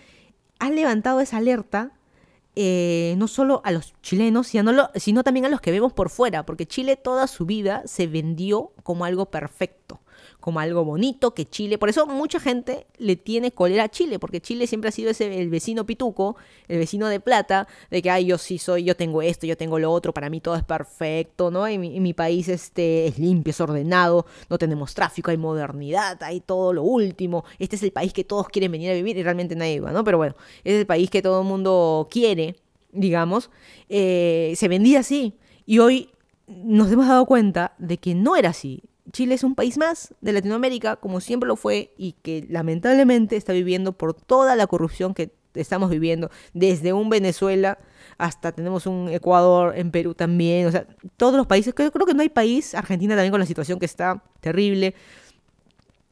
ha 0.60 0.70
levantado 0.70 1.20
esa 1.20 1.38
alerta 1.38 1.92
eh, 2.58 3.16
no 3.18 3.28
solo 3.28 3.62
a 3.66 3.72
los 3.72 3.94
chilenos, 4.02 4.48
sino, 4.48 4.90
sino 4.96 5.24
también 5.24 5.46
a 5.46 5.50
los 5.50 5.60
que 5.60 5.72
vemos 5.72 5.92
por 5.92 6.10
fuera, 6.10 6.46
porque 6.46 6.66
Chile 6.66 6.96
toda 6.96 7.28
su 7.28 7.46
vida 7.46 7.84
se 7.86 8.08
vendió 8.08 8.72
como 8.84 9.04
algo 9.04 9.26
perfecto 9.26 10.00
como 10.40 10.60
algo 10.60 10.84
bonito, 10.84 11.34
que 11.34 11.48
Chile, 11.48 11.78
por 11.78 11.90
eso 11.90 12.06
mucha 12.06 12.40
gente 12.40 12.88
le 12.98 13.16
tiene 13.16 13.52
cólera 13.52 13.84
a 13.86 13.90
Chile, 13.90 14.20
porque 14.20 14.42
Chile 14.42 14.68
siempre 14.68 14.90
ha 14.90 14.92
sido 14.92 15.12
ese, 15.12 15.40
el 15.40 15.50
vecino 15.50 15.86
pituco, 15.86 16.36
el 16.68 16.80
vecino 16.80 17.08
de 17.08 17.20
plata, 17.20 17.68
de 17.90 18.02
que, 18.02 18.10
ay, 18.10 18.26
yo 18.26 18.38
sí 18.38 18.58
soy, 18.58 18.84
yo 18.84 18.96
tengo 18.96 19.22
esto, 19.22 19.46
yo 19.46 19.58
tengo 19.58 19.80
lo 19.80 19.92
otro, 19.92 20.14
para 20.14 20.30
mí 20.30 20.42
todo 20.42 20.56
es 20.56 20.64
perfecto, 20.64 21.52
¿no? 21.52 21.68
Y 21.70 21.78
mi, 21.78 22.14
país 22.14 22.48
este, 22.48 23.08
es 23.08 23.20
limpio, 23.20 23.52
es 23.52 23.60
ordenado, 23.60 24.26
no 24.50 24.58
tenemos 24.58 24.94
tráfico, 24.94 25.32
hay 25.32 25.38
modernidad, 25.38 26.22
hay 26.24 26.40
todo 26.40 26.72
lo 26.72 26.84
último, 26.84 27.44
este 27.60 27.76
es 27.76 27.84
el 27.84 27.92
país 27.92 28.14
que 28.14 28.24
todos 28.24 28.48
quieren 28.48 28.72
venir 28.72 28.92
a 28.92 28.94
vivir 28.94 29.18
y 29.18 29.24
realmente 29.24 29.56
nadie 29.56 29.80
va, 29.82 29.92
¿no? 29.92 30.04
Pero 30.04 30.18
bueno, 30.18 30.36
es 30.64 30.80
el 30.80 30.86
país 30.86 31.10
que 31.10 31.22
todo 31.22 31.42
el 31.42 31.48
mundo 31.48 32.08
quiere, 32.10 32.56
digamos, 32.92 33.50
eh, 33.90 34.54
se 34.56 34.68
vendía 34.68 35.00
así, 35.00 35.34
y 35.66 35.80
hoy 35.80 36.10
nos 36.48 36.92
hemos 36.92 37.08
dado 37.08 37.26
cuenta 37.26 37.74
de 37.78 37.98
que 37.98 38.16
no 38.16 38.36
era 38.36 38.50
así. 38.50 38.84
Chile 39.12 39.36
es 39.36 39.44
un 39.44 39.56
país 39.56 39.78
más 39.78 40.14
de 40.22 40.34
Latinoamérica, 40.34 40.96
como 40.96 41.22
siempre 41.22 41.48
lo 41.48 41.56
fue, 41.56 41.94
y 41.98 42.14
que 42.22 42.46
lamentablemente 42.50 43.36
está 43.36 43.54
viviendo 43.54 43.92
por 43.94 44.14
toda 44.14 44.56
la 44.56 44.68
corrupción 44.68 45.14
que 45.14 45.32
estamos 45.54 45.90
viviendo, 45.90 46.30
desde 46.54 46.94
un 46.94 47.10
Venezuela 47.10 47.78
hasta 48.18 48.52
tenemos 48.52 48.86
un 48.88 49.10
Ecuador, 49.10 49.78
en 49.78 49.92
Perú 49.92 50.14
también, 50.14 50.68
o 50.68 50.72
sea, 50.72 50.88
todos 51.18 51.36
los 51.36 51.48
países, 51.48 51.74
creo, 51.74 51.92
creo 51.92 52.06
que 52.06 52.14
no 52.14 52.22
hay 52.22 52.30
país, 52.30 52.76
Argentina 52.76 53.16
también 53.16 53.32
con 53.32 53.40
la 53.40 53.46
situación 53.46 53.80
que 53.80 53.86
está 53.86 54.24
terrible, 54.42 54.96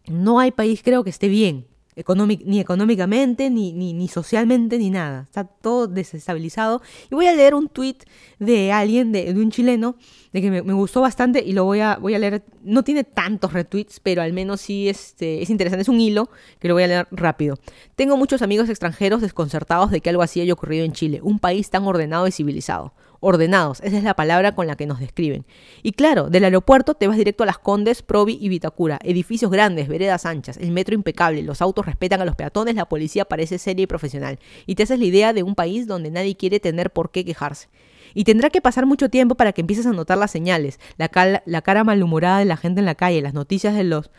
no 0.08 0.39
hay 0.39 0.51
país 0.51 0.82
creo 0.84 1.03
que 1.03 1.10
esté 1.10 1.27
bien, 1.27 1.67
ni 1.95 2.60
económicamente, 2.60 3.49
ni, 3.49 3.73
ni, 3.73 3.93
ni, 3.93 4.08
socialmente, 4.08 4.77
ni 4.77 4.89
nada. 4.89 5.23
Está 5.23 5.43
todo 5.43 5.88
desestabilizado. 5.88 6.82
Y 7.12 7.15
voy 7.15 7.27
a 7.27 7.34
leer 7.34 7.56
un 7.56 7.69
tweet 7.69 7.97
de 8.39 8.71
alguien, 8.71 9.12
de, 9.12 9.32
un 9.32 9.51
chileno, 9.51 9.95
de 10.32 10.41
que 10.41 10.49
me, 10.49 10.73
gustó 10.73 11.01
bastante 11.01 11.43
y 11.45 11.53
lo 11.53 11.65
voy 11.65 11.79
a, 11.79 11.97
voy 11.97 12.15
a 12.15 12.19
leer. 12.19 12.43
No 12.63 12.84
tiene 12.84 13.03
tantos 13.03 13.53
retweets, 13.53 13.99
pero 13.99 14.21
al 14.21 14.34
menos 14.34 14.62
sí 14.62 14.89
este, 14.89 15.41
es 15.41 15.49
interesante. 15.49 15.84
Es 15.84 15.89
un 15.89 15.99
hilo 15.99 16.29
que 16.60 16.67
lo 16.67 16.73
voy 16.73 16.84
a 16.84 16.88
leer 16.88 17.08
rápido. 17.12 17.58
Tengo 17.95 18.17
muchos 18.17 18.41
amigos 18.41 18.69
extranjeros 18.69 19.21
desconcertados 19.21 19.91
de 19.91 20.01
que 20.01 20.10
algo 20.10 20.21
así 20.21 20.41
haya 20.41 20.53
ocurrido 20.53 20.86
en 20.86 20.93
Chile, 20.93 21.19
un 21.23 21.39
país 21.39 21.69
tan 21.69 21.86
ordenado 21.86 22.27
y 22.27 22.32
civilizado 22.32 22.93
ordenados, 23.24 23.80
esa 23.82 23.98
es 23.98 24.04
la 24.04 24.16
palabra 24.16 24.54
con 24.54 24.68
la 24.68 24.76
que 24.76 24.86
nos 24.86 25.00
describen. 25.00 25.46
Y 25.82 25.94
claro, 25.94 26.30
del 26.30 26.44
aeropuerto 26.44 26.94
te 26.94 27.08
vas 27.08 27.18
directo 27.18 27.44
a 27.44 27.46
Las 27.46 27.58
Condes, 27.58 28.02
Provi 28.02 28.38
y 28.40 28.50
Vitacura, 28.50 29.00
edificios 29.04 29.50
grandes, 29.50 29.88
veredas 29.88 30.26
anchas, 30.26 30.58
el 30.58 30.72
metro 30.72 30.94
impecable, 30.94 31.42
los 31.42 31.62
autos 31.62 31.86
respetan 31.86 32.22
a 32.22 32.26
los 32.26 32.36
peatones, 32.36 32.76
la 32.76 32.86
policía 32.86 33.26
parece 33.26 33.58
seria 33.58 33.84
y 33.84 33.88
profesional, 33.88 34.40
y 34.66 34.76
te 34.76 34.84
haces 34.84 35.00
la 35.00 35.06
idea 35.06 35.34
de 35.34 35.44
un 35.44 35.56
país 35.56 35.88
donde 35.88 36.12
nadie 36.12 36.36
quiere 36.36 36.60
tener 36.60 36.92
por 36.92 37.12
qué 37.12 37.26
quejarse. 37.26 37.70
Y 38.14 38.26
tendrá 38.26 38.50
que 38.50 38.62
pasar 38.62 38.86
mucho 38.86 39.10
tiempo 39.10 39.36
para 39.36 39.54
que 39.54 39.62
empieces 39.62 39.86
a 39.86 39.92
notar 39.92 40.18
las 40.18 40.32
señales, 40.32 40.80
la, 40.98 41.10
la 41.46 41.62
cara 41.62 41.84
malhumorada 41.84 42.40
de 42.40 42.46
la 42.46 42.58
gente 42.58 42.80
en 42.80 42.86
la 42.86 42.96
calle, 42.96 43.22
las 43.22 43.34
noticias 43.34 43.74
de 43.74 43.84
los 43.84 44.12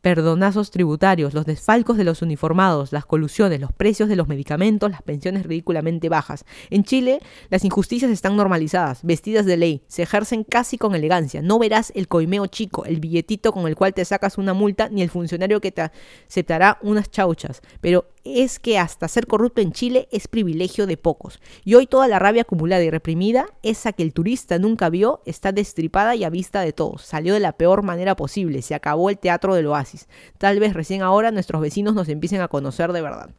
perdonazos 0.00 0.70
tributarios, 0.70 1.34
los 1.34 1.46
desfalcos 1.46 1.96
de 1.96 2.04
los 2.04 2.22
uniformados, 2.22 2.92
las 2.92 3.06
colusiones, 3.06 3.60
los 3.60 3.72
precios 3.72 4.08
de 4.08 4.16
los 4.16 4.28
medicamentos, 4.28 4.90
las 4.90 5.02
pensiones 5.02 5.44
ridículamente 5.44 6.08
bajas. 6.08 6.44
En 6.70 6.84
Chile, 6.84 7.20
las 7.50 7.64
injusticias 7.64 8.10
están 8.10 8.36
normalizadas, 8.36 9.02
vestidas 9.02 9.46
de 9.46 9.56
ley, 9.56 9.82
se 9.88 10.02
ejercen 10.02 10.44
casi 10.44 10.78
con 10.78 10.94
elegancia. 10.94 11.42
No 11.42 11.58
verás 11.58 11.92
el 11.94 12.08
coimeo 12.08 12.46
chico, 12.46 12.84
el 12.84 13.00
billetito 13.00 13.52
con 13.52 13.66
el 13.66 13.76
cual 13.76 13.94
te 13.94 14.04
sacas 14.04 14.38
una 14.38 14.54
multa, 14.54 14.88
ni 14.88 15.02
el 15.02 15.10
funcionario 15.10 15.60
que 15.60 15.72
te 15.72 15.82
aceptará 16.28 16.78
unas 16.82 17.10
chauchas. 17.10 17.62
Pero 17.80 18.06
es 18.36 18.58
que 18.58 18.78
hasta 18.78 19.08
ser 19.08 19.26
corrupto 19.26 19.60
en 19.60 19.72
Chile 19.72 20.08
es 20.12 20.28
privilegio 20.28 20.86
de 20.86 20.96
pocos. 20.96 21.40
Y 21.64 21.74
hoy 21.74 21.86
toda 21.86 22.08
la 22.08 22.18
rabia 22.18 22.42
acumulada 22.42 22.82
y 22.82 22.90
reprimida, 22.90 23.46
esa 23.62 23.92
que 23.92 24.02
el 24.02 24.12
turista 24.12 24.58
nunca 24.58 24.90
vio, 24.90 25.22
está 25.26 25.52
destripada 25.52 26.14
y 26.14 26.24
a 26.24 26.30
vista 26.30 26.60
de 26.60 26.72
todos. 26.72 27.02
Salió 27.02 27.34
de 27.34 27.40
la 27.40 27.52
peor 27.52 27.82
manera 27.82 28.16
posible, 28.16 28.62
se 28.62 28.74
acabó 28.74 29.10
el 29.10 29.18
teatro 29.18 29.54
del 29.54 29.66
oasis. 29.66 30.08
Tal 30.38 30.60
vez 30.60 30.74
recién 30.74 31.02
ahora 31.02 31.30
nuestros 31.30 31.60
vecinos 31.60 31.94
nos 31.94 32.08
empiecen 32.08 32.40
a 32.40 32.48
conocer 32.48 32.92
de 32.92 33.02
verdad. 33.02 33.30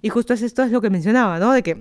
Y 0.00 0.08
justo 0.08 0.34
esto 0.34 0.62
es 0.62 0.72
lo 0.72 0.80
que 0.80 0.90
mencionaba, 0.90 1.38
¿no? 1.38 1.52
De 1.52 1.62
que 1.62 1.80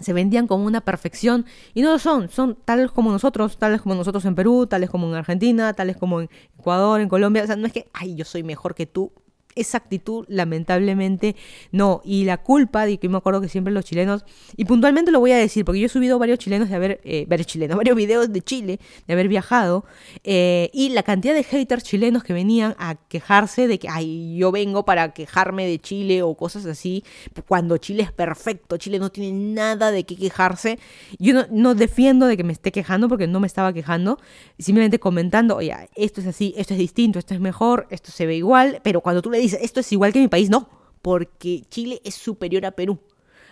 se 0.00 0.12
vendían 0.12 0.46
como 0.46 0.64
una 0.64 0.80
perfección 0.80 1.46
y 1.74 1.82
no 1.82 1.92
lo 1.92 1.98
son, 1.98 2.28
son 2.28 2.56
tales 2.64 2.90
como 2.90 3.12
nosotros, 3.12 3.58
tales 3.58 3.82
como 3.82 3.94
nosotros 3.94 4.24
en 4.24 4.34
Perú, 4.34 4.66
tales 4.66 4.90
como 4.90 5.06
en 5.08 5.14
Argentina, 5.14 5.72
tales 5.74 5.96
como 5.96 6.20
en 6.20 6.30
Ecuador, 6.58 7.00
en 7.00 7.08
Colombia, 7.08 7.44
o 7.44 7.46
sea, 7.46 7.56
no 7.56 7.66
es 7.66 7.72
que, 7.72 7.88
ay, 7.92 8.14
yo 8.14 8.24
soy 8.24 8.42
mejor 8.42 8.74
que 8.74 8.86
tú, 8.86 9.12
esa 9.54 9.78
actitud 9.78 10.24
lamentablemente 10.28 11.36
no. 11.70 12.00
Y 12.04 12.24
la 12.24 12.38
culpa, 12.38 12.86
de 12.86 12.98
que 12.98 13.08
me 13.08 13.18
acuerdo 13.18 13.40
que 13.40 13.48
siempre 13.48 13.72
los 13.72 13.84
chilenos, 13.84 14.24
y 14.56 14.64
puntualmente 14.64 15.10
lo 15.10 15.20
voy 15.20 15.32
a 15.32 15.36
decir, 15.36 15.64
porque 15.64 15.80
yo 15.80 15.86
he 15.86 15.88
subido 15.88 16.18
varios 16.18 16.38
chilenos 16.38 16.68
de 16.68 16.74
haber, 16.74 17.00
eh, 17.04 17.26
varios 17.28 17.46
chilenos, 17.46 17.76
varios 17.82 17.96
videos 17.96 18.32
de 18.32 18.40
Chile, 18.42 18.80
de 19.06 19.12
haber 19.12 19.28
viajado, 19.28 19.84
eh, 20.24 20.70
y 20.72 20.90
la 20.90 21.02
cantidad 21.02 21.34
de 21.34 21.44
haters 21.44 21.84
chilenos 21.84 22.24
que 22.24 22.32
venían 22.32 22.74
a 22.78 22.96
quejarse 23.08 23.66
de 23.66 23.78
que, 23.78 23.88
ay, 23.88 24.36
yo 24.36 24.52
vengo 24.52 24.84
para 24.84 25.12
quejarme 25.12 25.66
de 25.66 25.78
Chile 25.78 26.22
o 26.22 26.34
cosas 26.34 26.66
así, 26.66 27.04
cuando 27.46 27.76
Chile 27.78 28.02
es 28.02 28.12
perfecto, 28.12 28.76
Chile 28.76 28.98
no 28.98 29.10
tiene 29.10 29.32
nada 29.54 29.90
de 29.90 30.04
qué 30.04 30.16
quejarse. 30.16 30.78
Yo 31.18 31.34
no, 31.34 31.46
no 31.50 31.74
defiendo 31.74 32.26
de 32.26 32.36
que 32.36 32.44
me 32.44 32.52
esté 32.52 32.72
quejando 32.72 33.08
porque 33.08 33.26
no 33.26 33.40
me 33.40 33.46
estaba 33.46 33.72
quejando, 33.72 34.18
simplemente 34.58 34.98
comentando, 34.98 35.56
oye, 35.56 35.74
esto 35.94 36.20
es 36.20 36.26
así, 36.26 36.54
esto 36.56 36.74
es 36.74 36.78
distinto, 36.78 37.18
esto 37.18 37.34
es 37.34 37.40
mejor, 37.40 37.86
esto 37.90 38.10
se 38.10 38.26
ve 38.26 38.36
igual, 38.36 38.80
pero 38.82 39.00
cuando 39.00 39.22
tú 39.22 39.30
le 39.30 39.38
dice, 39.42 39.58
esto 39.62 39.80
es 39.80 39.92
igual 39.92 40.12
que 40.12 40.20
mi 40.20 40.28
país, 40.28 40.50
no, 40.50 40.68
porque 41.02 41.62
Chile 41.68 42.00
es 42.04 42.14
superior 42.14 42.64
a 42.66 42.72
Perú. 42.72 42.98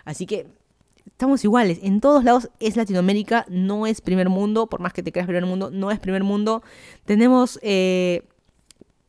Así 0.05 0.25
que 0.25 0.47
estamos 1.05 1.43
iguales. 1.43 1.79
En 1.83 2.01
todos 2.01 2.23
lados 2.23 2.49
es 2.59 2.75
Latinoamérica, 2.75 3.45
no 3.49 3.85
es 3.85 4.01
primer 4.01 4.29
mundo, 4.29 4.67
por 4.67 4.79
más 4.79 4.93
que 4.93 5.03
te 5.03 5.11
creas 5.11 5.27
primer 5.27 5.45
mundo, 5.45 5.69
no 5.71 5.91
es 5.91 5.99
primer 5.99 6.23
mundo. 6.23 6.63
Tenemos 7.05 7.59
eh, 7.61 8.27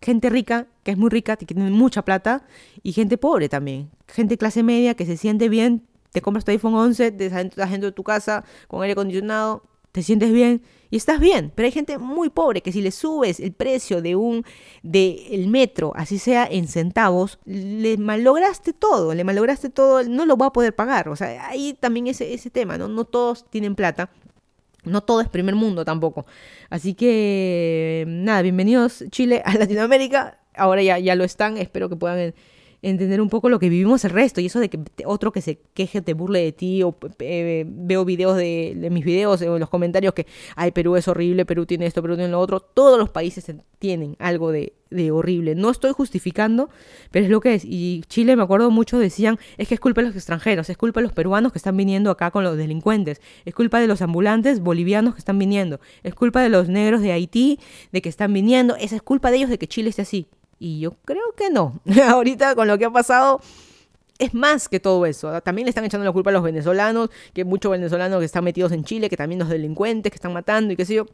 gente 0.00 0.28
rica, 0.28 0.66
que 0.82 0.90
es 0.90 0.98
muy 0.98 1.10
rica, 1.10 1.36
que 1.36 1.46
tiene 1.46 1.70
mucha 1.70 2.04
plata, 2.04 2.44
y 2.82 2.92
gente 2.92 3.16
pobre 3.16 3.48
también. 3.48 3.90
Gente 4.08 4.36
clase 4.36 4.62
media 4.62 4.94
que 4.94 5.06
se 5.06 5.16
siente 5.16 5.48
bien, 5.48 5.86
te 6.12 6.20
compras 6.20 6.44
tu 6.44 6.50
iPhone 6.50 6.74
11, 6.74 7.12
te 7.12 7.26
estás 7.26 7.70
dentro 7.70 7.88
de 7.88 7.92
tu 7.92 8.02
casa 8.02 8.44
con 8.68 8.82
aire 8.82 8.92
acondicionado, 8.92 9.62
te 9.92 10.02
sientes 10.02 10.32
bien 10.32 10.62
y 10.90 10.96
estás 10.96 11.20
bien, 11.20 11.52
pero 11.54 11.66
hay 11.66 11.72
gente 11.72 11.98
muy 11.98 12.30
pobre 12.30 12.62
que 12.62 12.72
si 12.72 12.82
le 12.82 12.90
subes 12.90 13.40
el 13.40 13.52
precio 13.52 14.02
de 14.02 14.16
un 14.16 14.44
de 14.82 15.28
el 15.30 15.48
metro, 15.48 15.92
así 15.94 16.18
sea 16.18 16.46
en 16.50 16.66
centavos, 16.66 17.38
le 17.44 17.96
malograste 17.98 18.72
todo, 18.72 19.14
le 19.14 19.24
malograste 19.24 19.70
todo, 19.70 20.02
no 20.04 20.26
lo 20.26 20.36
va 20.36 20.46
a 20.46 20.52
poder 20.52 20.74
pagar, 20.74 21.08
o 21.08 21.16
sea, 21.16 21.48
ahí 21.48 21.74
también 21.78 22.08
ese 22.08 22.34
ese 22.34 22.50
tema, 22.50 22.78
¿no? 22.78 22.88
No 22.88 23.04
todos 23.04 23.48
tienen 23.48 23.74
plata. 23.74 24.10
No 24.84 25.00
todo 25.00 25.20
es 25.20 25.28
primer 25.28 25.54
mundo 25.54 25.84
tampoco. 25.84 26.26
Así 26.68 26.94
que 26.94 28.04
nada, 28.08 28.42
bienvenidos 28.42 29.04
Chile 29.10 29.40
a 29.44 29.54
Latinoamérica. 29.54 30.38
Ahora 30.54 30.82
ya, 30.82 30.98
ya 30.98 31.14
lo 31.14 31.22
están, 31.22 31.56
espero 31.56 31.88
que 31.88 31.94
puedan 31.94 32.34
entender 32.82 33.20
un 33.20 33.28
poco 33.28 33.48
lo 33.48 33.60
que 33.60 33.68
vivimos 33.68 34.04
el 34.04 34.10
resto 34.10 34.40
y 34.40 34.46
eso 34.46 34.58
de 34.58 34.68
que 34.68 34.80
otro 35.06 35.30
que 35.30 35.40
se 35.40 35.60
queje 35.72 36.02
te 36.02 36.14
burle 36.14 36.40
de 36.40 36.52
ti 36.52 36.82
o 36.82 36.96
eh, 37.20 37.64
veo 37.66 38.04
videos 38.04 38.36
de, 38.36 38.88
mis 38.90 39.04
videos 39.04 39.40
o 39.42 39.54
en 39.54 39.60
los 39.60 39.68
comentarios 39.68 40.12
que 40.14 40.26
ay 40.56 40.72
Perú 40.72 40.96
es 40.96 41.06
horrible 41.06 41.46
Perú 41.46 41.64
tiene 41.64 41.86
esto 41.86 42.02
Perú 42.02 42.16
tiene 42.16 42.30
lo 42.32 42.40
otro 42.40 42.58
todos 42.60 42.98
los 42.98 43.10
países 43.10 43.46
tienen 43.78 44.16
algo 44.18 44.52
de, 44.52 44.74
de 44.90 45.10
horrible. 45.10 45.54
No 45.54 45.70
estoy 45.70 45.92
justificando 45.92 46.70
pero 47.10 47.24
es 47.24 47.30
lo 47.30 47.40
que 47.40 47.54
es. 47.54 47.64
Y 47.64 48.02
Chile 48.08 48.36
me 48.36 48.42
acuerdo 48.42 48.70
mucho 48.70 48.98
decían 48.98 49.38
es 49.58 49.68
que 49.68 49.74
es 49.74 49.80
culpa 49.80 50.00
de 50.00 50.08
los 50.08 50.16
extranjeros 50.16 50.68
es 50.68 50.76
culpa 50.76 51.00
de 51.00 51.04
los 51.04 51.12
peruanos 51.12 51.52
que 51.52 51.58
están 51.58 51.76
viniendo 51.76 52.10
acá 52.10 52.32
con 52.32 52.42
los 52.42 52.56
delincuentes 52.56 53.20
es 53.44 53.54
culpa 53.54 53.80
de 53.80 53.86
los 53.86 54.02
ambulantes 54.02 54.60
bolivianos 54.60 55.14
que 55.14 55.20
están 55.20 55.38
viniendo 55.38 55.80
es 56.02 56.14
culpa 56.14 56.42
de 56.42 56.48
los 56.48 56.68
negros 56.68 57.00
de 57.00 57.12
Haití 57.12 57.60
de 57.92 58.02
que 58.02 58.08
están 58.08 58.32
viniendo 58.32 58.74
esa 58.76 58.96
es 58.96 59.02
culpa 59.02 59.30
de 59.30 59.36
ellos 59.38 59.50
de 59.50 59.58
que 59.58 59.68
Chile 59.68 59.90
esté 59.90 60.02
así 60.02 60.26
y 60.62 60.78
yo 60.78 60.92
creo 61.04 61.32
que 61.36 61.50
no. 61.50 61.80
Ahorita 62.08 62.54
con 62.54 62.68
lo 62.68 62.78
que 62.78 62.84
ha 62.84 62.90
pasado, 62.90 63.40
es 64.20 64.32
más 64.32 64.68
que 64.68 64.78
todo 64.78 65.04
eso. 65.06 65.42
También 65.42 65.66
le 65.66 65.70
están 65.70 65.84
echando 65.84 66.04
la 66.04 66.12
culpa 66.12 66.30
a 66.30 66.32
los 66.32 66.44
venezolanos, 66.44 67.10
que 67.34 67.44
muchos 67.44 67.72
venezolanos 67.72 68.20
que 68.20 68.26
están 68.26 68.44
metidos 68.44 68.70
en 68.70 68.84
Chile, 68.84 69.10
que 69.10 69.16
también 69.16 69.40
los 69.40 69.48
delincuentes 69.48 70.12
que 70.12 70.16
están 70.16 70.32
matando 70.32 70.72
y 70.72 70.76
qué 70.76 70.84
sé 70.84 70.94
yo. 70.94 71.06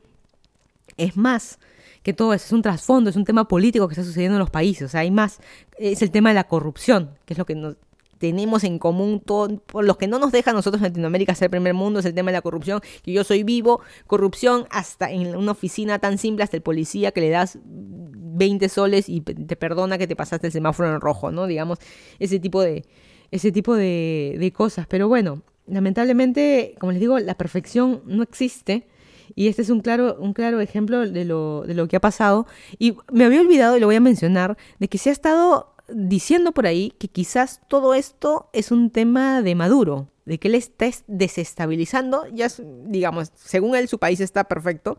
Es 0.98 1.16
más 1.16 1.58
que 2.02 2.12
todo 2.12 2.34
eso, 2.34 2.44
es 2.44 2.52
un 2.52 2.60
trasfondo, 2.60 3.08
es 3.08 3.16
un 3.16 3.24
tema 3.24 3.48
político 3.48 3.88
que 3.88 3.94
está 3.94 4.04
sucediendo 4.04 4.36
en 4.36 4.40
los 4.40 4.50
países. 4.50 4.82
O 4.82 4.88
sea, 4.88 5.00
hay 5.00 5.10
más. 5.10 5.40
Es 5.78 6.02
el 6.02 6.10
tema 6.10 6.28
de 6.28 6.34
la 6.34 6.44
corrupción, 6.44 7.16
que 7.24 7.32
es 7.32 7.38
lo 7.38 7.46
que 7.46 7.54
nos, 7.54 7.76
tenemos 8.18 8.64
en 8.64 8.78
común, 8.78 9.20
todo, 9.20 9.58
por 9.60 9.84
los 9.84 9.96
que 9.96 10.06
no 10.06 10.18
nos 10.18 10.32
deja 10.32 10.50
a 10.50 10.54
nosotros 10.54 10.80
en 10.82 10.88
Latinoamérica 10.88 11.34
ser 11.34 11.50
primer 11.50 11.74
mundo, 11.74 12.00
es 12.00 12.06
el 12.06 12.14
tema 12.14 12.30
de 12.30 12.36
la 12.36 12.42
corrupción, 12.42 12.80
que 13.02 13.12
yo 13.12 13.24
soy 13.24 13.42
vivo, 13.42 13.80
corrupción 14.06 14.66
hasta 14.70 15.10
en 15.10 15.36
una 15.36 15.52
oficina 15.52 15.98
tan 15.98 16.18
simple, 16.18 16.44
hasta 16.44 16.56
el 16.56 16.62
policía 16.62 17.12
que 17.12 17.20
le 17.20 17.30
das 17.30 17.58
20 17.62 18.68
soles 18.68 19.08
y 19.08 19.20
te 19.20 19.56
perdona 19.56 19.98
que 19.98 20.06
te 20.06 20.16
pasaste 20.16 20.46
el 20.48 20.52
semáforo 20.52 20.94
en 20.94 21.00
rojo, 21.00 21.30
¿no? 21.30 21.46
Digamos, 21.46 21.78
ese 22.18 22.38
tipo 22.38 22.62
de, 22.62 22.84
ese 23.30 23.52
tipo 23.52 23.74
de, 23.74 24.36
de 24.38 24.52
cosas. 24.52 24.86
Pero 24.86 25.08
bueno, 25.08 25.42
lamentablemente, 25.66 26.74
como 26.78 26.92
les 26.92 27.00
digo, 27.00 27.18
la 27.18 27.34
perfección 27.34 28.02
no 28.06 28.22
existe. 28.22 28.86
Y 29.34 29.48
este 29.48 29.62
es 29.62 29.70
un 29.70 29.80
claro, 29.80 30.16
un 30.18 30.32
claro 30.32 30.60
ejemplo 30.60 31.08
de 31.08 31.24
lo, 31.24 31.62
de 31.66 31.74
lo 31.74 31.86
que 31.86 31.96
ha 31.96 32.00
pasado. 32.00 32.46
Y 32.78 32.96
me 33.12 33.24
había 33.24 33.40
olvidado, 33.40 33.76
y 33.76 33.80
lo 33.80 33.86
voy 33.86 33.96
a 33.96 34.00
mencionar, 34.00 34.56
de 34.78 34.88
que 34.88 34.98
se 34.98 35.10
ha 35.10 35.12
estado 35.12 35.74
diciendo 35.88 36.52
por 36.52 36.66
ahí 36.66 36.92
que 36.98 37.08
quizás 37.08 37.60
todo 37.68 37.94
esto 37.94 38.50
es 38.52 38.70
un 38.70 38.90
tema 38.90 39.42
de 39.42 39.54
Maduro, 39.54 40.08
de 40.28 40.38
que 40.38 40.48
él 40.48 40.54
está 40.54 40.90
desestabilizando, 41.06 42.26
ya 42.32 42.48
digamos, 42.84 43.32
según 43.34 43.74
él 43.74 43.88
su 43.88 43.98
país 43.98 44.20
está 44.20 44.44
perfecto, 44.44 44.98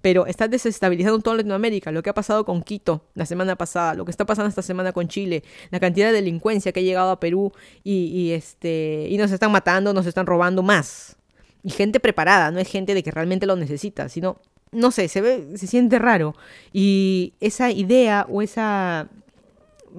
pero 0.00 0.24
está 0.24 0.48
desestabilizando 0.48 1.18
toda 1.18 1.36
Latinoamérica, 1.36 1.92
lo 1.92 2.02
que 2.02 2.08
ha 2.08 2.14
pasado 2.14 2.46
con 2.46 2.62
Quito 2.62 3.04
la 3.14 3.26
semana 3.26 3.56
pasada, 3.56 3.94
lo 3.94 4.06
que 4.06 4.10
está 4.10 4.24
pasando 4.24 4.48
esta 4.48 4.62
semana 4.62 4.92
con 4.92 5.08
Chile, 5.08 5.44
la 5.70 5.80
cantidad 5.80 6.06
de 6.06 6.14
delincuencia 6.14 6.72
que 6.72 6.80
ha 6.80 6.82
llegado 6.82 7.10
a 7.10 7.20
Perú 7.20 7.52
y, 7.84 8.30
este, 8.30 9.06
y 9.10 9.18
nos 9.18 9.30
están 9.32 9.52
matando, 9.52 9.92
nos 9.92 10.06
están 10.06 10.24
robando 10.24 10.62
más. 10.62 11.16
Y 11.62 11.68
gente 11.68 12.00
preparada, 12.00 12.50
no 12.50 12.58
es 12.58 12.68
gente 12.68 12.94
de 12.94 13.02
que 13.02 13.10
realmente 13.10 13.44
lo 13.44 13.56
necesita, 13.56 14.08
sino, 14.08 14.40
no 14.72 14.92
sé, 14.92 15.08
se 15.08 15.20
ve, 15.20 15.58
se 15.58 15.66
siente 15.66 15.98
raro. 15.98 16.34
Y 16.72 17.34
esa 17.40 17.70
idea 17.70 18.26
o 18.30 18.40
esa 18.40 19.10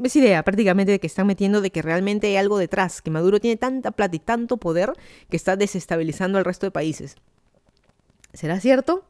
es 0.04 0.15
idea 0.15 0.43
prácticamente 0.43 0.93
de 0.93 0.99
que 0.99 1.08
están 1.08 1.27
metiendo 1.27 1.62
de 1.62 1.71
que 1.71 1.82
realmente 1.82 2.27
hay 2.27 2.36
algo 2.38 2.58
detrás, 2.58 3.01
que 3.01 3.12
Maduro 3.12 3.39
tiene 3.39 3.58
tanta 3.58 3.91
plata 3.91 4.15
y 4.15 4.19
tanto 4.19 4.58
poder 4.58 4.93
que 5.30 5.38
está 5.38 5.56
desestabilizando 5.56 6.38
al 6.38 6.45
resto 6.45 6.65
de 6.65 6.71
países. 6.71 7.15
¿Será 8.34 8.60
cierto? 8.60 9.04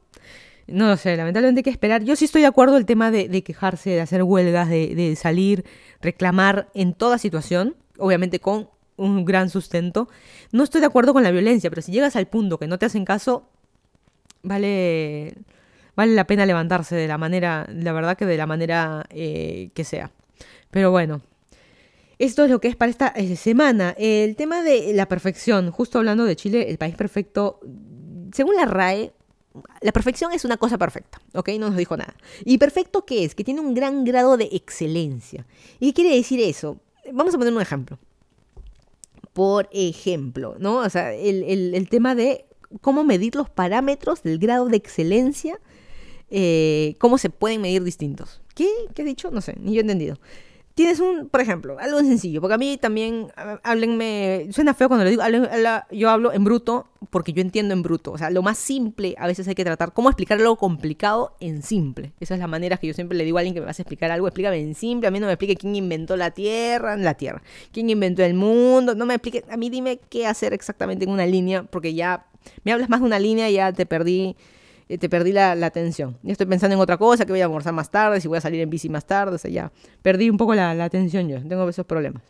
No 0.68 0.88
lo 0.88 0.98
sé, 0.98 1.16
lamentablemente 1.18 1.60
hay 1.60 1.64
que 1.64 1.70
esperar. 1.70 2.04
Yo 2.04 2.16
sí 2.16 2.26
estoy 2.26 2.42
de 2.42 2.48
acuerdo 2.48 2.78
el 2.78 2.86
tema 2.86 3.12
de, 3.12 3.44
quejarse, 3.44 3.92
de 3.92 4.02
hacer 4.02 4.24
huelgas, 4.24 4.70
de, 4.70 5.16
salir, 5.16 5.66
reclamar 6.02 6.70
en 6.74 6.94
toda 6.94 7.18
situación, 7.18 7.76
obviamente 7.98 8.40
con 8.40 8.70
un 8.98 9.26
gran 9.26 9.50
sustento. 9.50 10.08
No 10.52 10.64
estoy 10.64 10.82
de 10.82 10.88
acuerdo 10.88 11.14
con 11.14 11.24
la 11.24 11.32
violencia, 11.32 11.70
pero 11.70 11.82
si 11.82 11.92
llegas 11.92 12.16
al 12.16 12.28
punto 12.28 12.58
que 12.58 12.68
no 12.68 12.78
te 12.78 12.86
hacen 12.86 13.06
caso, 13.06 13.50
vale, 14.44 15.36
vale 15.96 16.14
la 16.14 16.26
pena 16.26 16.46
levantarse 16.46 16.96
de 16.96 17.08
la 17.08 17.18
manera, 17.18 17.68
la 17.70 17.92
verdad 17.92 18.18
que 18.18 18.26
de 18.26 18.38
la 18.38 18.46
manera 18.46 19.06
eh, 19.10 19.72
que 19.74 19.84
sea. 19.84 20.12
Pero 20.72 20.90
bueno, 20.90 21.22
esto 22.22 22.44
es 22.46 22.52
lo 22.52 22.62
que 22.62 22.68
es 22.68 22.76
para 22.76 22.92
esta 22.92 23.08
eh, 23.08 23.36
semana. 23.36 23.96
El 23.98 24.36
tema 24.36 24.62
de 24.62 24.94
la 24.94 25.08
perfección, 25.08 25.72
justo 25.72 25.98
hablando 25.98 26.24
de 26.24 26.36
Chile, 26.36 26.70
el 26.70 26.78
país 26.78 26.96
perfecto, 26.96 27.60
según 28.32 28.56
la 28.56 28.66
RAE, 28.66 29.12
la 29.82 29.92
perfección 29.92 30.32
es 30.32 30.46
una 30.46 30.58
cosa 30.58 30.78
perfecta, 30.78 31.20
¿ok? 31.34 31.50
No 31.60 31.68
nos 31.70 31.78
dijo 31.78 31.98
nada. 31.98 32.16
¿Y 32.46 32.60
perfecto 32.60 33.06
qué 33.06 33.26
es? 33.26 33.34
Que 33.34 33.44
tiene 33.44 33.60
un 33.60 33.74
gran 33.74 34.06
grado 34.06 34.38
de 34.38 34.50
excelencia. 34.52 35.48
¿Y 35.80 35.88
qué 35.88 36.04
quiere 36.04 36.16
decir 36.16 36.40
eso? 36.40 36.78
Vamos 37.12 37.34
a 37.34 37.40
poner 37.40 37.54
un 37.54 37.62
ejemplo. 37.62 37.98
Por 39.34 39.68
ejemplo, 39.72 40.56
¿no? 40.60 40.78
O 40.78 40.90
sea, 40.92 41.14
el, 41.14 41.88
tema 41.90 42.14
de 42.14 42.46
cómo 42.82 43.04
medir 43.04 43.36
los 43.36 43.50
parámetros 43.50 44.22
del 44.22 44.38
grado 44.38 44.68
de 44.68 44.78
excelencia, 44.78 45.60
eh, 46.30 46.96
cómo 47.00 47.18
se 47.18 47.32
pueden 47.32 47.62
medir 47.62 47.84
distintos. 47.84 48.42
¿Qué? 48.54 48.70
¿Qué 48.94 49.02
he 49.02 49.06
dicho? 49.06 49.32
No 49.32 49.42
sé, 49.42 49.56
ni 49.60 49.74
yo 49.74 49.80
he 49.80 49.82
entendido 49.82 50.18
tienes 50.76 51.00
un, 51.00 51.30
por 51.30 51.42
ejemplo, 51.42 51.78
algo 51.80 52.00
sencillo, 52.00 52.42
porque 52.42 52.54
a 52.56 52.58
mí 52.58 52.78
también, 52.78 53.28
háblenme, 53.64 54.48
suena 54.52 54.74
feo 54.74 54.88
cuando 54.88 55.04
le 55.04 55.12
digo, 55.12 55.24
yo 55.92 56.10
hablo 56.10 56.34
en 56.34 56.44
bruto 56.44 56.88
porque 57.10 57.34
yo 57.34 57.42
entiendo 57.42 57.74
en 57.74 57.82
bruto, 57.82 58.12
o 58.12 58.18
sea, 58.18 58.30
lo 58.30 58.42
más 58.42 58.58
simple 58.58 59.16
a 59.18 59.28
veces 59.28 59.48
hay 59.48 59.56
que 59.56 59.64
tratar, 59.64 59.94
cómo 59.94 60.10
explicar 60.10 60.40
algo 60.40 60.56
complicado 60.56 61.36
en 61.40 61.64
simple. 61.64 62.14
Esa 62.20 62.36
es 62.36 62.40
la 62.40 62.48
manera 62.48 62.78
que 62.78 62.88
yo 62.88 62.94
siempre 62.94 63.18
le 63.18 63.26
digo 63.26 63.38
a 63.38 63.42
alguien 63.42 63.54
que 63.54 63.60
me 63.60 63.66
vas 63.66 63.80
a 63.80 63.82
explicar 63.82 64.12
algo, 64.12 64.28
explícame 64.28 64.60
en 64.60 64.76
simple, 64.76 65.08
a 65.08 65.12
mí 65.12 65.20
no 65.20 65.26
me 65.26 65.34
explique 65.34 65.56
quién 65.56 65.76
inventó 65.76 66.16
la 66.16 66.32
Tierra, 66.32 66.96
la 66.98 67.16
Tierra, 67.16 67.42
quién 67.72 67.90
inventó 67.90 68.24
el 68.24 68.34
mundo, 68.34 68.96
no 68.96 69.06
me 69.06 69.16
explique, 69.16 69.44
a 69.50 69.58
mí 69.58 69.70
dime 69.70 70.00
qué 70.10 70.28
hacer 70.28 70.54
exactamente 70.54 71.06
en 71.06 71.12
una 71.12 71.26
línea, 71.26 71.64
porque 71.64 71.94
ya 71.94 72.28
me 72.64 72.72
hablas 72.72 72.90
más 72.90 73.02
de 73.02 73.06
una 73.06 73.20
línea 73.20 73.50
y 73.50 73.54
ya 73.54 73.72
te 73.74 73.86
perdí 73.86 74.36
eh, 74.92 74.98
te 74.98 75.08
perdí 75.08 75.32
la, 75.32 75.52
atención. 75.54 76.18
Ya 76.22 76.34
estoy 76.34 76.48
pensando 76.48 76.76
en 76.76 76.82
otra 76.82 76.98
cosa, 76.98 77.26
que 77.26 77.32
voy 77.32 77.40
a 77.40 77.46
almorzar 77.46 77.72
más 77.72 77.90
tarde, 77.90 78.20
si 78.20 78.28
voy 78.28 78.40
a 78.40 78.42
salir 78.42 78.60
en 78.60 78.70
bici 78.70 78.90
más 78.90 79.06
tarde, 79.06 79.36
o 79.36 79.38
sea, 79.38 79.50
ya 79.50 79.72
perdí 80.02 80.30
un 80.30 80.36
poco 80.36 80.54
la, 80.54 80.72
atención 80.84 81.30
yo, 81.30 81.42
tengo 81.48 81.70
esos 81.70 81.86
problemas. 81.86 82.24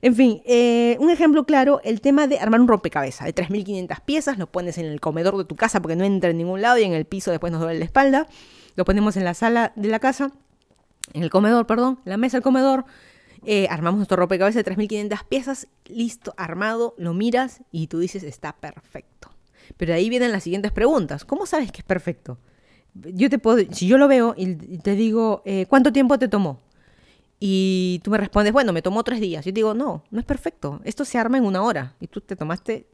En 0.00 0.14
fin, 0.14 0.40
eh, 0.46 0.96
un 0.98 1.10
ejemplo 1.10 1.44
claro, 1.44 1.82
el 1.84 2.00
tema 2.00 2.26
de 2.26 2.38
armar 2.38 2.58
un 2.62 2.68
rompecabezas 2.68 3.26
de 3.26 3.34
3.500 3.34 4.00
piezas, 4.00 4.38
lo 4.38 4.46
pones 4.46 4.78
en 4.78 4.86
el 4.86 4.98
comedor 4.98 5.36
de 5.36 5.44
tu 5.44 5.56
casa 5.56 5.82
porque 5.82 5.94
no 5.94 6.04
entra 6.04 6.30
en 6.30 6.38
ningún 6.38 6.62
lado 6.62 6.78
y 6.78 6.84
en 6.84 6.94
el 6.94 7.04
piso 7.04 7.32
después 7.32 7.52
nos 7.52 7.60
duele 7.60 7.78
la 7.78 7.84
espalda, 7.84 8.26
lo 8.76 8.86
ponemos 8.86 9.18
en 9.18 9.24
la 9.24 9.34
sala 9.34 9.74
de 9.76 9.88
la 9.88 9.98
casa, 9.98 10.32
en 11.12 11.22
el 11.22 11.28
comedor, 11.28 11.66
perdón, 11.66 12.00
la 12.06 12.16
mesa 12.16 12.38
del 12.38 12.42
comedor, 12.42 12.86
eh, 13.44 13.66
armamos 13.68 13.98
nuestro 13.98 14.16
rompecabezas 14.16 14.64
de 14.64 14.74
3.500 14.74 15.22
piezas, 15.28 15.68
listo, 15.84 16.32
armado, 16.38 16.94
lo 16.96 17.12
miras 17.12 17.60
y 17.70 17.88
tú 17.88 17.98
dices, 17.98 18.22
está 18.22 18.56
perfecto. 18.56 19.30
Pero 19.76 19.94
ahí 19.94 20.08
vienen 20.08 20.32
las 20.32 20.42
siguientes 20.42 20.72
preguntas. 20.72 21.24
¿Cómo 21.24 21.46
sabes 21.46 21.72
que 21.72 21.78
es 21.78 21.84
perfecto? 21.84 22.38
Yo 22.94 23.30
te 23.30 23.38
puedo, 23.38 23.64
si 23.72 23.86
yo 23.86 23.98
lo 23.98 24.08
veo 24.08 24.34
y 24.36 24.78
te 24.78 24.94
digo, 24.94 25.42
eh, 25.44 25.66
¿cuánto 25.68 25.92
tiempo 25.92 26.18
te 26.18 26.28
tomó? 26.28 26.60
Y 27.38 28.00
tú 28.04 28.10
me 28.10 28.18
respondes, 28.18 28.52
bueno, 28.52 28.72
me 28.72 28.82
tomó 28.82 29.02
tres 29.02 29.20
días. 29.20 29.44
Yo 29.44 29.52
te 29.52 29.56
digo, 29.56 29.74
no, 29.74 30.04
no 30.10 30.20
es 30.20 30.26
perfecto. 30.26 30.80
Esto 30.84 31.04
se 31.04 31.18
arma 31.18 31.38
en 31.38 31.44
una 31.44 31.62
hora 31.62 31.94
y 32.00 32.08
tú 32.08 32.20
te 32.20 32.36
tomaste 32.36 32.86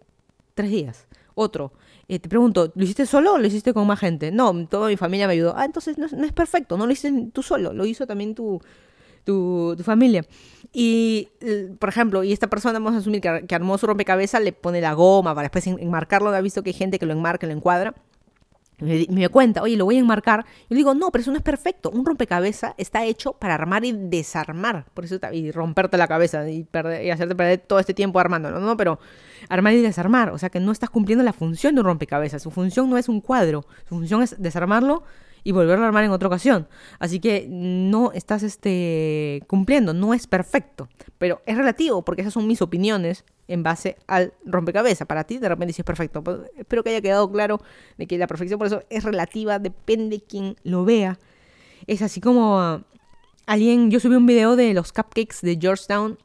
tres 0.55 0.71
días. 0.71 1.07
Otro, 1.35 1.73
eh, 2.09 2.19
te 2.19 2.29
pregunto, 2.29 2.73
¿lo 2.75 2.85
hiciste 2.85 3.05
solo 3.05 3.35
o 3.35 3.39
lo 3.39 3.47
hiciste 3.47 3.75
con 3.75 3.87
más 3.87 3.99
gente? 3.99 4.31
No, 4.31 4.67
toda 4.69 4.89
mi 4.89 4.97
familia 4.97 5.27
me 5.27 5.35
ayudó. 5.35 5.55
Ah, 5.57 5.65
entonces 5.65 5.99
no, 5.99 6.07
no 6.07 6.25
es 6.25 6.33
perfecto, 6.33 6.79
no 6.79 6.87
lo 6.87 6.93
hiciste 6.93 7.29
tú 7.33 7.43
solo, 7.43 7.73
lo 7.73 7.85
hizo 7.85 8.07
también 8.07 8.35
tu, 8.35 8.61
tu, 9.27 9.77
familia. 9.83 10.25
Y, 10.73 11.29
por 11.79 11.89
ejemplo, 11.89 12.25
y 12.25 12.33
esta 12.33 12.47
persona, 12.47 12.75
vamos 12.75 12.95
a 12.95 12.99
asumir 12.99 13.21
que, 13.21 13.55
armó 13.55 13.77
su 13.77 13.87
rompecabezas, 13.87 14.43
le 14.43 14.53
pone 14.53 14.81
la 14.81 14.95
goma 14.95 15.35
para 15.35 15.49
después 15.49 15.67
enmarcarlo. 15.67 16.31
Ha 16.31 16.41
visto 16.41 16.63
que 16.63 16.71
hay 16.71 16.75
gente 16.75 16.99
que 16.99 17.07
lo 17.07 17.13
enmarca, 17.13 17.47
lo 17.47 17.53
encuadra. 17.53 17.95
Me, 18.79 19.07
me 19.09 19.27
cuenta, 19.31 19.63
oye, 19.63 19.77
lo 19.77 19.87
voy 19.87 19.97
a 19.97 20.01
enmarcar. 20.01 20.45
Yo 20.69 20.77
digo, 20.77 20.95
no, 20.95 21.11
pero 21.11 21.23
eso 21.23 21.31
no 21.31 21.39
es 21.39 21.43
perfecto. 21.43 21.91
Un 21.91 22.05
rompecabezas 22.05 22.75
está 22.77 23.05
hecho 23.05 23.33
para 23.33 23.55
armar 23.55 23.85
y 23.85 23.93
desarmar. 23.93 24.85
Por 24.93 25.07
eso, 25.07 25.19
y 25.33 25.51
romperte 25.51 25.97
la 25.97 26.07
cabeza 26.07 26.49
y, 26.49 26.65
perder, 26.65 27.05
y 27.05 27.11
hacerte 27.11 27.35
perder 27.35 27.59
todo 27.61 27.79
este 27.79 27.95
tiempo 27.95 28.21
armándolo, 28.21 28.61
¿no? 28.61 28.77
Pero 28.77 28.99
armar 29.49 29.73
y 29.73 29.81
desarmar. 29.81 30.31
O 30.31 30.39
sea 30.39 30.51
que 30.51 30.61
no 30.61 30.73
estás 30.73 30.91
cumpliendo 30.91 31.25
la 31.25 31.33
función 31.33 31.75
de 31.75 31.81
un 31.81 31.87
rompecabezas. 31.87 32.43
Su 32.43 32.51
función 32.51 32.91
no 32.91 32.99
es 32.99 33.09
un 33.09 33.23
cuadro. 33.23 33.67
Su 33.89 33.97
función 33.97 34.23
es 34.23 34.41
desarmarlo 34.41 35.05
y 35.47 35.53
volverlo 35.53 35.85
a 35.85 35.87
armar 35.87 36.03
en 36.03 36.11
otra 36.11 36.27
ocasión. 36.27 36.67
Así 36.99 37.21
que 37.21 37.47
no 37.49 38.11
estás 38.11 38.43
este, 38.43 39.45
cumpliendo, 39.47 39.95
no 39.95 40.13
es 40.13 40.27
perfecto, 40.27 40.89
pero 41.19 41.41
es 41.47 41.57
relativo 41.57 42.05
porque 42.05 42.23
esas 42.23 42.35
son 42.35 42.49
mis 42.49 42.61
opiniones 42.63 43.25
en 43.47 43.63
base 43.63 43.97
al 44.09 44.35
rompecabezas. 44.45 45.07
Para 45.07 45.23
ti 45.23 45.39
de 45.39 45.49
repente 45.49 45.73
sí 45.73 45.83
es 45.83 45.87
perfecto. 45.87 46.25
espero 46.57 46.83
que 46.83 46.91
haya 46.91 47.01
quedado 47.01 47.31
claro 47.31 47.61
de 47.97 48.09
que 48.09 48.19
la 48.19 48.27
perfección 48.27 48.59
por 48.59 48.67
eso 48.67 48.83
es 48.91 49.05
relativa, 49.05 49.61
depende 49.61 50.21
quién 50.21 50.57
lo 50.65 50.85
vea. 50.85 51.17
Es 51.87 52.03
así 52.03 52.21
como 52.21 52.59
ah, 52.59 52.83
alguien, 53.47 53.93
yo 53.93 54.01
subí 54.01 54.17
un 54.17 54.27
video 54.27 54.57
de 54.57 54.75
los 54.75 54.93
cupcakes 54.93 55.37
de 55.43 55.57
Georgetown 55.61 56.19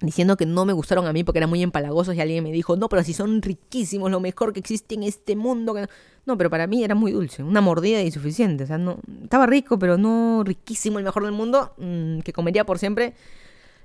diciendo 0.00 0.36
que 0.36 0.46
no 0.46 0.64
me 0.64 0.72
gustaron 0.72 1.06
a 1.06 1.12
mí 1.12 1.24
porque 1.24 1.38
eran 1.38 1.50
muy 1.50 1.62
empalagosos 1.62 2.14
y 2.14 2.20
alguien 2.20 2.44
me 2.44 2.52
dijo, 2.52 2.76
no, 2.76 2.88
pero 2.88 3.02
si 3.02 3.12
son 3.12 3.42
riquísimos, 3.42 4.10
lo 4.10 4.20
mejor 4.20 4.52
que 4.52 4.60
existe 4.60 4.94
en 4.94 5.02
este 5.02 5.34
mundo. 5.34 5.74
No, 6.24 6.36
pero 6.36 6.50
para 6.50 6.66
mí 6.66 6.84
era 6.84 6.94
muy 6.94 7.12
dulce, 7.12 7.42
una 7.42 7.60
mordida 7.60 8.02
y 8.02 8.10
suficiente. 8.10 8.64
O 8.64 8.66
sea, 8.66 8.78
no, 8.78 8.98
estaba 9.22 9.46
rico, 9.46 9.78
pero 9.78 9.98
no 9.98 10.42
riquísimo, 10.44 10.98
el 10.98 11.04
mejor 11.04 11.24
del 11.24 11.32
mundo, 11.32 11.74
mm, 11.78 12.20
que 12.20 12.32
comería 12.32 12.64
por 12.64 12.78
siempre. 12.78 13.14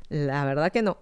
La 0.10 0.46
verdad 0.46 0.72
que 0.72 0.82
no. 0.82 0.98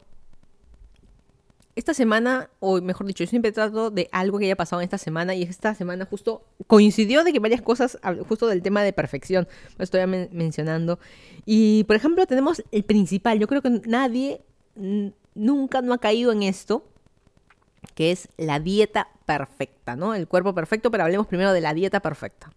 Esta 1.76 1.94
semana, 1.94 2.50
o 2.60 2.82
mejor 2.82 3.08
dicho, 3.08 3.24
yo 3.24 3.30
siempre 3.30 3.52
trato 3.52 3.92
de 3.92 4.10
algo 4.12 4.40
que 4.40 4.46
haya 4.46 4.58
pasado 4.58 4.82
en 4.82 4.86
esta 4.86 4.98
semana 4.98 5.36
y 5.36 5.44
esta 5.44 5.74
semana 5.74 6.06
justo 6.06 6.44
coincidió 6.68 7.24
de 7.24 7.32
que 7.32 7.40
varias 7.40 7.62
cosas, 7.62 7.98
justo 8.28 8.48
del 8.48 8.62
tema 8.62 8.84
de 8.84 8.92
perfección, 8.92 9.48
lo 9.78 9.84
estoy 9.84 10.06
mencionando. 10.06 11.00
Y, 11.46 11.86
por 11.86 11.96
ejemplo, 11.96 12.26
tenemos 12.28 12.62
el 12.72 12.84
principal. 12.84 13.40
Yo 13.40 13.48
creo 13.48 13.62
que 13.62 13.82
nadie 13.88 14.42
nunca 14.76 15.82
no 15.82 15.94
ha 15.94 15.98
caído 15.98 16.32
en 16.32 16.44
esto, 16.44 16.86
que 17.96 18.12
es 18.12 18.30
la 18.38 18.60
dieta 18.60 19.08
perfecta, 19.26 19.96
¿no? 19.96 20.14
El 20.14 20.28
cuerpo 20.28 20.54
perfecto, 20.54 20.92
pero 20.92 21.04
hablemos 21.04 21.28
primero 21.28 21.52
de 21.54 21.62
la 21.62 21.74
dieta 21.74 22.00
perfecta. 22.00 22.52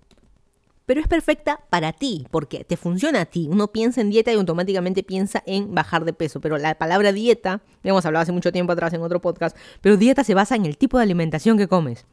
pero 0.87 1.01
es 1.01 1.09
perfecta 1.09 1.61
para 1.71 1.93
ti, 1.93 2.27
porque 2.31 2.65
te 2.65 2.77
funciona 2.77 3.23
a 3.23 3.25
ti. 3.27 3.49
Uno 3.51 3.69
piensa 3.73 4.01
en 4.01 4.11
dieta 4.11 4.33
y 4.33 4.37
automáticamente 4.37 5.03
piensa 5.03 5.43
en 5.47 5.75
bajar 5.75 6.05
de 6.05 6.13
peso, 6.13 6.41
pero 6.41 6.59
la 6.59 6.75
palabra 6.75 7.13
dieta, 7.13 7.63
ya 7.83 7.91
hemos 7.91 8.05
hablado 8.05 8.23
hace 8.23 8.33
mucho 8.33 8.53
tiempo 8.53 8.73
atrás 8.73 8.93
en 8.93 9.03
otro 9.03 9.21
podcast, 9.21 9.57
pero 9.81 9.97
dieta 9.97 10.25
se 10.25 10.35
basa 10.35 10.57
en 10.57 10.67
el 10.67 10.77
tipo 10.77 10.99
de 10.99 11.05
alimentación 11.05 11.57
que 11.57 11.69
comes. 11.69 12.05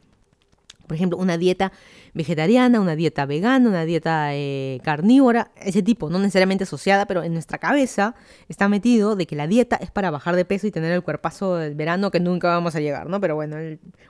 Por 0.92 0.96
ejemplo, 0.96 1.16
una 1.16 1.38
dieta 1.38 1.72
vegetariana, 2.12 2.78
una 2.78 2.94
dieta 2.94 3.24
vegana, 3.24 3.66
una 3.66 3.86
dieta 3.86 4.34
eh, 4.34 4.78
carnívora, 4.84 5.50
ese 5.56 5.82
tipo, 5.82 6.10
no 6.10 6.18
necesariamente 6.18 6.64
asociada, 6.64 7.06
pero 7.06 7.22
en 7.22 7.32
nuestra 7.32 7.56
cabeza 7.56 8.14
está 8.50 8.68
metido 8.68 9.16
de 9.16 9.26
que 9.26 9.34
la 9.34 9.46
dieta 9.46 9.76
es 9.76 9.90
para 9.90 10.10
bajar 10.10 10.36
de 10.36 10.44
peso 10.44 10.66
y 10.66 10.70
tener 10.70 10.92
el 10.92 11.02
cuerpazo 11.02 11.56
del 11.56 11.74
verano 11.74 12.10
que 12.10 12.20
nunca 12.20 12.48
vamos 12.48 12.74
a 12.74 12.80
llegar, 12.80 13.08
¿no? 13.08 13.22
Pero 13.22 13.36
bueno, 13.36 13.56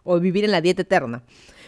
o 0.03 0.19
vivir 0.19 0.45
en 0.45 0.51
la 0.51 0.61
dieta 0.61 0.83
eterna. 0.83 1.23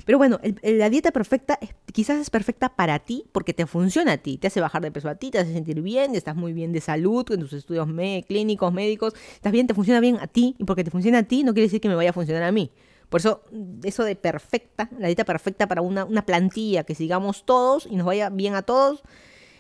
Pero 0.05 0.19
bueno, 0.19 0.41
la 0.65 0.91
dieta 0.91 1.13
perfecta 1.13 1.61
quizás 1.93 2.21
es 2.21 2.29
perfecta 2.29 2.75
para 2.75 2.99
ti 2.99 3.27
porque 3.31 3.55
te 3.55 3.67
funciona 3.67 4.15
a 4.15 4.17
ti, 4.17 4.37
te 4.37 4.49
hace 4.49 4.61
bajar 4.61 4.83
de 4.83 4.91
peso 4.91 5.09
a 5.09 5.15
ti, 5.15 5.31
te 5.31 5.39
hace 5.39 5.53
sentir 5.53 5.81
bien, 5.81 6.17
estás 6.17 6.35
muy 6.35 6.53
bien 6.53 6.73
de 6.73 6.81
salud 6.81 7.25
en 7.31 7.39
tus 7.39 7.53
estudios 7.53 7.87
clínicos, 8.27 8.73
médicos, 8.73 9.15
estás 9.35 9.53
bien, 9.53 9.69
te 9.69 9.75
funciona 9.75 10.01
bien 10.01 10.19
a 10.21 10.27
ti 10.27 10.57
y 10.59 10.65
porque 10.65 10.83
te 10.83 10.91
funciona 10.91 11.19
a 11.19 11.23
ti 11.23 11.45
no 11.45 11.55
quiere 11.55 11.67
decir 11.67 11.81
que 11.81 11.89
me 11.89 11.95
vaya 11.95 12.11
a 12.11 12.13
funcionar 12.13 12.43
a 12.43 12.51
mí. 12.51 12.73
Por 13.15 13.21
eso, 13.21 13.43
eso 13.85 14.03
de 14.03 14.17
perfecta, 14.17 14.91
la 14.99 15.07
dieta 15.07 15.25
perfecta 15.25 15.69
para 15.69 15.83
una, 15.83 16.27
plantilla, 16.27 16.83
que 16.83 16.97
sigamos 16.97 17.47
todos 17.47 17.87
y 17.89 17.95
nos 17.95 18.07
vaya 18.07 18.29
bien 18.29 18.57
a 18.57 18.63
todos, 18.63 19.05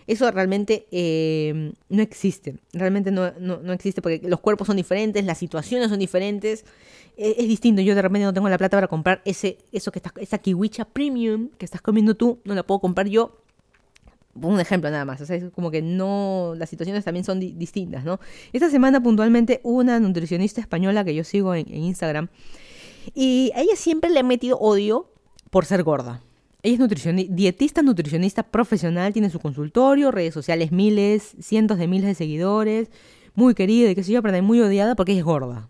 eso 0.09 0.29
realmente 0.33 0.89
eh, 0.91 1.73
no 1.89 2.03
existe. 2.03 2.57
Realmente 2.73 3.13
no, 3.13 3.73
existe 3.73 4.03
porque 4.03 4.21
los 4.29 4.41
cuerpos 4.41 4.67
son 4.67 4.77
diferentes, 4.77 5.25
las 5.25 5.39
situaciones 5.39 5.89
son 5.89 6.01
diferentes. 6.01 6.65
E, 7.17 7.37
es, 7.39 7.47
distinto. 7.47 7.81
Yo 7.81 7.95
de 7.95 8.03
repente 8.03 8.25
no 8.25 8.35
tengo 8.35 8.49
la 8.49 8.59
plata 8.59 8.77
para 8.77 8.89
comprar 8.89 9.23
ese, 9.25 9.59
eso 9.71 9.93
que 9.93 10.01
estás, 10.01 10.15
esa 10.17 10.39
kiwicha 10.39 10.85
premium 10.85 11.51
que 11.57 11.65
estás 11.65 11.81
comiendo 11.81 12.17
tú, 12.17 12.41
no 12.43 12.57
la 12.57 12.65
puedo 12.65 12.81
comprar 12.81 13.07
yo. 13.07 13.39
Un 14.35 14.59
ejemplo 14.59 14.91
nada 14.91 15.05
más, 15.05 15.21
o 15.21 15.27
sea, 15.27 15.37
es 15.37 15.45
como 15.53 15.71
que 15.71 15.81
no, 15.81 16.55
las 16.57 16.71
situaciones 16.71 17.05
también 17.05 17.25
son 17.25 17.39
distintas, 17.39 18.05
¿no? 18.05 18.19
Esta 18.53 18.69
semana 18.69 19.01
puntualmente 19.01 19.61
una 19.63 20.01
nutricionista 20.01 20.61
española 20.61 21.05
que 21.05 21.15
yo 21.15 21.23
sigo 21.23 21.55
en 21.55 21.73
Instagram, 21.73 22.29
y 23.15 23.53
a 23.55 23.61
ella 23.61 23.77
siempre 23.77 24.11
le 24.11 24.21
ha 24.21 24.23
metido 24.23 24.59
odio 24.59 25.11
por 25.51 25.65
ser 25.67 25.83
gorda. 25.83 26.23
Ella 26.65 26.87
es 26.87 27.37
dietista, 27.37 27.83
nutricionista 27.83 28.43
profesional, 28.43 29.13
tiene 29.13 29.29
su 29.29 29.39
consultorio, 29.39 30.11
redes 30.11 30.33
sociales 30.33 30.73
miles, 30.73 31.37
cientos 31.39 31.77
de 31.77 31.87
miles 31.87 32.07
de 32.07 32.15
seguidores, 32.15 32.91
muy 33.35 33.55
querida 33.55 33.91
y 33.91 33.95
qué 33.95 34.03
sé 34.03 34.13
yo, 34.13 34.23
pero 34.23 34.43
muy 34.43 34.61
odiada 34.61 34.95
porque 34.95 35.13
ella 35.13 35.21
es 35.21 35.27
gorda. 35.27 35.69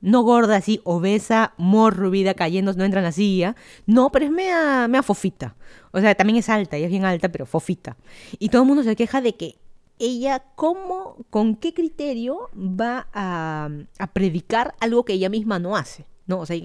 No 0.00 0.22
gorda 0.22 0.54
así, 0.54 0.80
obesa, 0.84 1.54
mórbida, 1.56 2.34
cayendo, 2.34 2.72
no 2.74 2.84
entra 2.84 3.00
en 3.00 3.06
la 3.06 3.12
silla. 3.12 3.56
No, 3.86 4.12
pero 4.12 4.26
es 4.26 4.30
mea, 4.30 4.86
mea 4.86 5.02
fofita. 5.02 5.56
O 5.90 6.00
sea, 6.00 6.14
también 6.14 6.36
es 6.36 6.48
alta, 6.48 6.76
ella 6.76 6.86
es 6.86 6.92
bien 6.92 7.04
alta, 7.04 7.28
pero 7.28 7.44
fofita. 7.44 7.96
Y 8.38 8.50
todo 8.50 8.62
el 8.62 8.68
mundo 8.68 8.84
se 8.84 8.94
queja 8.94 9.20
de 9.20 9.34
que 9.34 9.56
ella, 9.98 10.44
¿cómo, 10.54 11.16
con 11.28 11.56
qué 11.56 11.74
criterio 11.74 12.50
va 12.54 13.08
a 13.12 13.68
predicar 14.12 14.76
algo 14.78 15.04
que 15.04 15.14
ella 15.14 15.28
misma 15.28 15.58
no 15.58 15.76
hace? 15.76 16.06
¿No? 16.26 16.40
O 16.40 16.46
sea, 16.46 16.56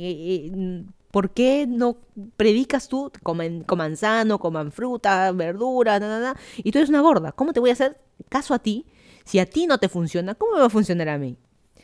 ¿por 1.11 1.31
qué 1.31 1.65
no 1.67 1.97
predicas 2.37 2.87
tú, 2.87 3.11
coman, 3.23 3.63
coman 3.63 3.97
sano, 3.97 4.39
coman 4.39 4.71
fruta, 4.71 5.31
verdura, 5.31 5.99
nada, 5.99 6.35
y 6.57 6.71
tú 6.71 6.79
eres 6.79 6.89
una 6.89 7.01
gorda? 7.01 7.31
¿Cómo 7.31 7.53
te 7.53 7.59
voy 7.59 7.69
a 7.69 7.73
hacer 7.73 7.99
caso 8.29 8.53
a 8.53 8.59
ti? 8.59 8.85
Si 9.25 9.39
a 9.39 9.45
ti 9.45 9.67
no 9.67 9.77
te 9.77 9.89
funciona, 9.89 10.35
¿cómo 10.35 10.53
me 10.53 10.59
va 10.59 10.65
a 10.65 10.69
funcionar 10.69 11.09
a 11.09 11.17
mí? 11.17 11.37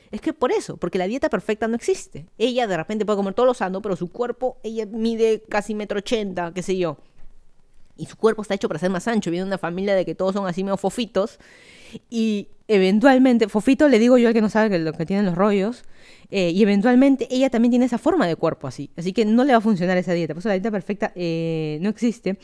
Es 0.09 0.21
que 0.21 0.33
por 0.33 0.51
eso, 0.51 0.77
porque 0.77 0.97
la 0.97 1.07
dieta 1.07 1.29
perfecta 1.29 1.67
no 1.67 1.75
existe. 1.75 2.27
Ella 2.37 2.65
de 2.65 2.77
repente 2.77 3.05
puede 3.05 3.17
comer 3.17 3.33
todo 3.33 3.45
lo 3.45 3.53
sano, 3.53 3.81
pero 3.81 3.95
su 3.95 4.09
cuerpo, 4.09 4.57
ella 4.63 4.85
mide 4.85 5.43
casi 5.49 5.75
metro 5.75 5.99
ochenta, 5.99 6.53
qué 6.53 6.63
sé 6.63 6.77
yo. 6.77 6.97
Y 7.97 8.05
su 8.05 8.15
cuerpo 8.15 8.41
está 8.41 8.53
hecho 8.53 8.69
para 8.69 8.79
ser 8.79 8.89
más 8.89 9.07
ancho. 9.07 9.31
Viene 9.31 9.43
de 9.43 9.49
una 9.49 9.57
familia 9.57 9.95
de 9.95 10.05
que 10.05 10.15
todos 10.15 10.33
son 10.33 10.47
así 10.47 10.63
medio 10.63 10.77
fofitos. 10.77 11.39
Y 12.09 12.47
eventualmente, 12.67 13.47
fofito 13.47 13.87
le 13.87 13.99
digo 13.99 14.17
yo 14.17 14.27
al 14.27 14.33
que 14.33 14.41
no 14.41 14.49
sabe 14.49 14.69
que 14.69 14.79
lo 14.79 14.93
que 14.93 15.05
tienen 15.05 15.25
los 15.25 15.35
rollos, 15.35 15.85
eh, 16.29 16.51
y 16.51 16.61
eventualmente 16.61 17.27
ella 17.31 17.49
también 17.49 17.71
tiene 17.71 17.85
esa 17.85 17.97
forma 17.97 18.27
de 18.27 18.35
cuerpo 18.35 18.67
así. 18.67 18.89
Así 18.97 19.13
que 19.13 19.25
no 19.25 19.43
le 19.43 19.53
va 19.53 19.59
a 19.59 19.61
funcionar 19.61 19.97
esa 19.97 20.13
dieta. 20.13 20.33
Por 20.33 20.39
eso 20.39 20.49
la 20.49 20.55
dieta 20.55 20.71
perfecta 20.71 21.11
eh, 21.15 21.79
no 21.81 21.89
existe. 21.89 22.37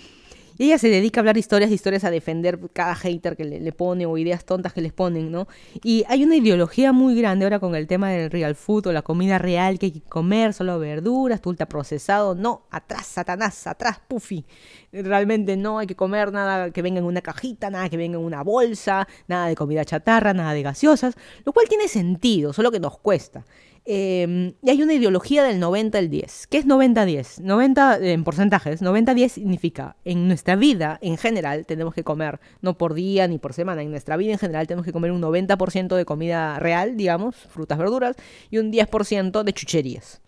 Y 0.58 0.66
ella 0.66 0.78
se 0.78 0.90
dedica 0.90 1.20
a 1.20 1.22
hablar 1.22 1.38
historias, 1.38 1.72
historias 1.72 2.04
a 2.04 2.12
defender 2.12 2.60
cada 2.74 2.96
hater 2.96 3.36
que 3.36 3.46
le, 3.46 3.72
pone 3.72 4.06
o 4.06 4.18
ideas 4.18 4.46
tontas 4.46 4.74
que 4.74 4.82
les 4.82 4.94
ponen, 4.94 5.32
¿no? 5.32 5.48
Y 5.84 6.04
hay 6.08 6.24
una 6.24 6.36
ideología 6.36 6.92
muy 6.92 7.16
grande 7.16 7.46
ahora 7.46 7.60
con 7.60 7.76
el 7.76 7.88
tema 7.88 8.12
del 8.12 8.30
real 8.30 8.56
food 8.56 8.88
o 8.88 8.92
la 8.92 9.02
comida 9.02 9.38
real 9.38 9.80
que 9.80 9.88
hay 9.88 9.92
que 9.94 10.02
comer, 10.02 10.54
solo 10.54 10.78
verduras, 10.80 11.42
tu 11.42 11.54
procesado. 11.68 12.36
No, 12.36 12.68
atrás, 12.70 13.08
Satanás, 13.08 13.68
atrás, 13.68 14.00
Puffy. 14.08 14.46
Realmente 14.92 15.58
no 15.58 15.80
hay 15.80 15.88
que 15.88 15.96
comer 15.96 16.32
nada 16.32 16.72
que 16.72 16.82
venga 16.82 17.00
en 17.00 17.06
una 17.06 17.22
cajita, 17.22 17.70
nada 17.70 17.90
que 17.90 17.98
venga 17.98 18.18
en 18.18 18.24
una 18.26 18.44
bolsa, 18.44 19.08
nada 19.28 19.48
de 19.48 19.56
comida 19.56 19.86
chatarra, 19.86 20.34
nada 20.34 20.54
de 20.54 20.62
gaseosas, 20.62 21.16
lo 21.46 21.54
cual 21.54 21.68
tiene 21.68 21.88
sentido, 21.88 22.54
solo 22.54 22.72
que 22.72 22.80
nos 22.80 23.00
cuesta. 23.00 23.46
Em, 23.86 24.54
y 24.62 24.70
hay 24.70 24.82
una 24.82 24.94
ideología 24.94 25.44
del 25.44 25.60
90 25.60 25.98
al 25.98 26.10
10. 26.10 26.48
¿Qué 26.48 26.58
es 26.58 26.66
90-10? 26.66 27.40
90 27.42 27.98
en 27.98 28.24
porcentajes. 28.24 28.82
90-10 28.82 29.30
significa 29.30 29.98
en 30.06 30.28
nuestra 30.28 30.56
vida 30.56 31.00
en 31.02 31.18
general 31.18 31.66
tenemos 31.66 31.94
que 31.94 32.04
comer, 32.04 32.40
no 32.62 32.78
por 32.78 32.94
día 32.94 33.28
ni 33.28 33.40
por 33.40 33.54
semana, 33.54 33.82
en 33.82 33.92
nuestra 33.92 34.16
vida 34.16 34.32
en 34.32 34.40
general 34.40 34.68
tenemos 34.68 34.86
que 34.86 34.94
comer 34.94 35.12
un 35.12 35.22
90% 35.22 35.96
de 35.96 36.06
comida 36.06 36.60
real, 36.60 36.96
digamos, 36.96 37.36
frutas, 37.36 37.78
verduras, 37.78 38.16
y 38.50 38.58
un 38.58 38.72
10% 38.72 39.44
de 39.44 39.54
chucherías. 39.54 40.22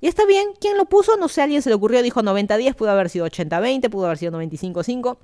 Y 0.00 0.08
está 0.08 0.26
bien, 0.26 0.48
¿quién 0.60 0.76
lo 0.76 0.86
puso? 0.86 1.16
No 1.16 1.28
sé, 1.28 1.42
alguien 1.42 1.62
se 1.62 1.68
le 1.70 1.76
ocurrió, 1.76 2.02
dijo 2.02 2.22
90-10, 2.22 2.74
pudo 2.74 2.90
haber 2.90 3.08
sido 3.08 3.26
80-20, 3.26 3.88
pudo 3.88 4.06
haber 4.06 4.18
sido 4.18 4.32
95-5. 4.32 5.16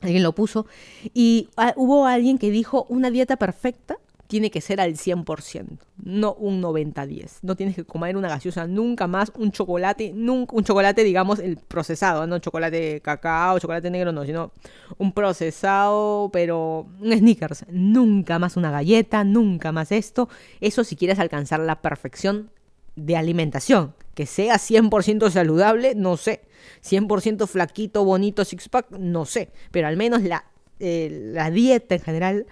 Alguien 0.00 0.22
lo 0.22 0.32
puso. 0.32 0.66
Y 1.14 1.48
ah, 1.56 1.72
hubo 1.76 2.06
alguien 2.06 2.38
que 2.38 2.50
dijo 2.50 2.86
una 2.88 3.10
dieta 3.10 3.36
perfecta 3.36 3.98
tiene 4.28 4.50
que 4.50 4.60
ser 4.60 4.80
al 4.80 4.94
100%, 4.94 5.78
no 6.04 6.34
un 6.34 6.62
90-10. 6.62 7.38
No 7.42 7.56
tienes 7.56 7.74
que 7.74 7.84
comer 7.84 8.16
una 8.16 8.28
gaseosa 8.28 8.66
nunca 8.66 9.06
más, 9.06 9.32
un 9.34 9.50
chocolate, 9.50 10.12
un 10.14 10.46
chocolate, 10.64 11.02
digamos, 11.02 11.38
el 11.38 11.56
procesado, 11.56 12.26
no 12.26 12.38
chocolate 12.38 13.00
cacao, 13.00 13.58
chocolate 13.58 13.90
negro, 13.90 14.12
no, 14.12 14.24
sino 14.26 14.52
un 14.98 15.12
procesado, 15.12 16.28
pero 16.30 16.86
un 17.00 17.16
sneakers. 17.16 17.64
Nunca 17.70 18.38
más 18.38 18.58
una 18.58 18.70
galleta, 18.70 19.24
nunca 19.24 19.72
más 19.72 19.90
esto. 19.92 20.28
Eso 20.60 20.84
si 20.84 20.94
quieres 20.94 21.18
alcanzar 21.18 21.60
la 21.60 21.80
perfección 21.80 22.50
de 22.96 23.16
alimentación. 23.16 23.94
Que 24.14 24.26
sea 24.26 24.56
100% 24.56 25.30
saludable, 25.30 25.94
no 25.94 26.18
sé. 26.18 26.42
100% 26.82 27.46
flaquito, 27.46 28.04
bonito, 28.04 28.44
six-pack, 28.44 28.90
no 28.90 29.24
sé. 29.24 29.52
Pero 29.70 29.88
al 29.88 29.96
menos 29.96 30.22
la, 30.22 30.44
eh, 30.80 31.08
la 31.32 31.50
dieta 31.50 31.94
en 31.94 32.00
general 32.00 32.46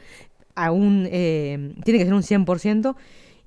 aún 0.57 1.07
eh, 1.11 1.74
tiene 1.84 1.98
que 1.98 2.04
ser 2.04 2.14
un 2.14 2.22
100%. 2.22 2.96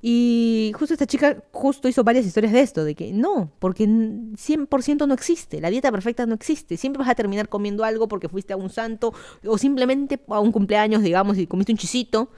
Y 0.01 0.71
justo 0.75 0.93
esta 0.93 1.05
chica 1.05 1.43
justo 1.51 1.89
hizo 1.89 2.05
varias 2.05 2.25
historias 2.25 2.53
de 2.53 2.61
esto, 2.61 2.85
de 2.85 2.95
que 2.95 3.11
no, 3.11 3.51
porque 3.59 3.85
100% 3.85 5.05
no 5.05 5.13
existe, 5.13 5.59
la 5.59 5.69
dieta 5.69 5.91
perfecta 5.91 6.25
no 6.25 6.35
existe, 6.35 6.77
siempre 6.77 6.99
vas 7.01 7.09
a 7.09 7.15
terminar 7.15 7.49
comiendo 7.49 7.83
algo 7.83 8.07
porque 8.07 8.29
fuiste 8.29 8.53
a 8.53 8.55
un 8.55 8.69
santo 8.69 9.13
o 9.45 9.57
simplemente 9.57 10.21
a 10.29 10.39
un 10.39 10.53
cumpleaños, 10.53 11.03
digamos, 11.03 11.37
y 11.37 11.47
comiste 11.47 11.73
un 11.73 11.77
chisito, 11.77 12.29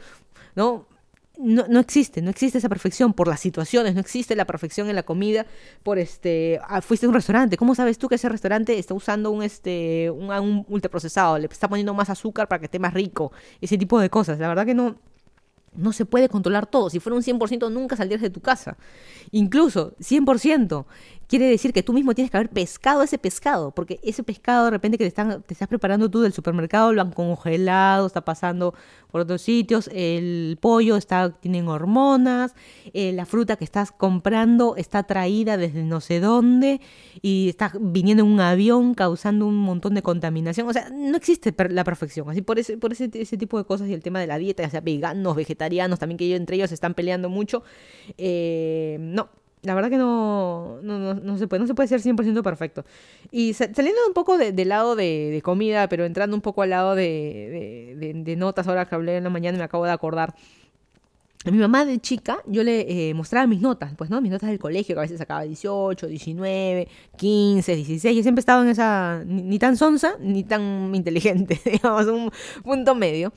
¿no? 0.55 0.87
No, 1.41 1.65
no, 1.67 1.79
existe, 1.79 2.21
no 2.21 2.29
existe 2.29 2.57
esa 2.57 2.69
perfección 2.69 3.13
por 3.13 3.27
las 3.27 3.39
situaciones, 3.39 3.93
no 3.95 4.01
existe 4.01 4.35
la 4.35 4.45
perfección 4.45 4.89
en 4.89 4.95
la 4.95 5.03
comida 5.03 5.45
por 5.83 5.99
este, 5.99 6.59
ah, 6.67 6.81
fuiste 6.81 7.05
a 7.05 7.09
un 7.09 7.15
restaurante, 7.15 7.57
¿cómo 7.57 7.75
sabes 7.75 7.97
tú 7.97 8.07
que 8.07 8.15
ese 8.15 8.29
restaurante 8.29 8.77
está 8.77 8.93
usando 8.93 9.31
un 9.31 9.43
este 9.43 10.09
un, 10.11 10.29
un 10.31 10.65
ultraprocesado, 10.69 11.37
le 11.37 11.47
está 11.47 11.67
poniendo 11.67 11.93
más 11.93 12.09
azúcar 12.09 12.47
para 12.47 12.59
que 12.59 12.65
esté 12.65 12.79
más 12.79 12.93
rico, 12.93 13.31
ese 13.59 13.77
tipo 13.77 13.99
de 13.99 14.09
cosas, 14.09 14.39
la 14.39 14.47
verdad 14.47 14.65
que 14.65 14.75
no 14.75 14.95
no 15.73 15.93
se 15.93 16.05
puede 16.05 16.29
controlar 16.29 16.67
todo. 16.67 16.89
Si 16.89 16.99
fuera 16.99 17.15
un 17.15 17.23
100% 17.23 17.71
nunca 17.71 17.95
saldrías 17.95 18.21
de 18.21 18.29
tu 18.29 18.41
casa. 18.41 18.77
Incluso 19.31 19.95
100% 19.99 20.85
quiere 21.31 21.45
decir 21.45 21.71
que 21.71 21.81
tú 21.81 21.93
mismo 21.93 22.13
tienes 22.13 22.29
que 22.29 22.35
haber 22.35 22.49
pescado 22.49 23.03
ese 23.03 23.17
pescado, 23.17 23.71
porque 23.71 24.01
ese 24.03 24.21
pescado 24.21 24.65
de 24.65 24.71
repente 24.71 24.97
que 24.97 25.05
te, 25.05 25.07
están, 25.07 25.41
te 25.43 25.53
estás 25.53 25.69
preparando 25.69 26.11
tú 26.11 26.19
del 26.19 26.33
supermercado 26.33 26.91
lo 26.91 27.01
han 27.01 27.13
congelado, 27.13 28.05
está 28.05 28.19
pasando 28.19 28.73
por 29.11 29.21
otros 29.21 29.41
sitios, 29.41 29.89
el 29.93 30.57
pollo 30.59 30.97
está, 30.97 31.29
tienen 31.29 31.69
hormonas, 31.69 32.53
eh, 32.93 33.13
la 33.13 33.25
fruta 33.25 33.55
que 33.55 33.63
estás 33.63 33.93
comprando 33.93 34.75
está 34.75 35.03
traída 35.03 35.55
desde 35.55 35.83
no 35.83 36.01
sé 36.01 36.19
dónde 36.19 36.81
y 37.21 37.47
está 37.47 37.71
viniendo 37.79 38.25
en 38.25 38.29
un 38.29 38.41
avión 38.41 38.93
causando 38.93 39.47
un 39.47 39.55
montón 39.55 39.93
de 39.93 40.01
contaminación. 40.01 40.67
O 40.67 40.73
sea, 40.73 40.89
no 40.89 41.15
existe 41.15 41.55
la 41.69 41.85
perfección. 41.85 42.29
Así 42.29 42.41
por 42.41 42.59
ese, 42.59 42.77
por 42.77 42.91
ese, 42.91 43.07
tipo 43.07 43.57
de 43.57 43.63
cosas 43.63 43.87
y 43.87 43.93
el 43.93 44.03
tema 44.03 44.19
de 44.19 44.27
la 44.27 44.37
dieta, 44.37 44.63
ya 44.63 44.69
sea 44.69 44.81
veganos, 44.81 45.33
vegetarianos, 45.37 45.97
también 45.97 46.17
que 46.17 46.35
entre 46.35 46.57
ellos 46.57 46.73
están 46.73 46.93
peleando 46.93 47.29
mucho. 47.29 47.63
Eh, 48.17 48.97
no, 48.99 49.29
la 49.63 49.75
verdad 49.75 49.89
que 49.89 49.97
no, 49.97 50.79
no, 50.81 51.13
no, 51.13 51.37
se 51.37 51.47
puede, 51.47 51.59
no 51.59 51.67
se 51.67 51.75
puede 51.75 51.87
ser 51.87 52.01
100% 52.01 52.41
perfecto. 52.41 52.83
Y 53.31 53.53
saliendo 53.53 53.99
un 54.07 54.13
poco 54.13 54.37
del 54.37 54.69
lado 54.69 54.95
de, 54.95 55.39
comida, 55.43 55.87
pero 55.87 56.05
entrando 56.05 56.35
un 56.35 56.41
poco 56.41 56.63
al 56.63 56.71
lado 56.71 56.95
de, 56.95 57.95
de, 58.13 58.35
notas, 58.35 58.67
ahora 58.67 58.85
que 58.87 58.95
hablé 58.95 59.17
en 59.17 59.23
la 59.23 59.29
mañana 59.29 59.57
me 59.57 59.63
acabo 59.63 59.85
de 59.85 59.91
acordar. 59.91 60.33
a 61.45 61.51
mi 61.51 61.57
mamá 61.59 61.85
de 61.85 61.99
chica 61.99 62.39
yo 62.47 62.63
le 62.63 63.09
eh, 63.09 63.13
mostraba 63.13 63.45
mis 63.45 63.61
notas, 63.61 63.93
pues, 63.95 64.09
¿no? 64.09 64.19
Mis 64.19 64.31
notas 64.31 64.49
del 64.49 64.57
colegio, 64.57 64.95
que 64.95 64.99
a 64.99 65.03
veces 65.03 65.19
sacaba 65.19 65.43
18, 65.43 66.07
19, 66.07 66.87
15, 67.17 67.75
16. 67.75 68.15
Yo 68.15 68.23
siempre 68.23 68.39
estaba 68.39 68.63
en 68.63 68.69
esa, 68.69 69.23
ni, 69.25 69.59
tan 69.59 69.77
sonsa, 69.77 70.15
ni 70.19 70.43
tan 70.43 70.95
inteligente, 70.95 71.61
digamos, 71.71 72.07
un 72.07 72.31
punto 72.63 72.95
medio. 72.95 73.31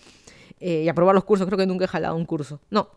Eh, 0.58 0.84
y 0.84 0.88
aprobar 0.88 1.14
los 1.14 1.24
cursos, 1.24 1.46
creo 1.46 1.58
que 1.58 1.66
nunca 1.66 1.84
he 1.84 1.88
jalado 1.88 2.16
un 2.16 2.24
curso. 2.24 2.60
No, 2.70 2.88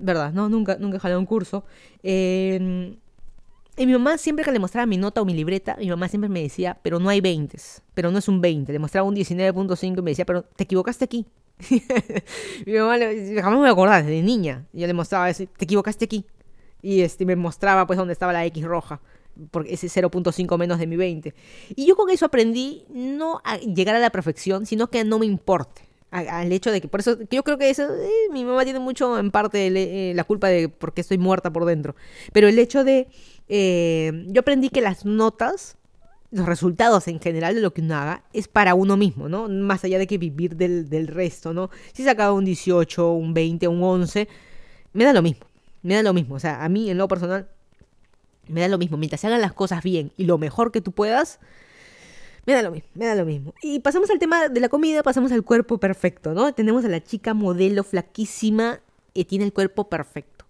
verdad, 0.00 0.32
no, 0.32 0.48
nunca, 0.48 0.76
nunca 0.78 0.98
jalado 0.98 1.20
un 1.20 1.26
curso. 1.26 1.64
Eh, 2.02 2.96
y 3.76 3.86
mi 3.86 3.92
mamá 3.92 4.18
siempre 4.18 4.44
que 4.44 4.52
le 4.52 4.58
mostraba 4.58 4.84
mi 4.86 4.98
nota 4.98 5.22
o 5.22 5.24
mi 5.24 5.32
libreta, 5.32 5.76
mi 5.78 5.88
mamá 5.88 6.08
siempre 6.08 6.28
me 6.28 6.42
decía, 6.42 6.78
pero 6.82 6.98
no 6.98 7.08
hay 7.08 7.20
20, 7.20 7.56
pero 7.94 8.10
no 8.10 8.18
es 8.18 8.28
un 8.28 8.40
20. 8.40 8.72
Le 8.72 8.78
mostraba 8.78 9.08
un 9.08 9.14
19.5 9.14 9.98
y 9.98 10.02
me 10.02 10.10
decía, 10.10 10.26
pero 10.26 10.42
te 10.42 10.64
equivocaste 10.64 11.04
aquí. 11.04 11.26
mi 12.66 12.72
mamá 12.74 12.96
jamás 13.40 13.60
me 13.60 13.68
acordaba, 13.68 14.02
desde 14.02 14.22
niña. 14.22 14.66
Yo 14.72 14.86
le 14.86 14.92
mostraba, 14.92 15.32
te 15.32 15.48
equivocaste 15.58 16.04
aquí. 16.04 16.26
Y 16.82 17.00
este, 17.00 17.24
me 17.24 17.36
mostraba 17.36 17.86
pues 17.86 17.98
dónde 17.98 18.12
estaba 18.12 18.32
la 18.32 18.44
X 18.46 18.64
roja 18.64 19.00
porque 19.50 19.72
ese 19.72 19.86
0.5 19.86 20.58
menos 20.58 20.78
de 20.78 20.86
mi 20.86 20.96
20. 20.96 21.34
Y 21.74 21.86
yo 21.86 21.96
con 21.96 22.10
eso 22.10 22.26
aprendí 22.26 22.84
no 22.90 23.40
a 23.44 23.58
llegar 23.58 23.94
a 23.94 23.98
la 23.98 24.10
perfección, 24.10 24.66
sino 24.66 24.88
que 24.88 25.04
no 25.04 25.18
me 25.18 25.26
importe. 25.26 25.82
Al 26.10 26.50
hecho 26.50 26.72
de 26.72 26.80
que, 26.80 26.88
por 26.88 27.00
eso, 27.00 27.18
yo 27.30 27.44
creo 27.44 27.56
que 27.56 27.70
eso, 27.70 27.84
eh, 27.84 28.10
mi 28.32 28.44
mamá 28.44 28.64
tiene 28.64 28.80
mucho 28.80 29.16
en 29.16 29.30
parte 29.30 29.68
eh, 29.68 30.12
la 30.14 30.24
culpa 30.24 30.48
de 30.48 30.68
por 30.68 30.92
qué 30.92 31.02
estoy 31.02 31.18
muerta 31.18 31.52
por 31.52 31.64
dentro. 31.64 31.94
Pero 32.32 32.48
el 32.48 32.58
hecho 32.58 32.82
de 32.82 33.06
eh, 33.48 34.24
yo 34.28 34.40
aprendí 34.40 34.70
que 34.70 34.80
las 34.80 35.04
notas, 35.04 35.76
los 36.32 36.46
resultados 36.46 37.06
en 37.06 37.20
general 37.20 37.54
de 37.54 37.60
lo 37.60 37.72
que 37.72 37.80
uno 37.80 37.94
haga, 37.96 38.24
es 38.32 38.48
para 38.48 38.74
uno 38.74 38.96
mismo, 38.96 39.28
¿no? 39.28 39.48
Más 39.48 39.84
allá 39.84 39.98
de 39.98 40.08
que 40.08 40.18
vivir 40.18 40.56
del, 40.56 40.88
del 40.88 41.06
resto, 41.06 41.52
¿no? 41.52 41.70
Si 41.92 42.02
sacaba 42.02 42.32
un 42.32 42.44
18, 42.44 43.12
un 43.12 43.32
20, 43.32 43.68
un 43.68 43.82
11, 43.82 44.28
me 44.92 45.04
da 45.04 45.12
lo 45.12 45.22
mismo, 45.22 45.46
me 45.82 45.94
da 45.94 46.02
lo 46.02 46.12
mismo. 46.12 46.34
O 46.34 46.40
sea, 46.40 46.64
a 46.64 46.68
mí 46.68 46.90
en 46.90 46.98
lo 46.98 47.06
personal, 47.06 47.48
me 48.48 48.60
da 48.60 48.68
lo 48.68 48.78
mismo. 48.78 48.96
Mientras 48.96 49.20
se 49.20 49.26
hagan 49.26 49.40
las 49.40 49.52
cosas 49.52 49.82
bien 49.82 50.12
y 50.16 50.24
lo 50.24 50.38
mejor 50.38 50.72
que 50.72 50.80
tú 50.80 50.92
puedas, 50.92 51.38
me 52.46 52.54
da 52.54 52.62
lo 52.62 52.70
mismo, 52.70 52.88
me 52.94 53.06
da 53.06 53.14
lo 53.14 53.24
mismo. 53.24 53.54
Y 53.62 53.80
pasamos 53.80 54.10
al 54.10 54.18
tema 54.18 54.48
de 54.48 54.60
la 54.60 54.68
comida, 54.68 55.02
pasamos 55.02 55.32
al 55.32 55.44
cuerpo 55.44 55.78
perfecto, 55.78 56.34
¿no? 56.34 56.52
Tenemos 56.54 56.84
a 56.84 56.88
la 56.88 57.02
chica 57.02 57.34
modelo 57.34 57.84
flaquísima 57.84 58.80
y 59.14 59.24
tiene 59.24 59.44
el 59.44 59.52
cuerpo 59.52 59.88
perfecto 59.88 60.40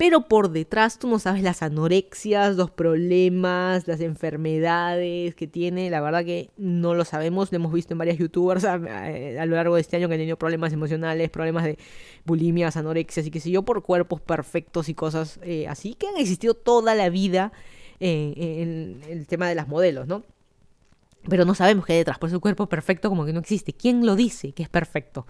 pero 0.00 0.28
por 0.28 0.50
detrás 0.50 0.98
tú 0.98 1.08
no 1.08 1.18
sabes 1.18 1.42
las 1.42 1.62
anorexias, 1.62 2.56
los 2.56 2.70
problemas, 2.70 3.86
las 3.86 4.00
enfermedades 4.00 5.34
que 5.34 5.46
tiene, 5.46 5.90
la 5.90 6.00
verdad 6.00 6.24
que 6.24 6.48
no 6.56 6.94
lo 6.94 7.04
sabemos, 7.04 7.52
lo 7.52 7.56
hemos 7.56 7.70
visto 7.70 7.92
en 7.92 7.98
varias 7.98 8.16
youtubers 8.16 8.64
a, 8.64 8.78
lo 8.78 9.56
largo 9.56 9.74
de 9.74 9.82
este 9.82 9.98
año 9.98 10.08
que 10.08 10.14
han 10.14 10.20
tenido 10.20 10.38
problemas 10.38 10.72
emocionales, 10.72 11.28
problemas 11.28 11.64
de 11.64 11.78
bulimias, 12.24 12.78
anorexias 12.78 13.26
y 13.26 13.30
qué 13.30 13.40
sé 13.40 13.50
yo, 13.50 13.62
por 13.62 13.82
cuerpos 13.82 14.22
perfectos 14.22 14.88
y 14.88 14.94
cosas 14.94 15.38
eh, 15.42 15.68
así 15.68 15.92
que 15.92 16.08
han 16.08 16.16
existido 16.16 16.54
toda 16.54 16.94
la 16.94 17.10
vida 17.10 17.52
en 18.02 19.02
el 19.06 19.26
tema 19.26 19.50
de 19.50 19.54
las 19.54 19.68
modelos, 19.68 20.06
¿no? 20.06 20.24
Pero 21.28 21.44
no 21.44 21.54
sabemos 21.54 21.84
qué 21.84 21.92
hay 21.92 21.98
detrás, 21.98 22.18
por 22.18 22.30
el 22.30 22.40
cuerpo 22.40 22.68
perfecto 22.68 23.08
como 23.08 23.26
que 23.26 23.32
no 23.32 23.40
existe. 23.40 23.72
¿Quién 23.72 24.06
lo 24.06 24.16
dice 24.16 24.52
que 24.52 24.62
es 24.62 24.68
perfecto? 24.68 25.26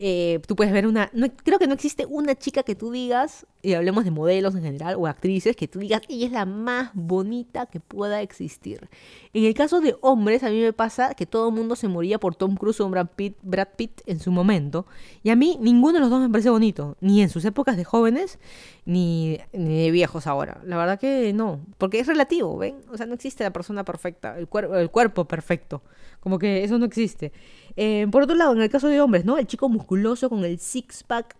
Eh, 0.00 0.40
tú 0.46 0.54
puedes 0.54 0.72
ver 0.72 0.86
una... 0.86 1.10
creo 1.42 1.58
que 1.58 1.66
no 1.66 1.74
existe 1.74 2.06
una 2.06 2.36
chica 2.36 2.62
que 2.62 2.76
tú 2.76 2.92
digas, 2.92 3.46
y 3.62 3.74
hablemos 3.74 4.04
de 4.04 4.12
modelos 4.12 4.54
en 4.54 4.62
general, 4.62 4.94
o 4.96 5.06
actrices, 5.08 5.56
que 5.56 5.66
tú 5.66 5.80
digas, 5.80 6.02
ella 6.08 6.26
es 6.26 6.32
la 6.32 6.46
más 6.46 6.90
bonita 6.94 7.66
que 7.66 7.80
pueda 7.80 8.22
existir. 8.22 8.88
En 9.32 9.44
el 9.44 9.54
caso 9.54 9.80
de 9.80 9.96
hombres, 10.00 10.44
a 10.44 10.50
mí 10.50 10.60
me 10.60 10.72
pasa 10.72 11.14
que 11.14 11.26
todo 11.26 11.48
el 11.48 11.54
mundo 11.54 11.74
se 11.74 11.88
moría 11.88 12.20
por 12.20 12.36
Tom 12.36 12.56
Cruise 12.56 12.80
o 12.80 12.88
Brad 12.88 13.08
Pitt, 13.16 13.36
Brad 13.42 13.68
Pitt 13.76 14.02
en 14.06 14.20
su 14.20 14.30
momento. 14.30 14.86
Y 15.24 15.30
a 15.30 15.36
mí 15.36 15.58
ninguno 15.60 15.94
de 15.94 16.00
los 16.00 16.10
dos 16.10 16.20
me 16.20 16.30
parece 16.30 16.50
bonito, 16.50 16.96
ni 17.00 17.20
en 17.20 17.28
sus 17.28 17.44
épocas 17.44 17.76
de 17.76 17.84
jóvenes, 17.84 18.38
ni, 18.84 19.38
de 19.52 19.90
viejos 19.90 20.28
ahora. 20.28 20.60
La 20.64 20.76
verdad 20.76 21.00
que 21.00 21.32
no, 21.32 21.60
porque 21.76 21.98
es 21.98 22.06
relativo, 22.06 22.56
¿ven? 22.56 22.76
O 22.92 22.96
sea, 22.96 23.06
no 23.06 23.14
existe 23.14 23.42
la 23.42 23.52
persona 23.52 23.84
perfecta, 23.84 24.38
el, 24.38 24.48
el 24.76 24.90
cuerpo 24.90 25.24
perfecto. 25.24 25.82
Como 26.20 26.38
que 26.38 26.64
eso 26.64 26.78
no 26.78 26.84
existe. 26.84 27.32
Eh, 27.80 28.08
por 28.10 28.24
otro 28.24 28.34
lado, 28.34 28.54
en 28.54 28.60
el 28.60 28.68
caso 28.68 28.88
de 28.88 29.00
hombres, 29.00 29.24
¿no? 29.24 29.38
El 29.38 29.46
chico 29.46 29.68
musculoso 29.68 30.28
con 30.28 30.44
el 30.44 30.58
six-pack 30.58 31.36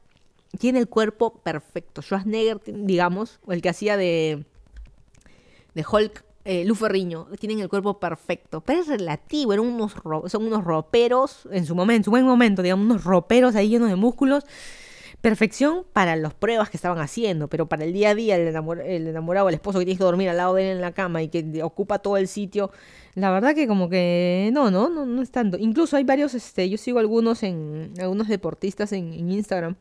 tiene 0.56 0.78
el 0.78 0.88
cuerpo 0.88 1.34
perfecto. 1.42 2.00
Schwarzenegger, 2.00 2.60
digamos, 2.64 3.40
el 3.48 3.60
que 3.60 3.68
hacía 3.68 3.96
de, 3.96 4.44
de 5.74 5.84
Hulk, 5.90 6.24
eh, 6.44 6.64
Luferriño, 6.64 7.26
tienen 7.40 7.58
el 7.58 7.68
cuerpo 7.68 7.98
perfecto. 7.98 8.60
Pero 8.60 8.82
es 8.82 8.86
relativo, 8.86 9.52
eran 9.52 9.66
unos 9.66 9.96
son 10.28 10.46
unos 10.46 10.62
roperos, 10.62 11.48
en 11.50 11.66
su 11.66 11.74
momento, 11.74 11.96
en 11.96 12.04
su 12.04 12.10
buen 12.12 12.24
momento, 12.24 12.62
digamos, 12.62 12.86
unos 12.86 13.02
roperos 13.02 13.56
ahí 13.56 13.70
llenos 13.70 13.88
de 13.88 13.96
músculos. 13.96 14.44
Perfección 15.20 15.84
para 15.92 16.14
las 16.14 16.32
pruebas 16.32 16.70
que 16.70 16.76
estaban 16.76 16.98
haciendo, 17.00 17.48
pero 17.48 17.68
para 17.68 17.84
el 17.84 17.92
día 17.92 18.10
a 18.10 18.14
día, 18.14 18.36
el, 18.36 18.46
el 18.46 19.06
enamorado, 19.08 19.48
el 19.48 19.54
esposo 19.54 19.80
que 19.80 19.84
tiene 19.84 19.98
que 19.98 20.04
dormir 20.04 20.28
al 20.28 20.36
lado 20.36 20.54
de 20.54 20.70
él 20.70 20.76
en 20.76 20.80
la 20.80 20.92
cama 20.92 21.22
y 21.22 21.28
que 21.28 21.60
ocupa 21.62 21.98
todo 21.98 22.16
el 22.16 22.28
sitio, 22.28 22.70
la 23.18 23.32
verdad 23.32 23.54
que 23.54 23.66
como 23.66 23.88
que 23.88 24.50
no, 24.52 24.70
no, 24.70 24.88
no, 24.88 25.04
no 25.04 25.22
es 25.22 25.30
tanto. 25.30 25.58
Incluso 25.58 25.96
hay 25.96 26.04
varios, 26.04 26.34
este, 26.34 26.68
yo 26.70 26.78
sigo 26.78 27.00
algunos 27.00 27.42
en, 27.42 27.92
algunos 27.98 28.28
deportistas 28.28 28.92
en, 28.92 29.28
Instagram. 29.28 29.74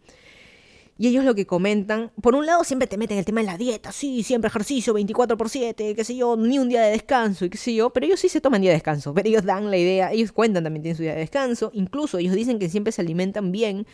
Y 0.98 1.08
ellos 1.08 1.24
lo 1.24 1.36
que 1.36 1.46
comentan, 1.46 2.12
por 2.20 2.34
un 2.34 2.48
lado 2.48 2.64
siempre 2.64 2.88
te 2.88 2.98
meten 2.98 3.20
el 3.20 3.26
tema 3.26 3.42
de 3.42 3.46
la 3.46 3.56
dieta, 3.56 3.92
sí, 3.92 4.24
siempre 4.24 4.48
ejercicio 4.48 4.96
24 4.96 5.38
por 5.38 5.48
7, 5.48 5.94
qué 5.94 6.04
sé 6.04 6.16
yo, 6.16 6.36
ni 6.36 6.58
un 6.58 6.70
día 6.70 6.82
de 6.82 6.90
descanso 6.90 7.46
y 7.46 7.52
qué 7.52 7.58
sé 7.60 7.76
yo, 7.76 7.92
pero 7.92 8.08
ellos 8.08 8.20
sí 8.20 8.30
se 8.30 8.42
toman 8.42 8.62
día 8.62 8.72
de 8.72 8.78
descanso, 8.78 9.14
pero 9.14 9.30
ellos 9.30 9.46
dan 9.46 9.70
la 9.70 9.78
idea, 9.78 10.12
ellos 10.12 10.32
cuentan 10.32 10.64
también 10.64 10.82
tienen 10.82 10.98
su 10.98 11.04
día 11.04 11.14
de 11.14 11.20
descanso, 11.20 11.70
incluso 11.76 12.18
ellos 12.18 12.34
dicen 12.34 12.58
que 12.58 12.68
siempre 12.68 12.92
se 12.92 13.02
alimentan 13.02 13.52
bien, 13.52 13.86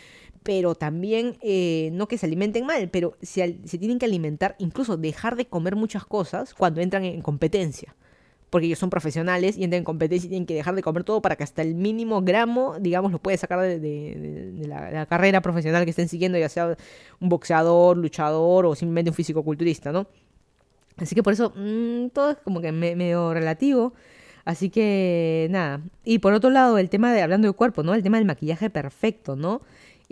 pero 0.43 0.75
también 0.75 1.37
eh, 1.41 1.89
no 1.93 2.07
que 2.07 2.17
se 2.17 2.25
alimenten 2.25 2.65
mal, 2.65 2.89
pero 2.89 3.17
se, 3.21 3.59
se 3.65 3.77
tienen 3.77 3.99
que 3.99 4.05
alimentar, 4.05 4.55
incluso 4.59 4.97
dejar 4.97 5.35
de 5.35 5.45
comer 5.45 5.75
muchas 5.75 6.05
cosas 6.05 6.53
cuando 6.53 6.81
entran 6.81 7.05
en 7.05 7.21
competencia 7.21 7.95
porque 8.53 8.67
ellos 8.67 8.77
son 8.77 8.91
profesionales 8.91 9.57
y 9.57 9.63
entran 9.63 9.79
en 9.79 9.83
competencia 9.83 10.27
y 10.27 10.29
tienen 10.29 10.45
que 10.45 10.53
dejar 10.53 10.75
de 10.75 10.83
comer 10.83 11.03
todo 11.03 11.23
para 11.23 11.35
que 11.35 11.43
hasta 11.43 11.63
el 11.63 11.73
mínimo 11.73 12.21
gramo, 12.21 12.75
digamos, 12.79 13.11
lo 13.11 13.17
puede 13.17 13.35
sacar 13.35 13.59
de, 13.59 14.61
la, 14.67 15.07
carrera 15.07 15.41
profesional 15.41 15.85
que 15.85 15.89
estén 15.89 16.07
siguiendo, 16.07 16.37
ya 16.37 16.47
sea 16.49 16.77
un 17.19 17.29
boxeador, 17.29 17.97
luchador 17.97 18.67
o 18.67 18.75
simplemente 18.75 19.09
un 19.09 19.15
físico-culturista, 19.15 19.91
¿no? 19.91 20.05
Así 20.97 21.15
que 21.15 21.23
por 21.23 21.33
eso 21.33 21.51
mm, 21.55 22.09
todo 22.09 22.29
es 22.29 22.37
como 22.43 22.61
que 22.61 22.71
medio 22.71 23.33
relativo. 23.33 23.93
Así 24.45 24.69
que 24.69 25.47
nada. 25.49 25.81
Y 26.03 26.19
por 26.19 26.33
otro 26.33 26.51
lado, 26.51 26.77
el 26.77 26.89
tema 26.89 27.11
de, 27.11 27.23
hablando 27.23 27.47
de 27.47 27.53
cuerpo, 27.55 27.81
¿no? 27.81 27.95
El 27.95 28.03
tema 28.03 28.17
del 28.17 28.27
maquillaje 28.27 28.69
perfecto, 28.69 29.35
¿no? 29.35 29.61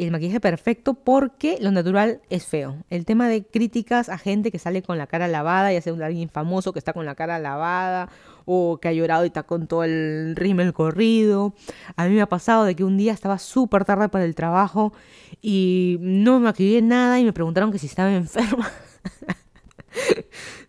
El 0.05 0.11
maquillaje 0.11 0.39
perfecto 0.39 0.95
porque 0.95 1.57
lo 1.61 1.71
natural 1.71 2.21
es 2.29 2.45
feo. 2.45 2.77
El 2.89 3.05
tema 3.05 3.27
de 3.27 3.43
críticas 3.43 4.09
a 4.09 4.17
gente 4.17 4.51
que 4.51 4.57
sale 4.57 4.81
con 4.81 4.97
la 4.97 5.05
cara 5.05 5.27
lavada, 5.27 5.71
ya 5.71 5.81
sea 5.81 5.93
un 5.93 6.01
alguien 6.01 6.29
famoso 6.29 6.73
que 6.73 6.79
está 6.79 6.93
con 6.93 7.05
la 7.05 7.13
cara 7.13 7.37
lavada 7.37 8.09
o 8.45 8.79
que 8.79 8.87
ha 8.87 8.93
llorado 8.93 9.23
y 9.25 9.27
está 9.27 9.43
con 9.43 9.67
todo 9.67 9.83
el 9.83 10.35
rímel 10.35 10.73
corrido. 10.73 11.53
A 11.95 12.07
mí 12.07 12.15
me 12.15 12.21
ha 12.21 12.29
pasado 12.29 12.63
de 12.63 12.75
que 12.75 12.83
un 12.83 12.97
día 12.97 13.13
estaba 13.13 13.37
súper 13.37 13.85
tarde 13.85 14.09
para 14.09 14.25
el 14.25 14.33
trabajo 14.33 14.91
y 15.39 15.97
no 16.01 16.39
me 16.39 16.45
maquillé 16.45 16.81
nada 16.81 17.19
y 17.19 17.23
me 17.23 17.33
preguntaron 17.33 17.71
que 17.71 17.77
si 17.77 17.85
estaba 17.85 18.11
enferma. 18.15 18.71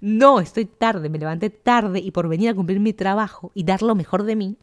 no, 0.00 0.40
estoy 0.40 0.66
tarde, 0.66 1.08
me 1.08 1.18
levanté 1.18 1.48
tarde 1.48 2.00
y 2.00 2.10
por 2.10 2.28
venir 2.28 2.50
a 2.50 2.54
cumplir 2.54 2.80
mi 2.80 2.92
trabajo 2.92 3.50
y 3.54 3.64
dar 3.64 3.80
lo 3.80 3.94
mejor 3.94 4.24
de 4.24 4.36
mí, 4.36 4.58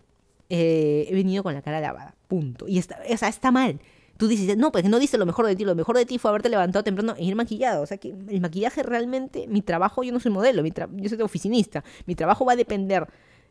eh, 0.50 1.08
he 1.10 1.16
venido 1.16 1.42
con 1.42 1.56
la 1.56 1.64
cara 1.64 1.80
lavada. 1.80 2.14
Punto. 2.28 2.68
Y 2.68 2.78
está, 2.78 2.98
está 3.04 3.50
mal 3.50 3.80
tú 4.20 4.28
dices, 4.28 4.58
no, 4.58 4.74
pues 4.74 4.84
no 4.84 5.00
dice 5.00 5.18
lo 5.18 5.26
mejor 5.26 5.48
de 5.48 5.56
ti, 5.56 5.64
lo 5.64 5.76
mejor 5.76 5.96
de 5.96 6.06
ti 6.06 6.18
fue 6.18 6.30
haberte 6.30 6.50
levantado 6.50 6.84
temprano 6.84 7.16
e 7.18 7.24
ir 7.24 7.36
maquillado. 7.38 7.82
O 7.82 7.86
sea 7.86 7.98
que 7.98 8.10
el 8.10 8.42
maquillaje 8.42 8.84
realmente, 8.84 9.48
mi 9.48 9.62
trabajo, 9.62 10.04
yo 10.04 10.12
no 10.12 10.20
soy 10.20 10.30
modelo, 10.30 10.62
yo 10.66 11.10
soy 11.10 11.22
oficinista. 11.22 11.86
Mi 12.06 12.16
trabajo 12.16 12.44
va 12.44 12.52
a 12.52 12.56
depender 12.58 13.08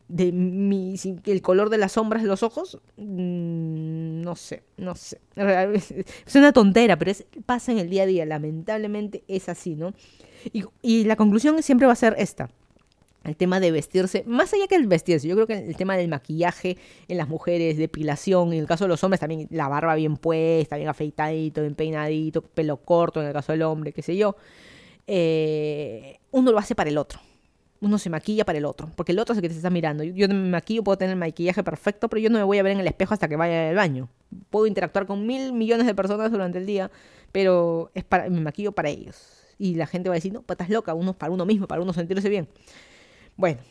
de 0.07 0.31
mi, 0.31 0.93
el 1.25 1.41
color 1.41 1.71
de 1.71 1.79
las 1.79 1.93
sombras 1.93 2.21
de 2.21 2.29
los 2.29 2.43
ojos. 2.43 2.77
Mm, 2.97 4.21
no 4.21 4.35
sé, 4.35 4.61
no 4.77 4.93
sé. 4.93 5.19
Es 5.35 6.35
una 6.35 6.53
tontera, 6.53 6.99
pero 6.99 7.13
pasa 7.47 7.71
en 7.71 7.79
el 7.79 7.89
día 7.89 8.03
a 8.03 8.05
día. 8.05 8.25
Lamentablemente 8.27 9.23
es 9.27 9.49
así, 9.49 9.75
¿no? 9.75 9.95
Y 10.83 11.05
la 11.05 11.15
conclusión 11.15 11.63
siempre 11.63 11.87
va 11.87 11.93
a 11.93 11.95
ser 11.95 12.13
esta 12.19 12.47
el 13.23 13.35
tema 13.35 13.59
de 13.59 13.71
vestirse, 13.71 14.23
más 14.25 14.53
allá 14.53 14.67
que 14.67 14.75
el 14.75 14.87
vestirse, 14.87 15.27
yo 15.27 15.35
creo 15.35 15.47
que 15.47 15.57
el 15.57 15.75
tema 15.75 15.97
del 15.97 16.07
maquillaje 16.07 16.77
en 17.07 17.17
las 17.17 17.27
mujeres, 17.27 17.77
depilación, 17.77 18.53
en 18.53 18.59
el 18.59 18.67
caso 18.67 18.85
de 18.85 18.89
los 18.89 19.03
hombres 19.03 19.19
también 19.19 19.47
la 19.51 19.67
barba 19.67 19.95
bien 19.95 20.17
puesta, 20.17 20.77
bien 20.77 20.87
afeitadito, 20.87 21.61
bien 21.61 21.75
peinadito, 21.75 22.41
pelo 22.41 22.77
corto 22.77 23.21
en 23.21 23.27
el 23.27 23.33
caso 23.33 23.51
del 23.51 23.63
hombre, 23.63 23.91
qué 23.91 24.01
sé 24.01 24.15
yo, 24.15 24.35
eh, 25.05 26.19
uno 26.31 26.51
lo 26.51 26.59
hace 26.59 26.75
para 26.75 26.89
el 26.89 26.97
otro. 26.97 27.19
Uno 27.81 27.97
se 27.97 28.09
maquilla 28.09 28.43
para 28.43 28.57
el 28.57 28.65
otro, 28.65 28.91
porque 28.95 29.13
el 29.13 29.19
otro 29.19 29.33
es 29.33 29.37
el 29.37 29.41
que 29.41 29.49
te 29.49 29.55
está 29.55 29.69
mirando. 29.69 30.03
Yo, 30.03 30.27
me 30.27 30.33
maquillo, 30.33 30.83
puedo 30.83 30.97
tener 30.97 31.13
el 31.13 31.19
maquillaje 31.19 31.63
perfecto, 31.63 32.09
pero 32.09 32.19
yo 32.19 32.29
no 32.29 32.37
me 32.37 32.43
voy 32.43 32.57
a 32.57 32.63
ver 32.63 32.73
en 32.73 32.81
el 32.81 32.87
espejo 32.87 33.13
hasta 33.13 33.29
que 33.29 33.37
vaya 33.37 33.69
al 33.69 33.75
baño. 33.75 34.09
Puedo 34.49 34.67
interactuar 34.67 35.05
con 35.05 35.25
mil 35.25 35.53
millones 35.53 35.87
de 35.87 35.95
personas 35.95 36.29
durante 36.29 36.57
el 36.57 36.65
día, 36.65 36.91
pero 37.31 37.89
es 37.95 38.03
para, 38.03 38.29
me 38.29 38.41
maquillo 38.41 38.73
para 38.73 38.89
ellos. 38.89 39.15
Y 39.57 39.75
la 39.75 39.87
gente 39.87 40.09
va 40.09 40.15
a 40.15 40.17
decir, 40.17 40.33
no, 40.33 40.41
patas 40.41 40.69
loca, 40.69 40.93
uno 40.93 41.13
para 41.13 41.31
uno 41.31 41.45
mismo, 41.45 41.67
para 41.67 41.81
uno 41.81 41.93
sentirse 41.93 42.27
bien. 42.27 42.49
Bueno, 43.39 43.61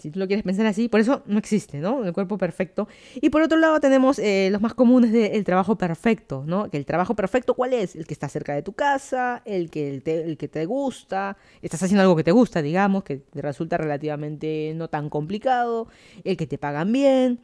Si 0.00 0.10
tú 0.10 0.18
lo 0.18 0.26
quieres 0.26 0.44
pensar 0.44 0.66
así, 0.66 0.88
por 0.88 1.00
eso 1.00 1.22
no 1.26 1.38
existe, 1.38 1.78
¿no? 1.78 2.04
El 2.04 2.12
cuerpo 2.14 2.38
perfecto. 2.38 2.88
Y 3.20 3.30
por 3.30 3.42
otro 3.42 3.58
lado 3.58 3.78
tenemos 3.78 4.18
eh, 4.18 4.48
los 4.50 4.60
más 4.62 4.74
comunes 4.74 5.12
del 5.12 5.44
trabajo 5.44 5.76
perfecto, 5.76 6.44
¿no? 6.46 6.70
Que 6.70 6.78
el 6.78 6.86
trabajo 6.86 7.14
perfecto, 7.14 7.54
¿cuál 7.54 7.74
es? 7.74 7.94
El 7.94 8.06
que 8.06 8.14
está 8.14 8.28
cerca 8.28 8.54
de 8.54 8.62
tu 8.62 8.72
casa, 8.72 9.42
el 9.44 9.70
que 9.70 10.00
te, 10.02 10.22
el 10.24 10.38
que 10.38 10.48
te 10.48 10.64
gusta, 10.66 11.36
estás 11.62 11.82
haciendo 11.82 12.02
algo 12.02 12.16
que 12.16 12.24
te 12.24 12.32
gusta, 12.32 12.62
digamos, 12.62 13.04
que 13.04 13.18
te 13.18 13.42
resulta 13.42 13.76
relativamente 13.76 14.72
no 14.76 14.88
tan 14.88 15.10
complicado, 15.10 15.88
el 16.24 16.36
que 16.38 16.46
te 16.46 16.58
pagan 16.58 16.90
bien. 16.92 17.40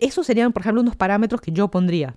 Esos 0.00 0.26
serían, 0.26 0.52
por 0.52 0.62
ejemplo, 0.62 0.82
unos 0.82 0.96
parámetros 0.96 1.40
que 1.42 1.52
yo 1.52 1.68
pondría 1.70 2.16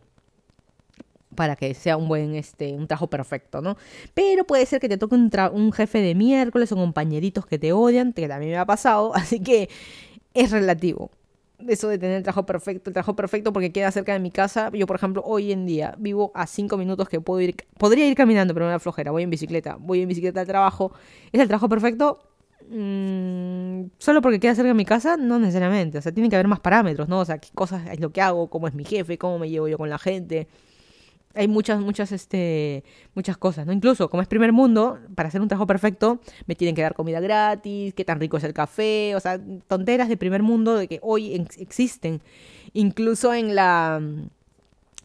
para 1.36 1.56
que 1.56 1.74
sea 1.74 1.98
un 1.98 2.08
buen, 2.08 2.36
este, 2.36 2.74
un 2.74 2.88
trabajo 2.88 3.08
perfecto, 3.08 3.62
¿no? 3.62 3.78
Pero 4.14 4.46
puede 4.46 4.66
ser 4.66 4.80
que 4.80 4.90
te 4.90 4.98
toque 4.98 5.16
un, 5.16 5.32
un 5.54 5.72
jefe 5.72 6.00
de 6.00 6.16
miércoles 6.16 6.72
o 6.72 6.76
compañeritos 6.76 7.46
que 7.46 7.60
te 7.60 7.74
odian, 7.74 8.14
que 8.14 8.28
también 8.28 8.52
me 8.52 8.58
ha 8.58 8.66
pasado, 8.66 9.14
así 9.16 9.40
que 9.40 9.70
es 10.34 10.52
relativo. 10.52 11.12
Eso 11.68 11.88
de 11.88 11.98
tener 11.98 12.18
el 12.18 12.24
trabajo 12.24 12.46
perfecto, 12.46 12.90
el 12.90 12.94
trabajo 12.94 13.16
perfecto 13.16 13.54
porque 13.54 13.72
queda 13.72 13.90
cerca 13.90 14.12
de 14.14 14.20
mi 14.20 14.30
casa. 14.30 14.70
Yo, 14.74 14.86
por 14.86 14.98
ejemplo, 14.98 15.24
hoy 15.26 15.54
en 15.54 15.66
día 15.66 15.96
vivo 15.98 16.32
a 16.36 16.48
cinco 16.48 16.78
minutos 16.78 17.08
que 17.08 17.22
puedo 17.22 17.40
ir, 17.40 17.56
podría 17.78 18.06
ir 18.08 18.16
caminando, 18.16 18.54
pero 18.54 18.66
me 18.66 18.74
da 18.74 18.80
flojera. 18.80 19.12
Voy 19.12 19.24
en 19.24 19.30
bicicleta, 19.30 19.78
voy 19.80 20.02
en 20.02 20.10
bicicleta 20.10 20.42
al 20.42 20.48
trabajo. 20.48 20.92
¿Es 21.32 21.40
el 21.40 21.48
trabajo 21.48 21.70
perfecto? 21.70 22.20
Mm, 22.70 23.86
solo 24.00 24.22
porque 24.22 24.40
queda 24.40 24.54
cerca 24.56 24.68
de 24.70 24.74
mi 24.74 24.86
casa, 24.86 25.16
no 25.16 25.40
necesariamente. 25.40 25.98
O 25.98 26.02
sea, 26.02 26.12
tiene 26.12 26.30
que 26.30 26.36
haber 26.36 26.48
más 26.48 26.60
parámetros, 26.60 27.08
¿no? 27.08 27.20
O 27.20 27.26
sea, 27.26 27.38
qué 27.38 27.50
cosas 27.56 27.84
es 27.90 28.02
lo 28.02 28.12
que 28.12 28.22
hago, 28.22 28.50
cómo 28.50 28.68
es 28.68 28.74
mi 28.74 28.84
jefe, 28.84 29.18
cómo 29.18 29.40
me 29.40 29.50
llevo 29.50 29.68
yo 29.70 29.78
con 29.78 29.90
la 29.90 29.98
gente 29.98 30.48
hay 31.36 31.48
muchas, 31.48 31.80
muchas, 31.80 32.12
este, 32.12 32.84
muchas 33.14 33.38
cosas, 33.38 33.66
¿no? 33.66 33.74
Incluso, 33.74 34.10
como 34.10 34.22
es 34.22 34.28
primer 34.28 34.52
mundo, 34.52 35.00
para 35.16 35.30
hacer 35.30 35.42
un 35.42 35.48
trabajo 35.48 35.68
perfecto, 35.68 36.20
me 36.48 36.56
tienen 36.56 36.76
que 36.76 36.82
dar 36.82 36.96
comida 36.96 37.20
gratis, 37.20 37.94
qué 37.94 38.06
tan 38.06 38.20
rico 38.20 38.38
es 38.38 38.44
el 38.44 38.54
café, 38.54 39.16
o 39.16 39.20
sea, 39.20 39.40
tonteras 39.68 40.10
de 40.10 40.18
primer 40.18 40.44
mundo 40.44 40.76
de 40.76 40.88
que 40.88 41.00
hoy 41.02 41.46
existen. 41.58 42.22
Incluso 42.74 43.34
en 43.34 43.56
la... 43.56 44.02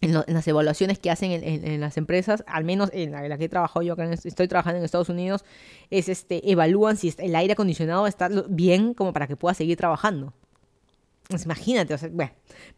En, 0.03 0.15
las 0.15 0.49
evaluaciones 0.49 0.99
que 0.99 1.11
hacen 1.11 1.31
en, 1.31 1.79
las 1.79 1.99
empresas, 1.99 2.43
al 2.47 2.65
menos 2.65 2.89
en 2.95 3.13
la, 3.13 3.37
que 3.37 3.45
he 3.45 3.49
trabajado 3.51 3.83
yo 3.83 3.93
acá, 3.93 4.11
estoy 4.11 4.49
trabajando 4.49 4.79
en 4.79 4.85
Estados 4.87 5.11
Unidos, 5.11 5.45
es 5.91 6.09
este, 6.09 6.51
evalúan 6.51 6.97
si 6.97 7.15
el 7.19 7.37
aire 7.37 7.53
acondicionado 7.53 8.07
está 8.07 8.31
bien 8.49 8.95
como 8.95 9.13
para 9.13 9.27
que 9.27 9.37
pueda 9.37 9.53
seguir 9.53 9.77
trabajando. 9.77 10.33
Pues 11.31 11.45
imagínate, 11.45 11.95
o 11.95 11.99
sea, 11.99 12.09
bueno, 12.13 12.33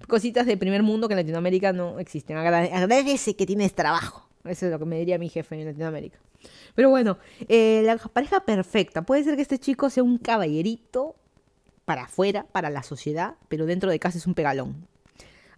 cositas 0.07 0.44
de 0.44 0.59
primer 0.59 0.82
mundo 0.82 1.09
que 1.09 1.14
en 1.14 1.20
Latinoamérica 1.20 1.72
no 1.72 1.98
existen. 1.98 2.36
agradece 2.36 3.34
que 3.34 3.46
tienes 3.46 3.74
trabajo. 3.74 4.28
Eso 4.44 4.66
es 4.66 4.72
lo 4.72 4.78
que 4.78 4.84
me 4.84 4.98
diría 4.98 5.18
mi 5.18 5.30
jefe 5.30 5.59
en 5.59 5.66
Latinoamérica. 5.66 6.18
Pero 6.74 6.90
bueno, 6.90 7.16
eh, 7.48 7.82
la 7.84 7.96
pareja 7.96 8.44
perfecta. 8.44 9.03
Puede 9.03 9.24
ser 9.24 9.36
que 9.36 9.42
este 9.42 9.59
chico 9.59 9.88
sea 9.88 10.03
un 10.03 10.18
caballerito 10.18 11.16
para 11.86 12.05
afuera, 12.05 12.44
para 12.53 12.68
la 12.68 12.82
sociedad, 12.82 13.36
pero 13.48 13.64
dentro 13.64 13.90
de 13.90 13.98
casa 13.98 14.18
es 14.18 14.26
un 14.26 14.34
pegalón. 14.34 14.86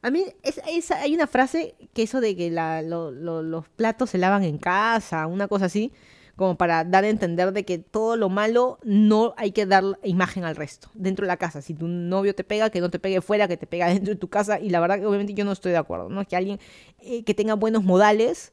A 0.00 0.10
mí 0.10 0.24
es, 0.42 0.90
hay 0.92 1.14
una 1.14 1.26
frase 1.26 1.74
que 1.94 2.04
eso 2.04 2.20
de 2.20 2.36
que 2.36 2.50
los 2.50 3.68
platos 3.70 4.10
se 4.10 4.18
lavan 4.18 4.44
en 4.44 4.58
casa, 4.58 5.26
una 5.26 5.48
cosa 5.48 5.64
así, 5.64 5.92
como 6.36 6.56
para 6.56 6.84
dar 6.84 7.04
a 7.04 7.08
entender 7.08 7.52
de 7.52 7.64
que 7.64 7.78
todo 7.78 8.16
lo 8.16 8.28
malo 8.28 8.78
no 8.82 9.34
hay 9.36 9.52
que 9.52 9.66
dar 9.66 9.84
imagen 10.02 10.44
al 10.44 10.56
resto, 10.56 10.88
dentro 10.94 11.24
de 11.24 11.28
la 11.28 11.36
casa. 11.36 11.62
Si 11.62 11.74
tu 11.74 11.86
novio 11.86 12.34
te 12.34 12.44
pega, 12.44 12.70
que 12.70 12.80
no 12.80 12.90
te 12.90 12.98
pegue 12.98 13.20
fuera, 13.20 13.46
que 13.46 13.56
te 13.56 13.66
pega 13.66 13.86
dentro 13.94 14.14
de 14.14 14.18
tu 14.18 14.28
casa. 14.28 14.58
Y 14.58 14.70
la 14.70 14.80
verdad 14.80 14.98
que 14.98 15.06
obviamente 15.06 15.34
yo 15.34 15.44
no 15.44 15.52
estoy 15.52 15.72
de 15.72 15.78
acuerdo, 15.78 16.08
¿no? 16.08 16.24
Que 16.26 16.36
alguien 16.36 16.58
eh, 17.00 17.22
que 17.24 17.34
tenga 17.34 17.54
buenos 17.54 17.84
modales, 17.84 18.52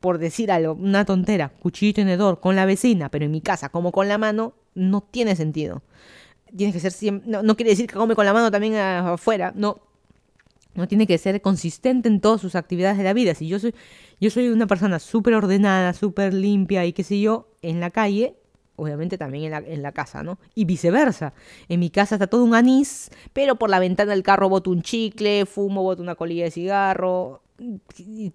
por 0.00 0.18
decir 0.18 0.50
algo, 0.50 0.74
una 0.74 1.04
tontera, 1.04 1.50
cuchillo 1.60 1.90
y 1.90 1.94
tenedor 1.94 2.40
con 2.40 2.56
la 2.56 2.66
vecina, 2.66 3.08
pero 3.08 3.24
en 3.24 3.30
mi 3.30 3.40
casa 3.40 3.68
como 3.68 3.92
con 3.92 4.08
la 4.08 4.18
mano, 4.18 4.54
no 4.74 5.00
tiene 5.02 5.36
sentido. 5.36 5.82
Tienes 6.54 6.74
que 6.74 6.80
ser 6.80 6.92
siempre, 6.92 7.30
no, 7.30 7.42
no 7.42 7.56
quiere 7.56 7.70
decir 7.70 7.86
que 7.86 7.94
come 7.94 8.14
con 8.14 8.26
la 8.26 8.32
mano 8.32 8.50
también 8.50 8.74
afuera, 8.76 9.52
no, 9.54 9.80
no 10.74 10.88
tiene 10.88 11.06
que 11.06 11.18
ser 11.18 11.40
consistente 11.40 12.08
en 12.08 12.20
todas 12.20 12.40
sus 12.40 12.54
actividades 12.54 12.98
de 12.98 13.04
la 13.04 13.12
vida. 13.12 13.34
Si 13.34 13.48
yo 13.48 13.58
soy, 13.58 13.74
yo 14.20 14.30
soy 14.30 14.48
una 14.48 14.66
persona 14.66 14.98
súper 14.98 15.34
ordenada, 15.34 15.92
súper 15.92 16.34
limpia 16.34 16.84
y 16.86 16.92
qué 16.92 17.04
sé 17.04 17.20
yo, 17.20 17.48
en 17.62 17.80
la 17.80 17.90
calle, 17.90 18.36
obviamente 18.76 19.18
también 19.18 19.44
en 19.44 19.50
la, 19.50 19.58
en 19.58 19.82
la, 19.82 19.92
casa, 19.92 20.22
¿no? 20.22 20.38
Y 20.54 20.64
viceversa. 20.64 21.34
En 21.68 21.80
mi 21.80 21.90
casa 21.90 22.16
está 22.16 22.26
todo 22.26 22.44
un 22.44 22.54
anís, 22.54 23.10
pero 23.32 23.56
por 23.56 23.70
la 23.70 23.78
ventana 23.78 24.12
del 24.12 24.22
carro 24.22 24.48
boto 24.48 24.70
un 24.70 24.82
chicle, 24.82 25.46
fumo, 25.46 25.82
boto 25.82 26.02
una 26.02 26.14
colilla 26.14 26.44
de 26.44 26.50
cigarro. 26.50 27.42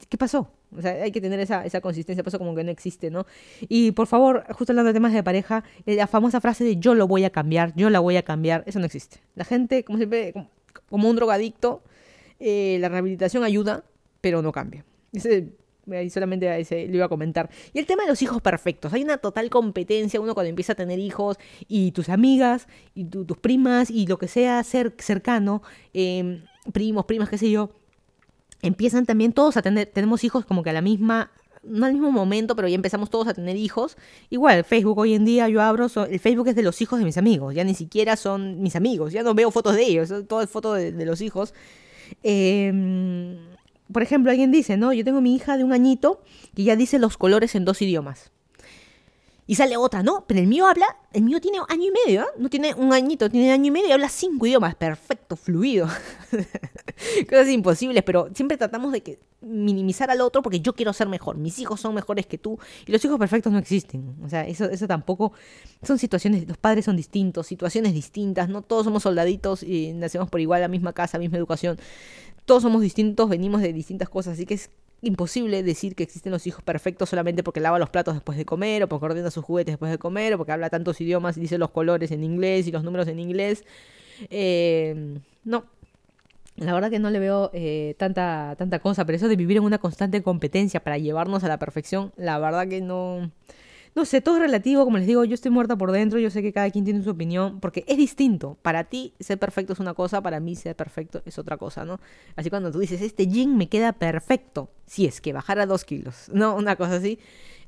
¿Qué 0.10 0.18
pasó? 0.18 0.50
O 0.76 0.82
sea, 0.82 0.92
hay 0.92 1.12
que 1.12 1.22
tener 1.22 1.40
esa, 1.40 1.66
esa 1.66 1.82
consistencia, 1.82 2.24
pasó 2.24 2.38
como 2.38 2.54
que 2.54 2.64
no 2.64 2.72
existe, 2.72 3.10
¿no? 3.10 3.26
Y 3.62 3.92
por 3.92 4.08
favor, 4.08 4.46
justo 4.54 4.74
hablando 4.74 4.88
de 4.88 4.94
temas 4.94 5.14
de 5.14 5.24
pareja, 5.24 5.64
la 5.86 6.08
famosa 6.08 6.42
frase 6.42 6.64
de 6.64 6.78
yo 6.78 6.94
lo 6.94 7.08
voy 7.08 7.24
a 7.24 7.30
cambiar, 7.30 7.74
yo 7.76 7.90
la 7.90 8.00
voy 8.00 8.18
a 8.18 8.24
cambiar, 8.24 8.64
eso 8.68 8.80
no 8.80 8.86
existe. 8.86 9.20
La 9.36 9.46
gente, 9.46 9.84
como 9.84 9.98
siempre, 9.98 10.34
como 10.90 11.10
un 11.10 11.16
drogadicto, 11.16 11.82
eh, 12.40 12.78
la 12.80 12.90
rehabilitación 12.90 13.44
ayuda, 13.44 13.84
pero 14.22 14.42
no 14.42 14.52
cambia. 14.52 14.86
Ese, 15.14 15.54
ahí 15.96 16.10
solamente 16.10 16.60
ese, 16.60 16.88
lo 16.88 16.96
iba 16.96 17.06
a 17.06 17.10
comentar. 17.10 17.50
Y 17.74 17.80
el 17.80 17.86
tema 17.86 18.04
de 18.04 18.10
los 18.10 18.22
hijos 18.22 18.42
perfectos. 18.42 18.94
Hay 18.94 19.04
una 19.04 19.18
total 19.18 19.50
competencia, 19.50 20.20
uno 20.20 20.34
cuando 20.34 20.50
empieza 20.50 20.74
a 20.74 20.76
tener 20.76 21.00
hijos 21.00 21.38
y 21.68 21.92
tus 21.92 22.10
amigas 22.10 22.68
y 22.94 23.06
tus 23.06 23.38
primas 23.38 23.90
y 23.90 24.08
lo 24.08 24.18
que 24.18 24.28
sea 24.28 24.64
ser 24.64 24.94
cercano, 24.98 25.62
em, 25.94 26.44
primos, 26.74 27.06
primas, 27.06 27.30
qué 27.30 27.38
sé 27.38 27.50
yo, 27.50 27.72
empiezan 28.62 29.06
también 29.06 29.34
todos 29.34 29.58
a 29.58 29.62
tener, 29.62 29.88
tenemos 29.88 30.24
hijos 30.24 30.46
como 30.46 30.64
que 30.64 30.72
a 30.72 30.74
la 30.74 30.82
misma 30.82 31.32
no 31.64 31.86
al 31.86 31.92
mismo 31.92 32.12
momento, 32.12 32.56
pero 32.56 32.70
ya 32.70 32.76
empezamos 32.76 33.10
todos 33.10 33.28
a 33.28 33.34
tener 33.34 33.58
hijos. 33.58 33.98
Igual, 34.30 34.64
Facebook 34.64 34.98
hoy 35.00 35.16
en 35.16 35.26
día 35.26 35.50
yo 35.50 35.62
abro, 35.62 35.88
el 36.10 36.20
Facebook 36.20 36.48
es 36.48 36.56
de 36.56 36.64
los 36.64 36.82
hijos 36.82 36.98
de 37.00 37.04
mis 37.04 37.18
amigos, 37.18 37.56
ya 37.56 37.66
ni 37.66 37.74
siquiera 37.74 38.16
son 38.16 38.62
mis 38.62 38.78
amigos, 38.78 39.12
ya 39.12 39.22
no 39.22 39.34
veo 39.34 39.52
fotos 39.52 39.76
de 39.76 39.84
ellos, 39.84 40.14
todo 40.30 40.42
es 40.42 40.50
foto 40.50 40.74
de 40.76 41.06
los 41.06 41.20
hijos. 41.20 41.54
Em, 42.24 43.38
por 43.92 44.04
ejemplo, 44.04 44.32
alguien 44.32 44.52
dice, 44.52 44.78
no, 44.78 44.94
yo 44.94 45.04
tengo 45.04 45.22
mi 45.22 45.36
hija 45.36 45.58
de 45.58 45.64
un 45.64 45.74
añito 45.74 46.22
que 46.56 46.64
ya 46.64 46.76
dice 46.76 47.00
los 47.00 47.18
colores 47.18 47.56
en 47.56 47.66
dos 47.66 47.82
idiomas. 47.82 48.32
Y 49.50 49.56
sale 49.56 49.78
otra, 49.78 50.04
no, 50.04 50.26
pero 50.28 50.42
el 50.42 50.48
mío 50.48 50.68
habla, 50.68 50.86
el 51.14 51.24
mío 51.24 51.40
tiene 51.40 51.60
año 51.70 51.86
y 51.86 51.92
medio, 52.06 52.24
¿eh? 52.24 52.26
no 52.38 52.50
tiene 52.50 52.74
un 52.74 52.92
añito, 52.92 53.30
tiene 53.30 53.54
año 53.54 53.68
y 53.68 53.72
medio 53.72 53.88
y 53.88 53.92
habla 53.94 54.10
cinco 54.10 54.46
idiomas, 54.46 54.76
perfecto, 54.76 55.38
fluido. 55.38 55.88
Cosas 57.30 57.48
imposibles, 57.48 58.04
pero 58.04 58.28
siempre 58.34 58.58
tratamos 58.58 58.92
de 58.92 59.02
que 59.02 59.20
minimizar 59.40 60.12
al 60.12 60.20
otro 60.20 60.42
porque 60.42 60.60
yo 60.60 60.74
quiero 60.74 60.92
ser 60.92 61.08
mejor, 61.08 61.38
mis 61.38 61.60
hijos 61.60 61.80
son 61.80 61.96
mejores 61.96 62.26
que 62.26 62.38
tú 62.38 62.60
y 62.86 62.92
los 62.92 63.04
hijos 63.06 63.18
perfectos 63.18 63.54
no 63.54 63.58
existen. 63.58 64.18
O 64.22 64.28
sea, 64.28 64.46
eso, 64.46 64.66
eso 64.66 64.86
tampoco, 64.86 65.32
son 65.82 65.98
situaciones, 65.98 66.46
los 66.46 66.58
padres 66.58 66.84
son 66.84 66.98
distintos, 66.98 67.48
situaciones 67.48 67.94
distintas, 67.94 68.50
no 68.50 68.64
todos 68.64 68.84
somos 68.84 69.04
soldaditos 69.04 69.64
y 69.64 69.94
nacemos 69.94 70.30
por 70.30 70.42
igual, 70.42 70.60
la 70.60 70.68
misma 70.68 70.92
casa, 70.92 71.20
misma 71.20 71.38
educación. 71.38 71.78
Todos 72.44 72.64
somos 72.64 72.82
distintos, 72.82 73.30
venimos 73.30 73.62
de 73.62 73.72
distintas 73.72 74.10
cosas, 74.10 74.34
así 74.34 74.46
que 74.46 74.56
es 74.56 74.70
imposible 75.02 75.64
decir 75.64 75.96
que 75.96 76.04
existen 76.04 76.32
los 76.32 76.48
hijos 76.48 76.64
perfectos 76.64 77.10
solamente 77.10 77.44
porque 77.44 77.60
lava 77.60 77.80
los 77.80 77.90
platos 77.90 78.16
después 78.16 78.38
de 78.38 78.46
comer, 78.46 78.84
o 78.84 78.88
porque 78.88 79.06
ordena 79.06 79.32
sus 79.32 79.44
juguetes 79.44 79.74
después 79.74 79.92
de 79.92 79.98
comer, 79.98 80.34
o 80.34 80.38
porque 80.38 80.52
habla 80.52 80.70
tantos 80.70 81.00
idiomas 81.02 81.38
y 81.38 81.42
dice 81.42 81.58
los 81.58 81.72
colores 81.72 82.12
en 82.12 82.24
inglés 82.24 82.68
y 82.68 82.72
los 82.72 82.84
números 82.84 83.08
en 83.08 83.20
inglés. 83.20 83.64
Eh, 84.30 85.20
no. 85.44 85.66
La 86.56 86.74
verdad 86.74 86.90
que 86.90 86.98
no 86.98 87.12
le 87.12 87.20
veo 87.20 87.52
eh, 87.54 87.94
tanta, 88.00 88.56
tanta 88.58 88.80
cosa, 88.80 89.06
pero 89.06 89.16
eso 89.16 89.28
de 89.28 89.36
vivir 89.36 89.58
en 89.58 89.64
una 89.64 89.78
constante 89.78 90.24
competencia 90.24 90.80
para 90.84 90.98
llevarnos 90.98 91.44
a 91.44 91.48
la 91.48 91.60
perfección, 91.60 92.12
la 92.18 92.40
verdad 92.40 92.68
que 92.68 92.82
no, 92.82 93.32
no 93.98 94.06
sé, 94.06 94.22
todo 94.22 94.36
es 94.36 94.42
relativo, 94.42 94.86
como 94.86 95.00
les 95.00 95.08
digo, 95.08 95.26
yo 95.26 95.34
estoy 95.34 95.50
muerta 95.50 95.76
por 95.76 95.92
dentro, 95.92 96.20
yo 96.20 96.30
sé 96.30 96.44
que 96.44 96.54
cada 96.54 96.70
quien 96.70 96.86
tiene 96.86 97.02
su 97.02 97.10
opinión, 97.10 97.60
porque 97.60 97.84
es 97.88 97.98
distinto. 97.98 98.56
Para 98.62 98.84
ti 98.84 99.16
ser 99.20 99.40
perfecto 99.40 99.74
es 99.74 99.80
una 99.80 99.96
cosa, 99.96 100.22
para 100.22 100.40
mí 100.40 100.56
ser 100.56 100.76
perfecto 100.76 101.24
es 101.26 101.40
otra 101.40 101.58
cosa, 101.58 101.84
¿no? 101.84 102.00
Así 102.36 102.52
cuando 102.52 102.72
tú 102.72 102.78
dices, 102.78 103.02
este 103.02 103.26
jean 103.26 103.58
me 103.58 103.70
queda 103.70 103.94
perfecto, 103.94 104.70
si 104.86 105.08
es 105.08 105.20
que 105.20 105.34
bajara 105.34 105.66
dos 105.66 105.84
kilos, 105.84 106.30
¿no? 106.32 106.56
Una 106.56 106.76
cosa 106.76 106.98
así, 106.98 107.18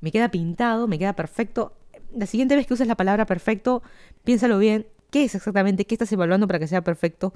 me 0.02 0.12
queda 0.12 0.30
pintado, 0.30 0.88
me 0.88 1.00
queda 1.00 1.14
perfecto. 1.14 1.74
La 2.16 2.28
siguiente 2.28 2.56
vez 2.56 2.68
que 2.68 2.76
uses 2.76 2.86
la 2.86 2.96
palabra 2.96 3.26
perfecto, 3.26 3.82
piénsalo 4.24 4.60
bien, 4.60 4.86
¿qué 5.10 5.24
es 5.24 5.34
exactamente? 5.34 5.86
¿Qué 5.86 5.96
estás 5.96 6.12
evaluando 6.12 6.46
para 6.46 6.60
que 6.60 6.68
sea 6.68 6.84
perfecto? 6.84 7.34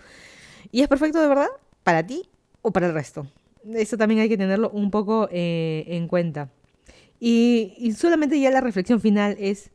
¿Y 0.71 0.81
es 0.81 0.87
perfecto 0.87 1.19
de 1.19 1.29
verdad? 1.29 1.49
¿Para 1.83 2.05
ti 2.05 2.29
o 2.61 2.69
para 2.69 2.85
el 2.85 2.93
resto? 2.93 3.25
Eso 3.73 3.97
también 3.97 4.21
hay 4.21 4.29
que 4.29 4.37
tenerlo 4.37 4.69
un 4.69 4.91
poco 4.91 5.29
eh, 5.31 5.83
en 5.87 6.07
cuenta. 6.07 6.51
Y, 7.25 7.93
solamente 7.97 8.37
ya 8.37 8.51
la 8.51 8.59
reflexión 8.59 8.99
final 8.99 9.37
es 9.39 9.71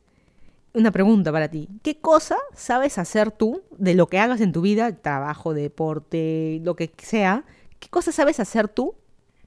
una 0.75 0.91
pregunta 0.91 1.31
para 1.31 1.49
ti. 1.49 1.67
¿Qué 1.81 1.97
cosa 1.97 2.37
sabes 2.53 2.99
hacer 2.99 3.31
tú 3.31 3.63
de 3.75 3.95
lo 3.95 4.05
que 4.05 4.19
hagas 4.19 4.39
en 4.41 4.51
tu 4.51 4.61
vida, 4.61 4.95
trabajo, 4.95 5.55
deporte, 5.55 6.59
lo 6.61 6.75
que 6.75 6.91
sea? 6.99 7.45
¿Qué 7.79 7.89
cosa 7.89 8.11
sabes 8.11 8.39
hacer 8.39 8.67
tú 8.67 8.93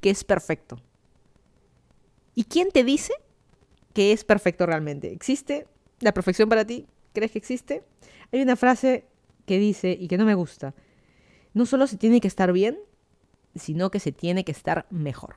que 0.01 0.11
es 0.11 0.25
perfecto? 0.25 0.81
¿Y 2.35 2.43
quién 2.43 2.73
te 2.73 2.83
dice 2.83 3.13
que 3.95 4.11
es 4.11 4.25
perfecto 4.25 4.67
realmente? 4.67 5.13
¿Existe 5.13 5.69
la 6.01 6.13
perfección 6.13 6.49
para 6.49 6.65
ti? 6.65 6.89
¿Crees 7.13 7.31
que 7.31 7.39
existe? 7.39 7.85
Hay 8.33 8.43
una 8.43 8.57
frase 8.57 9.07
que 9.47 9.61
dice, 9.61 9.97
y 9.97 10.09
que 10.09 10.19
no 10.19 10.25
me 10.25 10.35
gusta, 10.35 10.75
no 11.55 11.67
solo 11.67 11.87
se 11.87 11.99
tiene 11.99 12.21
que 12.21 12.27
estar 12.27 12.53
bien, 12.53 12.81
sino 13.55 13.93
que 13.93 14.01
se 14.01 14.11
tiene 14.11 14.45
que 14.45 14.51
estar 14.51 14.87
mejor. 14.91 15.37